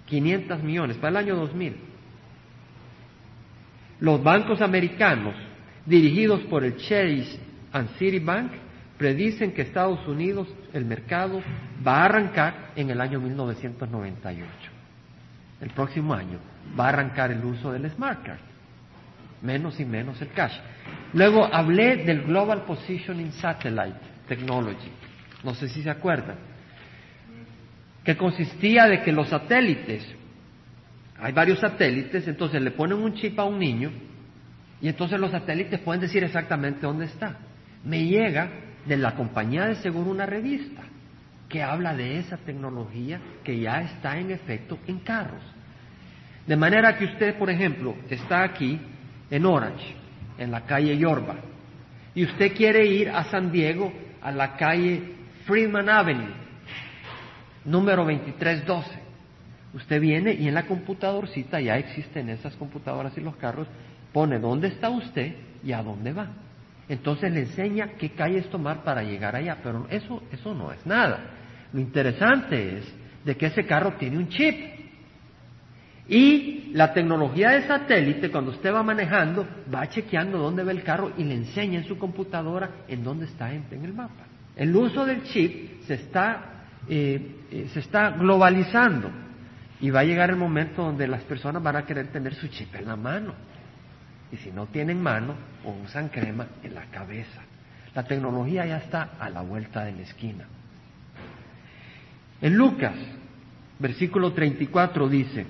500 0.08 0.64
millones 0.64 0.97
para 0.97 1.10
el 1.10 1.18
año 1.18 1.36
2000. 1.36 1.76
Los 3.99 4.24
bancos 4.24 4.62
americanos, 4.62 5.36
dirigidos 5.86 6.41
por 6.41 6.64
el 6.64 6.78
Chase 6.78 7.39
and 7.72 7.89
Citibank, 7.97 8.51
predicen 8.98 9.54
que 9.54 9.62
Estados 9.62 10.06
Unidos, 10.08 10.48
el 10.74 10.86
mercado, 10.86 11.41
va 11.86 12.02
a 12.02 12.06
arrancar 12.06 12.72
en 12.76 12.89
el 12.89 13.00
año 13.02 13.20
1998. 13.20 14.48
El 15.62 15.70
próximo 15.72 16.14
año 16.14 16.39
va 16.80 16.86
a 16.86 16.89
arrancar 16.89 17.32
el 17.32 17.43
uso 17.43 17.72
del 17.72 17.89
Smart 17.91 18.24
Card 18.24 18.39
menos 19.41 19.80
y 19.80 19.86
menos 19.86 20.22
el 20.22 20.30
cash. 20.30 20.58
Luego 21.14 21.45
hablé 21.45 21.98
del 21.98 22.24
Global 22.24 22.64
Positioning 22.64 23.32
Satellite 23.34 24.00
Technology, 24.28 24.91
no 25.43 25.54
sé 25.54 25.70
si 25.70 25.82
se 25.82 25.89
acuerdan, 25.89 26.36
que 28.04 28.18
consistía 28.18 28.86
de 28.86 29.02
que 29.04 29.12
los 29.12 29.30
satélites, 29.30 30.06
hay 31.20 31.34
varios 31.34 31.60
satélites, 31.60 32.28
entonces 32.28 32.62
le 32.62 32.72
ponen 32.72 32.98
un 32.98 33.14
chip 33.14 33.39
a 33.39 33.43
un 33.43 33.60
niño 33.60 33.91
y 34.82 34.88
entonces 34.88 35.20
los 35.20 35.32
satélites 35.32 35.80
pueden 35.80 36.02
decir 36.02 36.24
exactamente 36.24 36.82
dónde 36.82 37.06
está. 37.06 37.38
Me 37.84 38.06
llega 38.06 38.50
de 38.88 38.97
la 38.97 39.15
compañía 39.15 39.65
de 39.65 39.75
seguro 39.75 40.09
una 40.09 40.25
revista 40.25 40.83
que 41.49 41.63
habla 41.63 41.95
de 41.95 42.19
esa 42.19 42.38
tecnología 42.38 43.19
que 43.43 43.59
ya 43.59 43.81
está 43.81 44.17
en 44.17 44.31
efecto 44.31 44.77
en 44.88 44.99
carros. 44.99 45.41
De 46.45 46.55
manera 46.55 46.97
que 46.97 47.05
usted, 47.05 47.38
por 47.38 47.49
ejemplo, 47.49 47.95
está 48.09 48.43
aquí 48.43 48.79
en 49.29 49.45
Orange, 49.45 49.95
en 50.38 50.51
la 50.51 50.65
calle 50.65 50.97
Yorba, 50.97 51.35
y 52.15 52.23
usted 52.23 52.55
quiere 52.55 52.85
ir 52.85 53.09
a 53.09 53.25
San 53.25 53.51
Diego, 53.51 53.91
a 54.21 54.31
la 54.31 54.55
calle 54.55 55.15
Freeman 55.45 55.89
Avenue, 55.89 56.33
número 57.65 58.03
2312. 58.03 59.07
Usted 59.73 60.01
viene 60.01 60.33
y 60.33 60.47
en 60.47 60.53
la 60.53 60.65
computadorcita, 60.65 61.59
ya 61.59 61.77
existen 61.77 62.29
esas 62.29 62.55
computadoras 62.55 63.17
y 63.17 63.21
los 63.21 63.35
carros, 63.35 63.67
pone 64.13 64.39
dónde 64.39 64.69
está 64.69 64.89
usted 64.89 65.35
y 65.63 65.73
a 65.73 65.83
dónde 65.83 66.13
va. 66.13 66.27
Entonces 66.89 67.31
le 67.31 67.41
enseña 67.41 67.89
qué 67.97 68.11
calles 68.11 68.49
tomar 68.49 68.83
para 68.83 69.03
llegar 69.03 69.35
allá, 69.35 69.57
pero 69.61 69.88
eso, 69.89 70.23
eso 70.31 70.53
no 70.53 70.71
es 70.71 70.85
nada. 70.85 71.19
Lo 71.73 71.79
interesante 71.79 72.77
es 72.77 72.95
de 73.25 73.35
que 73.35 73.47
ese 73.47 73.65
carro 73.65 73.93
tiene 73.99 74.17
un 74.17 74.29
chip 74.29 74.55
y 76.09 76.71
la 76.73 76.93
tecnología 76.93 77.51
de 77.51 77.67
satélite, 77.67 78.31
cuando 78.31 78.51
usted 78.51 78.73
va 78.73 78.81
manejando, 78.81 79.45
va 79.73 79.89
chequeando 79.89 80.38
dónde 80.38 80.63
va 80.63 80.71
el 80.71 80.83
carro 80.83 81.11
y 81.17 81.23
le 81.23 81.35
enseña 81.35 81.79
en 81.79 81.85
su 81.85 81.97
computadora 81.97 82.69
en 82.88 83.03
dónde 83.03 83.25
está 83.25 83.53
en, 83.53 83.65
el 83.69 83.93
mapa. 83.93 84.25
El 84.55 84.75
uso 84.75 85.05
del 85.05 85.23
chip 85.23 85.81
se 85.81 85.95
está, 85.95 86.63
eh, 86.88 87.35
eh, 87.51 87.67
se 87.73 87.81
está 87.81 88.11
globalizando 88.11 89.11
y 89.81 89.89
va 89.89 89.99
a 89.99 90.03
llegar 90.05 90.29
el 90.29 90.38
momento 90.38 90.81
donde 90.81 91.07
las 91.07 91.23
personas 91.23 91.61
van 91.61 91.75
a 91.75 91.85
querer 91.85 92.07
tener 92.07 92.33
su 92.35 92.47
chip 92.47 92.73
en 92.75 92.88
la 92.88 92.95
mano. 92.95 93.33
Y 94.32 94.38
si 94.38 94.51
no 94.51 94.65
tienen 94.67 95.01
mano, 95.01 95.36
o 95.63 95.71
usan 95.84 96.09
crema 96.09 96.47
en 96.63 96.75
la 96.75 96.86
cabeza. 96.86 97.41
La 97.95 98.03
tecnología 98.03 98.65
ya 98.65 98.78
está 98.78 99.11
a 99.19 99.30
la 99.30 99.41
vuelta 99.41 99.84
de 99.86 99.93
la 99.93 100.01
esquina. 100.01 100.45
En 102.41 102.55
Lucas, 102.55 102.95
versículo 103.80 104.34
34 104.34 105.09
dice, 105.09 105.45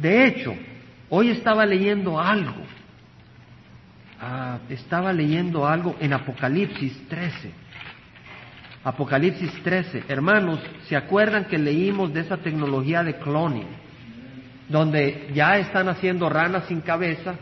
de 0.00 0.26
hecho, 0.26 0.54
hoy 1.08 1.30
estaba 1.30 1.64
leyendo 1.64 2.20
algo, 2.20 2.62
ah, 4.20 4.58
estaba 4.68 5.12
leyendo 5.12 5.66
algo 5.66 5.96
en 6.00 6.12
Apocalipsis 6.12 7.08
13. 7.08 7.52
Apocalipsis 8.84 9.52
13. 9.62 10.04
Hermanos, 10.08 10.60
¿se 10.88 10.96
acuerdan 10.96 11.46
que 11.46 11.58
leímos 11.58 12.12
de 12.12 12.20
esa 12.20 12.36
tecnología 12.36 13.02
de 13.02 13.16
cloning? 13.16 13.66
Donde 14.68 15.30
ya 15.34 15.58
están 15.58 15.88
haciendo 15.88 16.28
ranas 16.28 16.64
sin 16.66 16.80
cabeza 16.80 17.34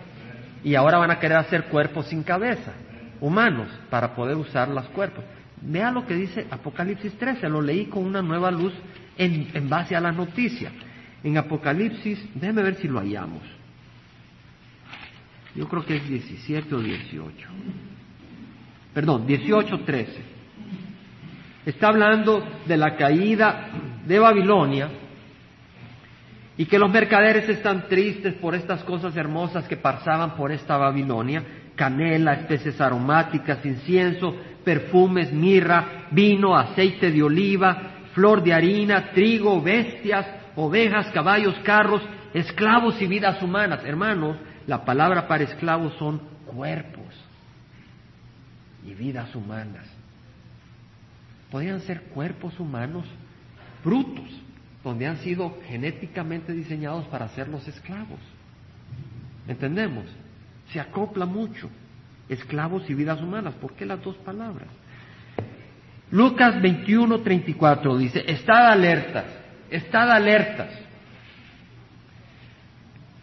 y 0.62 0.74
ahora 0.74 0.98
van 0.98 1.10
a 1.10 1.18
querer 1.18 1.38
hacer 1.38 1.64
cuerpos 1.64 2.06
sin 2.06 2.22
cabeza, 2.22 2.72
humanos, 3.20 3.68
para 3.90 4.14
poder 4.14 4.36
usar 4.36 4.68
los 4.68 4.86
cuerpos. 4.90 5.24
Vea 5.60 5.90
lo 5.90 6.06
que 6.06 6.14
dice 6.14 6.46
Apocalipsis 6.50 7.16
13, 7.18 7.48
lo 7.48 7.60
leí 7.60 7.86
con 7.86 8.04
una 8.04 8.22
nueva 8.22 8.50
luz 8.50 8.72
en, 9.16 9.48
en 9.54 9.68
base 9.68 9.96
a 9.96 10.00
la 10.00 10.12
noticia 10.12 10.70
en 11.26 11.36
Apocalipsis, 11.38 12.24
déjeme 12.34 12.62
ver 12.62 12.76
si 12.76 12.86
lo 12.86 13.00
hallamos. 13.00 13.42
Yo 15.56 15.68
creo 15.68 15.84
que 15.84 15.96
es 15.96 16.08
17 16.08 16.72
o 16.72 16.78
18. 16.78 17.48
Perdón, 18.94 19.26
18, 19.26 19.80
13. 19.80 20.12
Está 21.64 21.88
hablando 21.88 22.46
de 22.66 22.76
la 22.76 22.94
caída 22.96 23.70
de 24.06 24.18
Babilonia 24.20 24.88
y 26.58 26.66
que 26.66 26.78
los 26.78 26.90
mercaderes 26.90 27.48
están 27.48 27.86
tristes 27.88 28.34
por 28.34 28.54
estas 28.54 28.82
cosas 28.84 29.16
hermosas 29.16 29.68
que 29.68 29.76
pasaban 29.76 30.36
por 30.36 30.52
esta 30.52 30.76
Babilonia, 30.76 31.44
canela, 31.74 32.34
especies 32.34 32.80
aromáticas, 32.80 33.64
incienso, 33.64 34.34
perfumes, 34.64 35.32
mirra, 35.32 36.06
vino, 36.10 36.56
aceite 36.56 37.10
de 37.10 37.22
oliva, 37.22 37.96
flor 38.14 38.42
de 38.42 38.54
harina, 38.54 39.10
trigo, 39.12 39.60
bestias, 39.60 40.26
ovejas, 40.56 41.08
caballos, 41.12 41.54
carros, 41.62 42.02
esclavos 42.32 43.00
y 43.02 43.06
vidas 43.06 43.42
humanas. 43.42 43.84
Hermanos, 43.84 44.38
la 44.66 44.84
palabra 44.84 45.28
para 45.28 45.44
esclavos 45.44 45.94
son 45.98 46.20
cuerpos 46.46 47.14
y 48.86 48.94
vidas 48.94 49.34
humanas. 49.34 49.86
Podrían 51.50 51.80
ser 51.80 52.02
cuerpos 52.04 52.58
humanos 52.58 53.04
brutos, 53.84 54.30
donde 54.86 55.08
han 55.08 55.16
sido 55.18 55.58
genéticamente 55.66 56.52
diseñados 56.52 57.06
para 57.06 57.26
ser 57.30 57.48
los 57.48 57.66
esclavos. 57.66 58.20
¿Entendemos? 59.48 60.04
Se 60.72 60.78
acopla 60.78 61.26
mucho. 61.26 61.68
Esclavos 62.28 62.88
y 62.88 62.94
vidas 62.94 63.20
humanas. 63.20 63.54
¿Por 63.54 63.72
qué 63.72 63.84
las 63.84 64.00
dos 64.00 64.14
palabras? 64.18 64.68
Lucas 66.12 66.62
21, 66.62 67.18
34 67.20 67.98
dice, 67.98 68.24
estad 68.28 68.68
alertas 68.70 69.24
estad 69.70 70.08
alertas. 70.08 70.70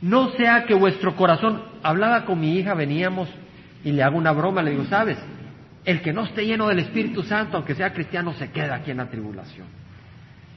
No 0.02 0.32
sea 0.32 0.66
que 0.66 0.74
vuestro 0.74 1.16
corazón, 1.16 1.64
hablaba 1.82 2.26
con 2.26 2.42
mi 2.42 2.58
hija, 2.58 2.74
veníamos 2.74 3.30
Y 3.86 3.94
le 3.94 4.04
hago 4.04 4.18
una 4.18 4.34
broma, 4.34 4.62
le 4.62 4.72
digo, 4.72 4.84
¿sabes? 4.86 5.18
El 5.86 6.02
que 6.02 6.12
no 6.12 6.24
esté 6.24 6.46
lleno 6.46 6.68
del 6.68 6.80
Espíritu 6.80 7.24
Santo, 7.24 7.56
aunque 7.56 7.74
sea 7.74 7.94
cristiano, 7.94 8.34
se 8.34 8.52
queda 8.52 8.76
aquí 8.76 8.92
en 8.92 8.98
la 8.98 9.10
tribulación. 9.10 9.83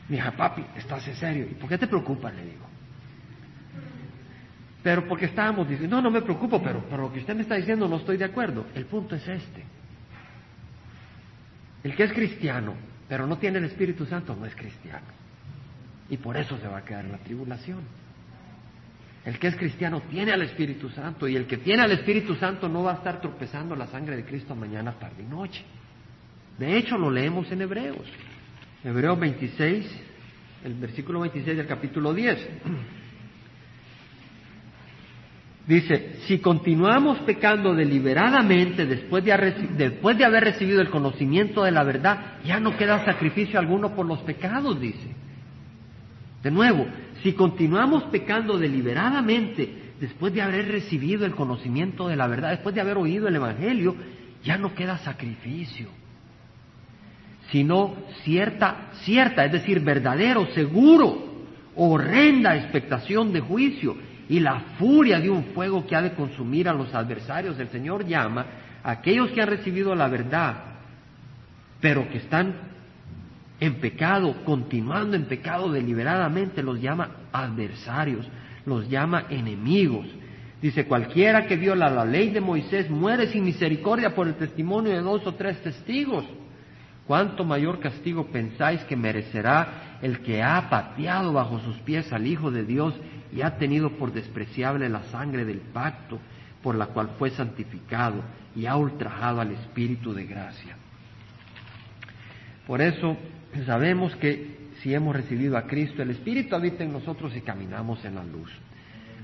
Mi 0.09 0.17
hija, 0.17 0.33
papi, 0.33 0.65
estás 0.77 1.07
en 1.09 1.17
serio. 1.17 1.47
¿Y 1.51 1.55
por 1.55 1.69
qué 1.69 1.79
te 1.79 1.87
preocupas? 1.87 2.35
Le 2.35 2.45
digo. 2.45 2.67
Pero 4.83 5.09
porque 5.09 5.25
estábamos 5.27 5.69
diciendo, 5.69 5.97
no, 5.97 6.03
no 6.03 6.11
me 6.11 6.23
preocupo, 6.23 6.63
pero, 6.63 6.85
pero 6.89 7.03
lo 7.03 7.13
que 7.13 7.19
usted 7.19 7.35
me 7.35 7.43
está 7.43 7.57
diciendo 7.57 7.89
no 7.89 7.97
estoy 7.97 8.17
de 8.17 8.25
acuerdo. 8.25 8.67
El 8.75 8.87
punto 8.87 9.17
es 9.17 9.27
este. 9.27 9.65
El 11.83 11.97
que 11.97 12.05
es 12.05 12.13
cristiano, 12.13 12.75
pero 13.09 13.27
no 13.27 13.39
tiene 13.39 13.59
el 13.59 13.65
Espíritu 13.65 14.07
Santo, 14.07 14.37
no 14.37 14.47
es 14.47 14.55
cristiano. 14.55 15.07
Y 16.09 16.17
por 16.19 16.37
eso 16.37 16.57
se 16.59 16.69
va 16.69 16.79
a 16.79 16.85
quedar 16.85 17.05
en 17.05 17.13
la 17.13 17.19
tribulación. 17.19 17.81
El 19.25 19.41
que 19.41 19.49
es 19.49 19.57
cristiano 19.57 20.03
tiene 20.03 20.33
al 20.33 20.43
Espíritu 20.43 20.89
Santo 20.91 21.27
y 21.27 21.35
el 21.35 21.49
que 21.49 21.57
tiene 21.57 21.83
al 21.83 21.91
Espíritu 21.91 22.37
Santo 22.37 22.69
no 22.69 22.85
va 22.85 22.93
a 22.93 22.95
estar 22.95 23.21
tropezando 23.21 23.75
la 23.75 23.89
sangre 23.89 24.15
de 24.15 24.25
Cristo 24.25 24.55
mañana, 24.55 24.93
tarde 24.93 25.25
y 25.25 25.27
noche. 25.27 25.65
De 26.59 26.77
hecho, 26.77 26.97
lo 26.97 27.11
leemos 27.11 27.51
en 27.51 27.61
Hebreos. 27.61 28.07
Hebreos 28.87 29.19
26, 29.19 29.85
el 30.63 30.75
versículo 30.75 31.19
26 31.19 31.57
del 31.57 31.67
capítulo 31.67 32.15
10. 32.15 32.49
Dice, 35.67 36.21
si 36.29 36.39
continuamos 36.39 37.19
pecando 37.23 37.75
deliberadamente 37.75 38.87
después 38.87 39.25
de, 39.25 39.67
después 39.77 40.17
de 40.17 40.25
haber 40.25 40.45
recibido 40.45 40.81
el 40.81 40.91
conocimiento 40.91 41.65
de 41.65 41.73
la 41.73 41.83
verdad, 41.83 42.37
ya 42.45 42.61
no 42.61 42.77
queda 42.77 43.05
sacrificio 43.05 43.59
alguno 43.59 43.93
por 43.97 44.07
los 44.07 44.21
pecados, 44.21 44.81
dice. 44.81 45.17
De 46.45 46.53
nuevo, 46.53 46.87
si 47.25 47.33
continuamos 47.33 48.05
pecando 48.05 48.57
deliberadamente 48.57 49.95
después 49.99 50.33
de 50.33 50.43
haber 50.43 50.69
recibido 50.69 51.27
el 51.27 51.35
conocimiento 51.35 52.07
de 52.07 52.15
la 52.15 52.29
verdad, 52.29 52.51
después 52.51 52.73
de 52.73 52.83
haber 52.83 52.99
oído 52.99 53.27
el 53.27 53.35
Evangelio, 53.35 53.97
ya 54.45 54.57
no 54.57 54.77
queda 54.77 54.99
sacrificio, 54.99 55.89
sino 57.51 57.95
cierta, 58.25 58.91
cierta, 59.05 59.45
es 59.45 59.53
decir, 59.53 59.81
verdadero, 59.81 60.47
seguro, 60.55 61.27
horrenda 61.77 62.57
expectación 62.57 63.33
de 63.33 63.41
juicio 63.41 63.97
y 64.29 64.41
la 64.41 64.61
furia 64.79 65.21
de 65.21 65.31
un 65.31 65.45
fuego 65.55 65.87
que 65.87 65.95
ha 65.95 66.03
de 66.03 66.15
consumir 66.15 66.69
a 66.69 66.75
los 66.75 66.93
adversarios. 66.95 67.59
El 67.59 67.69
Señor 67.69 68.05
llama 68.07 68.47
a 68.83 68.91
aquellos 68.93 69.31
que 69.31 69.41
han 69.41 69.49
recibido 69.49 69.95
la 69.95 70.09
verdad, 70.09 70.57
pero 71.81 72.09
que 72.09 72.19
están 72.19 72.55
en 73.61 73.75
pecado, 73.77 74.45
continuando 74.45 75.17
en 75.17 75.27
pecado 75.27 75.71
deliberadamente, 75.71 76.63
los 76.63 76.81
llama 76.81 77.11
adversarios, 77.33 78.27
los 78.65 78.89
llama 78.89 79.27
enemigos. 79.31 80.07
Dice, 80.61 80.87
cualquiera 80.87 81.47
que 81.47 81.57
viola 81.57 81.89
la 81.89 82.05
ley 82.05 82.31
de 82.31 82.41
Moisés 82.41 82.91
muere 82.91 83.29
sin 83.29 83.45
misericordia 83.45 84.15
por 84.15 84.27
el 84.27 84.35
testimonio 84.35 84.93
de 84.93 85.01
dos 85.01 85.27
o 85.27 85.35
tres 85.35 85.63
testigos. 85.63 86.25
¿Cuánto 87.07 87.45
mayor 87.45 87.79
castigo 87.79 88.27
pensáis 88.27 88.81
que 88.85 88.97
merecerá 88.97 89.99
el 90.03 90.21
que 90.21 90.43
ha 90.43 90.69
pateado 90.69 91.33
bajo 91.33 91.61
sus 91.61 91.77
pies 91.79 92.13
al 92.13 92.27
Hijo 92.27 92.51
de 92.51 92.65
Dios 92.65 92.95
y 93.33 93.43
ha 93.43 93.59
tenido 93.59 93.91
por 93.91 94.13
despreciable 94.13 94.89
la 94.89 95.05
sangre 95.05 95.45
del 95.45 95.59
pacto 95.59 96.19
por 96.63 96.75
la 96.75 96.87
cual 96.87 97.11
fue 97.19 97.31
santificado 97.31 98.23
y 98.57 98.67
ha 98.67 98.77
ultrajado 98.77 99.41
al 99.41 99.53
Espíritu 99.53 100.13
de 100.13 100.27
gracia? 100.27 100.77
Por 102.67 102.81
eso 102.81 103.17
sabemos 103.65 104.17
que 104.17 104.57
si 104.83 104.93
hemos 104.93 105.15
recibido 105.15 105.57
a 105.57 105.63
Cristo, 105.63 106.03
el 106.03 106.11
Espíritu 106.11 106.57
habita 106.57 106.83
en 106.83 106.93
nosotros 106.93 107.35
y 107.37 107.41
caminamos 107.41 108.05
en 108.05 108.17
la 108.17 108.25
luz. 108.25 108.51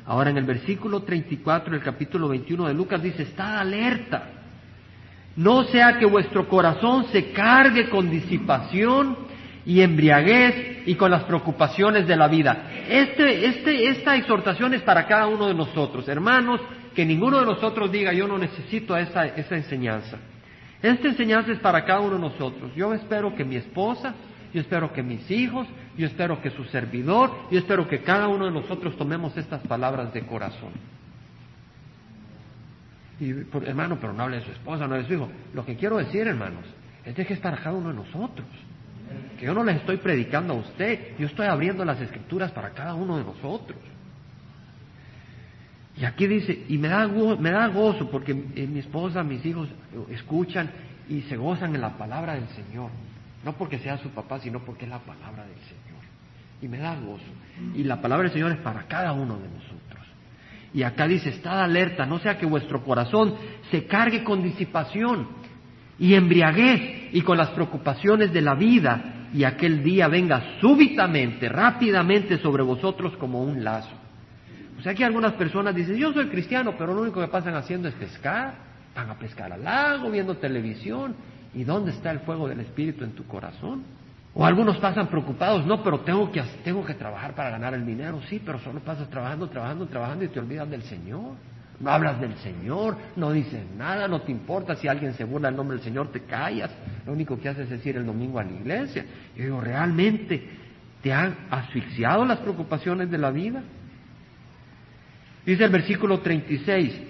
Ahora 0.06 0.30
en 0.30 0.36
el 0.36 0.44
versículo 0.44 1.02
34 1.02 1.72
del 1.72 1.82
capítulo 1.82 2.28
21 2.28 2.68
de 2.68 2.74
Lucas 2.74 3.02
dice, 3.02 3.24
estad 3.24 3.58
alerta, 3.58 4.41
no 5.36 5.64
sea 5.64 5.98
que 5.98 6.06
vuestro 6.06 6.48
corazón 6.48 7.06
se 7.12 7.32
cargue 7.32 7.88
con 7.88 8.10
disipación 8.10 9.16
y 9.64 9.80
embriaguez 9.80 10.86
y 10.86 10.94
con 10.94 11.10
las 11.10 11.24
preocupaciones 11.24 12.06
de 12.06 12.16
la 12.16 12.28
vida. 12.28 12.70
Este, 12.88 13.46
este, 13.46 13.88
esta 13.88 14.16
exhortación 14.16 14.74
es 14.74 14.82
para 14.82 15.06
cada 15.06 15.26
uno 15.28 15.46
de 15.46 15.54
nosotros, 15.54 16.08
hermanos, 16.08 16.60
que 16.94 17.04
ninguno 17.04 17.40
de 17.40 17.46
nosotros 17.46 17.90
diga 17.90 18.12
yo 18.12 18.26
no 18.26 18.38
necesito 18.38 18.96
esa, 18.96 19.26
esa 19.26 19.56
enseñanza. 19.56 20.18
Esta 20.82 21.08
enseñanza 21.08 21.52
es 21.52 21.60
para 21.60 21.84
cada 21.84 22.00
uno 22.00 22.16
de 22.16 22.20
nosotros. 22.20 22.74
Yo 22.74 22.92
espero 22.92 23.34
que 23.34 23.44
mi 23.44 23.56
esposa, 23.56 24.14
yo 24.52 24.60
espero 24.60 24.92
que 24.92 25.02
mis 25.02 25.30
hijos, 25.30 25.66
yo 25.96 26.06
espero 26.06 26.42
que 26.42 26.50
su 26.50 26.64
servidor, 26.64 27.30
yo 27.50 27.58
espero 27.58 27.88
que 27.88 28.02
cada 28.02 28.26
uno 28.28 28.46
de 28.46 28.50
nosotros 28.50 28.96
tomemos 28.96 29.36
estas 29.36 29.60
palabras 29.66 30.12
de 30.12 30.26
corazón. 30.26 30.72
Y, 33.22 33.30
hermano, 33.66 33.98
pero 34.00 34.12
no 34.12 34.24
hable 34.24 34.40
de 34.40 34.44
su 34.44 34.50
esposa, 34.50 34.88
no 34.88 34.96
de 34.96 35.06
su 35.06 35.12
hijo. 35.14 35.28
Lo 35.54 35.64
que 35.64 35.76
quiero 35.76 35.98
decir, 35.98 36.26
hermanos, 36.26 36.64
es 37.04 37.14
de 37.14 37.24
que 37.24 37.34
es 37.34 37.38
cada 37.38 37.72
uno 37.72 37.90
de 37.90 37.94
nosotros. 37.94 38.48
Que 39.38 39.46
yo 39.46 39.54
no 39.54 39.62
les 39.62 39.76
estoy 39.76 39.98
predicando 39.98 40.54
a 40.54 40.56
usted, 40.56 41.16
yo 41.20 41.28
estoy 41.28 41.46
abriendo 41.46 41.84
las 41.84 42.00
escrituras 42.00 42.50
para 42.50 42.70
cada 42.70 42.94
uno 42.94 43.18
de 43.18 43.22
nosotros. 43.22 43.78
Y 45.96 46.04
aquí 46.04 46.26
dice, 46.26 46.64
y 46.68 46.78
me 46.78 46.88
da, 46.88 47.06
me 47.06 47.52
da 47.52 47.68
gozo 47.68 48.10
porque 48.10 48.32
eh, 48.32 48.66
mi 48.66 48.80
esposa, 48.80 49.22
mis 49.22 49.44
hijos 49.46 49.68
escuchan 50.10 50.68
y 51.08 51.20
se 51.22 51.36
gozan 51.36 51.76
en 51.76 51.80
la 51.80 51.96
palabra 51.96 52.34
del 52.34 52.48
Señor. 52.48 52.90
No 53.44 53.52
porque 53.52 53.78
sea 53.78 53.98
su 53.98 54.08
papá, 54.08 54.40
sino 54.40 54.64
porque 54.64 54.84
es 54.84 54.90
la 54.90 54.98
palabra 54.98 55.44
del 55.44 55.60
Señor. 55.60 56.02
Y 56.60 56.66
me 56.66 56.78
da 56.78 56.96
gozo. 56.96 57.22
Y 57.76 57.84
la 57.84 58.00
palabra 58.00 58.24
del 58.24 58.32
Señor 58.32 58.50
es 58.50 58.58
para 58.58 58.82
cada 58.88 59.12
uno 59.12 59.38
de 59.38 59.48
nosotros. 59.48 59.71
Y 60.74 60.82
acá 60.82 61.06
dice, 61.06 61.30
estad 61.30 61.60
alerta, 61.60 62.06
no 62.06 62.18
sea 62.18 62.38
que 62.38 62.46
vuestro 62.46 62.82
corazón 62.82 63.34
se 63.70 63.86
cargue 63.86 64.24
con 64.24 64.42
disipación 64.42 65.28
y 65.98 66.14
embriaguez 66.14 67.10
y 67.12 67.20
con 67.20 67.36
las 67.36 67.50
preocupaciones 67.50 68.32
de 68.32 68.40
la 68.40 68.54
vida 68.54 69.28
y 69.34 69.44
aquel 69.44 69.82
día 69.82 70.08
venga 70.08 70.58
súbitamente, 70.60 71.48
rápidamente 71.48 72.38
sobre 72.38 72.62
vosotros 72.62 73.16
como 73.16 73.42
un 73.42 73.62
lazo. 73.62 74.02
O 74.78 74.82
sea 74.82 74.94
que 74.94 75.04
algunas 75.04 75.34
personas 75.34 75.74
dicen, 75.74 75.96
yo 75.96 76.12
soy 76.12 76.26
cristiano, 76.28 76.74
pero 76.76 76.94
lo 76.94 77.02
único 77.02 77.20
que 77.20 77.28
pasan 77.28 77.54
haciendo 77.54 77.88
es 77.88 77.94
pescar, 77.94 78.54
van 78.94 79.10
a 79.10 79.18
pescar 79.18 79.52
al 79.52 79.62
lago, 79.62 80.10
viendo 80.10 80.36
televisión. 80.36 81.14
¿Y 81.54 81.64
dónde 81.64 81.92
está 81.92 82.10
el 82.10 82.20
fuego 82.20 82.48
del 82.48 82.60
Espíritu 82.60 83.04
en 83.04 83.12
tu 83.12 83.24
corazón? 83.24 83.84
O 84.34 84.46
algunos 84.46 84.78
pasan 84.78 85.08
preocupados, 85.08 85.66
no, 85.66 85.82
pero 85.82 86.00
tengo 86.00 86.30
que, 86.32 86.42
tengo 86.64 86.84
que 86.84 86.94
trabajar 86.94 87.34
para 87.34 87.50
ganar 87.50 87.74
el 87.74 87.84
dinero, 87.84 88.20
sí, 88.28 88.40
pero 88.44 88.58
solo 88.60 88.80
pasas 88.80 89.08
trabajando, 89.10 89.48
trabajando, 89.48 89.86
trabajando 89.86 90.24
y 90.24 90.28
te 90.28 90.40
olvidas 90.40 90.68
del 90.70 90.82
Señor. 90.84 91.34
No 91.80 91.90
hablas 91.90 92.20
del 92.20 92.34
Señor, 92.36 92.96
no 93.16 93.32
dices 93.32 93.60
nada, 93.76 94.06
no 94.06 94.22
te 94.22 94.30
importa 94.30 94.76
si 94.76 94.86
alguien 94.88 95.14
se 95.14 95.24
burla 95.24 95.48
el 95.48 95.56
nombre 95.56 95.76
del 95.76 95.84
Señor, 95.84 96.12
te 96.12 96.20
callas. 96.20 96.70
Lo 97.04 97.12
único 97.12 97.38
que 97.38 97.48
haces 97.48 97.70
es 97.70 97.84
ir 97.84 97.96
el 97.96 98.06
domingo 98.06 98.38
a 98.38 98.44
la 98.44 98.52
iglesia. 98.52 99.04
Yo 99.36 99.44
digo, 99.44 99.60
¿realmente 99.60 100.48
te 101.02 101.12
han 101.12 101.36
asfixiado 101.50 102.24
las 102.24 102.38
preocupaciones 102.38 103.10
de 103.10 103.18
la 103.18 103.30
vida? 103.30 103.62
Dice 105.44 105.64
el 105.64 105.70
versículo 105.70 106.20
36, 106.20 107.02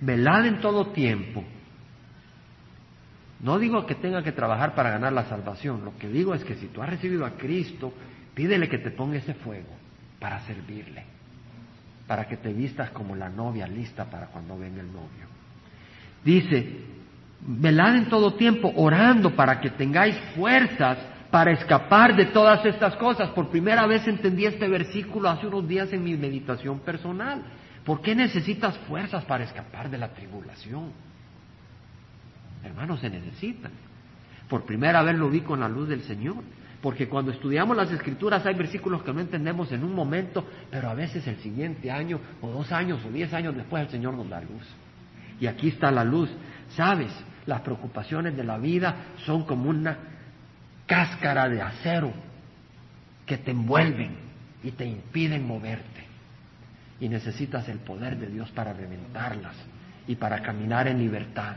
velad 0.00 0.46
en 0.46 0.60
todo 0.60 0.88
tiempo. 0.88 1.44
No 3.42 3.58
digo 3.58 3.84
que 3.86 3.96
tenga 3.96 4.22
que 4.22 4.32
trabajar 4.32 4.74
para 4.74 4.90
ganar 4.90 5.12
la 5.12 5.24
salvación, 5.24 5.84
lo 5.84 5.96
que 5.98 6.08
digo 6.08 6.32
es 6.34 6.44
que 6.44 6.54
si 6.54 6.68
tú 6.68 6.80
has 6.80 6.88
recibido 6.88 7.26
a 7.26 7.32
Cristo, 7.32 7.92
pídele 8.34 8.68
que 8.68 8.78
te 8.78 8.92
ponga 8.92 9.18
ese 9.18 9.34
fuego 9.34 9.68
para 10.20 10.40
servirle, 10.46 11.04
para 12.06 12.26
que 12.28 12.36
te 12.36 12.52
vistas 12.52 12.90
como 12.90 13.16
la 13.16 13.28
novia 13.28 13.66
lista 13.66 14.04
para 14.04 14.26
cuando 14.26 14.56
venga 14.56 14.80
el 14.80 14.86
novio. 14.86 15.26
Dice, 16.24 16.68
velad 17.40 17.96
en 17.96 18.08
todo 18.08 18.34
tiempo 18.34 18.72
orando 18.76 19.34
para 19.34 19.60
que 19.60 19.70
tengáis 19.70 20.16
fuerzas 20.36 20.98
para 21.32 21.50
escapar 21.50 22.14
de 22.14 22.26
todas 22.26 22.64
estas 22.64 22.94
cosas. 22.94 23.30
Por 23.30 23.48
primera 23.48 23.86
vez 23.86 24.06
entendí 24.06 24.46
este 24.46 24.68
versículo 24.68 25.28
hace 25.28 25.48
unos 25.48 25.66
días 25.66 25.92
en 25.92 26.04
mi 26.04 26.16
meditación 26.16 26.78
personal. 26.80 27.42
¿Por 27.84 28.00
qué 28.02 28.14
necesitas 28.14 28.78
fuerzas 28.86 29.24
para 29.24 29.42
escapar 29.42 29.90
de 29.90 29.98
la 29.98 30.08
tribulación? 30.08 30.92
Hermanos, 32.64 33.00
se 33.00 33.10
necesitan. 33.10 33.72
Por 34.48 34.64
primera 34.64 35.02
vez 35.02 35.16
lo 35.16 35.28
vi 35.30 35.40
con 35.40 35.60
la 35.60 35.68
luz 35.68 35.88
del 35.88 36.02
Señor. 36.02 36.42
Porque 36.82 37.08
cuando 37.08 37.30
estudiamos 37.30 37.76
las 37.76 37.92
escrituras 37.92 38.44
hay 38.44 38.54
versículos 38.54 39.04
que 39.04 39.12
no 39.12 39.20
entendemos 39.20 39.70
en 39.70 39.84
un 39.84 39.94
momento, 39.94 40.44
pero 40.68 40.90
a 40.90 40.94
veces 40.94 41.24
el 41.28 41.36
siguiente 41.36 41.92
año, 41.92 42.18
o 42.40 42.50
dos 42.50 42.72
años, 42.72 43.00
o 43.06 43.10
diez 43.10 43.32
años 43.32 43.54
después 43.54 43.84
el 43.84 43.90
Señor 43.90 44.14
nos 44.14 44.28
da 44.28 44.40
luz. 44.40 44.66
Y 45.40 45.46
aquí 45.46 45.68
está 45.68 45.92
la 45.92 46.02
luz. 46.02 46.28
¿Sabes? 46.70 47.12
Las 47.46 47.60
preocupaciones 47.60 48.36
de 48.36 48.44
la 48.44 48.58
vida 48.58 48.96
son 49.24 49.44
como 49.44 49.70
una 49.70 49.96
cáscara 50.86 51.48
de 51.48 51.62
acero 51.62 52.12
que 53.26 53.38
te 53.38 53.52
envuelven 53.52 54.16
y 54.62 54.72
te 54.72 54.84
impiden 54.84 55.46
moverte. 55.46 56.04
Y 57.00 57.08
necesitas 57.08 57.68
el 57.68 57.78
poder 57.78 58.18
de 58.18 58.26
Dios 58.26 58.50
para 58.50 58.72
reventarlas 58.72 59.56
y 60.06 60.16
para 60.16 60.42
caminar 60.42 60.88
en 60.88 60.98
libertad, 60.98 61.56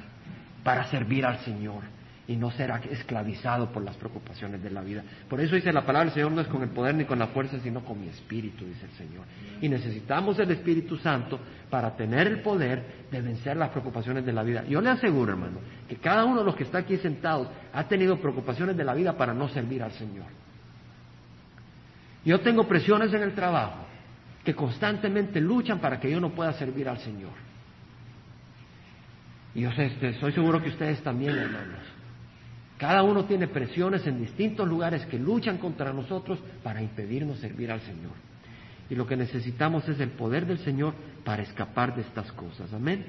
para 0.66 0.86
servir 0.88 1.24
al 1.28 1.38
Señor 1.42 1.84
y 2.28 2.36
no 2.36 2.50
ser 2.50 2.72
esclavizado 2.90 3.72
por 3.72 3.84
las 3.84 3.96
preocupaciones 3.98 4.64
de 4.64 4.72
la 4.72 4.82
vida. 4.82 5.04
Por 5.30 5.40
eso 5.40 5.54
dice 5.54 5.72
la 5.72 5.86
palabra, 5.86 6.08
el 6.08 6.14
Señor 6.16 6.32
no 6.32 6.42
es 6.42 6.48
con 6.48 6.64
el 6.64 6.70
poder 6.70 6.96
ni 6.96 7.06
con 7.06 7.20
la 7.20 7.28
fuerza, 7.28 7.60
sino 7.60 7.86
con 7.86 8.02
mi 8.02 8.08
espíritu, 8.08 8.66
dice 8.66 8.88
el 8.88 8.92
Señor. 8.94 9.26
Y 9.62 9.70
necesitamos 9.70 10.40
el 10.40 10.50
Espíritu 10.50 10.98
Santo 10.98 11.40
para 11.70 11.96
tener 11.96 12.26
el 12.26 12.42
poder 12.42 13.06
de 13.12 13.22
vencer 13.22 13.56
las 13.58 13.70
preocupaciones 13.70 14.26
de 14.26 14.34
la 14.34 14.42
vida. 14.42 14.64
Yo 14.68 14.82
le 14.82 14.90
aseguro, 14.90 15.34
hermano, 15.34 15.60
que 15.88 15.98
cada 15.98 16.26
uno 16.26 16.40
de 16.40 16.46
los 16.46 16.56
que 16.56 16.64
está 16.64 16.80
aquí 16.80 16.98
sentados 16.98 17.48
ha 17.72 17.88
tenido 17.88 18.20
preocupaciones 18.20 18.76
de 18.76 18.84
la 18.84 18.96
vida 18.96 19.16
para 19.16 19.36
no 19.36 19.48
servir 19.50 19.84
al 19.84 19.92
Señor. 19.92 20.26
Yo 22.26 22.40
tengo 22.40 22.68
presiones 22.68 23.14
en 23.14 23.22
el 23.22 23.36
trabajo 23.36 23.86
que 24.44 24.56
constantemente 24.56 25.40
luchan 25.40 25.78
para 25.78 26.00
que 26.00 26.10
yo 26.10 26.20
no 26.20 26.32
pueda 26.32 26.54
servir 26.54 26.90
al 26.90 26.98
Señor. 26.98 27.45
Y 29.56 29.62
yo 29.62 29.72
sé, 29.72 29.86
estoy 30.02 30.34
seguro 30.34 30.62
que 30.62 30.70
ustedes 30.70 31.02
también, 31.02 31.38
hermanos. 31.38 31.80
Cada 32.78 33.04
uno 33.04 33.24
tiene 33.24 33.48
presiones 33.48 34.06
en 34.06 34.20
distintos 34.20 34.68
lugares 34.68 35.06
que 35.06 35.18
luchan 35.18 35.58
contra 35.58 35.94
nosotros 35.94 36.40
para 36.62 36.82
impedirnos 36.82 37.40
servir 37.40 37.72
al 37.72 37.80
Señor. 37.80 38.12
Y 38.90 38.96
lo 38.96 39.08
que 39.08 39.16
necesitamos 39.16 39.88
es 39.88 40.00
el 40.02 40.10
poder 40.10 40.46
del 40.46 40.60
Señor 40.60 40.94
para 41.24 41.42
escapar 41.42 41.96
de 41.96 42.02
estas 42.02 42.32
cosas. 42.34 42.72
Amén. 42.74 43.06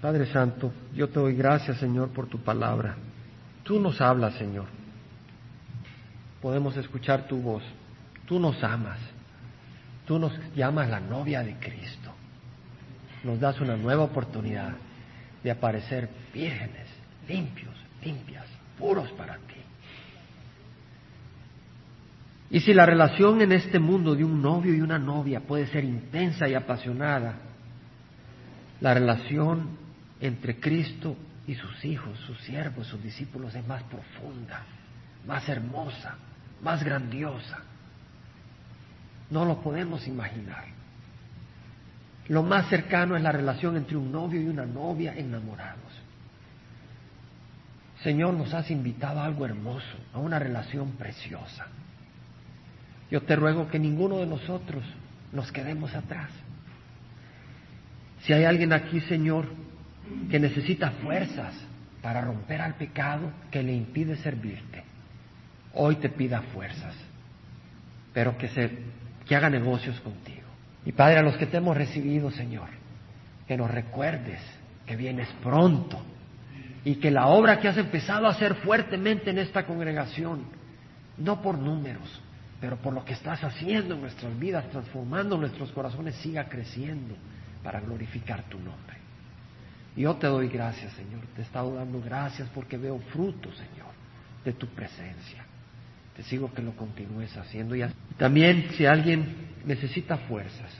Padre 0.00 0.24
Santo, 0.26 0.72
yo 0.94 1.10
te 1.10 1.20
doy 1.20 1.34
gracias, 1.36 1.76
Señor, 1.76 2.08
por 2.08 2.26
tu 2.26 2.38
palabra. 2.38 2.96
Tú 3.62 3.78
nos 3.78 4.00
hablas, 4.00 4.34
Señor. 4.34 4.64
Podemos 6.40 6.74
escuchar 6.78 7.28
tu 7.28 7.36
voz. 7.36 7.62
Tú 8.26 8.40
nos 8.40 8.64
amas. 8.64 8.98
Tú 10.06 10.18
nos 10.18 10.32
llamas 10.56 10.88
la 10.88 11.00
novia 11.00 11.42
de 11.42 11.54
Cristo. 11.56 12.10
Nos 13.24 13.38
das 13.38 13.60
una 13.60 13.76
nueva 13.76 14.04
oportunidad 14.04 14.72
de 15.42 15.50
aparecer 15.50 16.08
vírgenes, 16.32 16.88
limpios, 17.28 17.74
limpias, 18.04 18.46
puros 18.78 19.10
para 19.12 19.36
ti. 19.36 19.54
Y 22.50 22.60
si 22.60 22.74
la 22.74 22.84
relación 22.84 23.40
en 23.40 23.52
este 23.52 23.78
mundo 23.78 24.14
de 24.14 24.24
un 24.24 24.42
novio 24.42 24.74
y 24.74 24.82
una 24.82 24.98
novia 24.98 25.40
puede 25.40 25.66
ser 25.68 25.84
intensa 25.84 26.46
y 26.48 26.54
apasionada, 26.54 27.36
la 28.80 28.92
relación 28.92 29.78
entre 30.20 30.60
Cristo 30.60 31.16
y 31.46 31.54
sus 31.54 31.84
hijos, 31.84 32.18
sus 32.26 32.38
siervos, 32.42 32.86
sus 32.86 33.02
discípulos 33.02 33.54
es 33.54 33.66
más 33.66 33.82
profunda, 33.84 34.64
más 35.26 35.48
hermosa, 35.48 36.16
más 36.62 36.84
grandiosa. 36.84 37.58
No 39.30 39.44
lo 39.44 39.62
podemos 39.62 40.06
imaginar. 40.06 40.81
Lo 42.28 42.42
más 42.42 42.68
cercano 42.68 43.16
es 43.16 43.22
la 43.22 43.32
relación 43.32 43.76
entre 43.76 43.96
un 43.96 44.12
novio 44.12 44.40
y 44.40 44.46
una 44.46 44.64
novia 44.64 45.14
enamorados. 45.16 45.92
Señor, 48.02 48.34
nos 48.34 48.52
has 48.54 48.70
invitado 48.70 49.20
a 49.20 49.24
algo 49.24 49.44
hermoso, 49.44 49.96
a 50.12 50.18
una 50.18 50.38
relación 50.38 50.92
preciosa. 50.92 51.66
Yo 53.10 53.22
te 53.22 53.36
ruego 53.36 53.68
que 53.68 53.78
ninguno 53.78 54.18
de 54.18 54.26
nosotros 54.26 54.84
nos 55.32 55.52
quedemos 55.52 55.94
atrás. 55.94 56.30
Si 58.22 58.32
hay 58.32 58.44
alguien 58.44 58.72
aquí, 58.72 59.00
Señor, 59.00 59.46
que 60.30 60.38
necesita 60.38 60.90
fuerzas 60.90 61.54
para 62.00 62.22
romper 62.22 62.60
al 62.60 62.74
pecado 62.74 63.30
que 63.50 63.62
le 63.62 63.72
impide 63.72 64.16
servirte, 64.16 64.82
hoy 65.74 65.96
te 65.96 66.08
pida 66.08 66.42
fuerzas, 66.54 66.94
pero 68.12 68.36
que 68.36 68.48
se 68.48 68.70
que 69.26 69.36
haga 69.36 69.50
negocios 69.50 70.00
contigo. 70.00 70.41
Y 70.84 70.92
Padre, 70.92 71.18
a 71.18 71.22
los 71.22 71.36
que 71.36 71.46
te 71.46 71.58
hemos 71.58 71.76
recibido, 71.76 72.30
Señor, 72.30 72.68
que 73.46 73.56
nos 73.56 73.70
recuerdes 73.70 74.40
que 74.86 74.96
vienes 74.96 75.28
pronto 75.42 76.00
y 76.84 76.96
que 76.96 77.10
la 77.10 77.28
obra 77.28 77.60
que 77.60 77.68
has 77.68 77.76
empezado 77.76 78.26
a 78.26 78.30
hacer 78.30 78.56
fuertemente 78.56 79.30
en 79.30 79.38
esta 79.38 79.64
congregación, 79.64 80.44
no 81.18 81.40
por 81.40 81.56
números, 81.56 82.20
pero 82.60 82.76
por 82.76 82.92
lo 82.92 83.04
que 83.04 83.12
estás 83.12 83.42
haciendo 83.44 83.94
en 83.94 84.00
nuestras 84.00 84.36
vidas, 84.38 84.68
transformando 84.70 85.36
nuestros 85.36 85.70
corazones, 85.72 86.16
siga 86.16 86.48
creciendo 86.48 87.14
para 87.62 87.80
glorificar 87.80 88.42
tu 88.44 88.58
nombre. 88.58 88.96
Yo 89.96 90.16
te 90.16 90.26
doy 90.26 90.48
gracias, 90.48 90.92
Señor. 90.94 91.20
Te 91.34 91.42
he 91.42 91.44
estado 91.44 91.74
dando 91.74 92.00
gracias 92.00 92.48
porque 92.54 92.76
veo 92.76 92.98
fruto, 93.12 93.50
Señor, 93.52 93.92
de 94.44 94.52
tu 94.54 94.66
presencia. 94.68 95.44
Te 96.16 96.22
sigo 96.24 96.52
que 96.52 96.62
lo 96.62 96.76
continúes 96.76 97.36
haciendo. 97.36 97.74
Y 97.74 97.84
también 98.18 98.68
si 98.76 98.86
alguien 98.86 99.52
necesita 99.64 100.18
fuerzas 100.18 100.70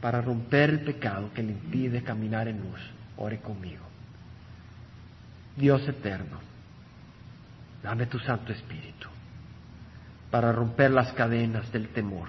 para 0.00 0.20
romper 0.20 0.70
el 0.70 0.80
pecado 0.80 1.32
que 1.32 1.42
le 1.42 1.52
impide 1.52 2.02
caminar 2.02 2.48
en 2.48 2.60
luz, 2.60 2.80
ore 3.16 3.38
conmigo. 3.38 3.84
Dios 5.56 5.86
eterno, 5.88 6.38
dame 7.82 8.06
tu 8.06 8.18
Santo 8.18 8.52
Espíritu 8.52 9.08
para 10.30 10.52
romper 10.52 10.90
las 10.90 11.12
cadenas 11.12 11.70
del 11.72 11.88
temor, 11.88 12.28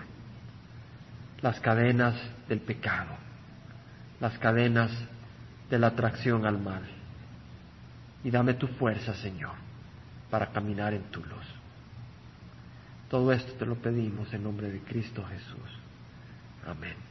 las 1.41 1.59
cadenas 1.59 2.15
del 2.47 2.59
pecado, 2.59 3.15
las 4.21 4.37
cadenas 4.37 4.91
de 5.69 5.79
la 5.79 5.87
atracción 5.87 6.45
al 6.45 6.59
mal. 6.59 6.83
Y 8.23 8.31
dame 8.31 8.53
tu 8.53 8.67
fuerza, 8.67 9.13
Señor 9.15 9.66
para 10.29 10.47
caminar 10.47 10.93
en 10.93 11.03
tu 11.03 11.19
luz. 11.21 11.45
Todo 13.09 13.31
esto 13.31 13.53
te 13.53 13.65
lo 13.65 13.75
pedimos 13.75 14.33
en 14.33 14.43
nombre 14.43 14.69
de 14.69 14.79
Cristo 14.81 15.23
Jesús. 15.25 15.71
Amén. 16.65 17.06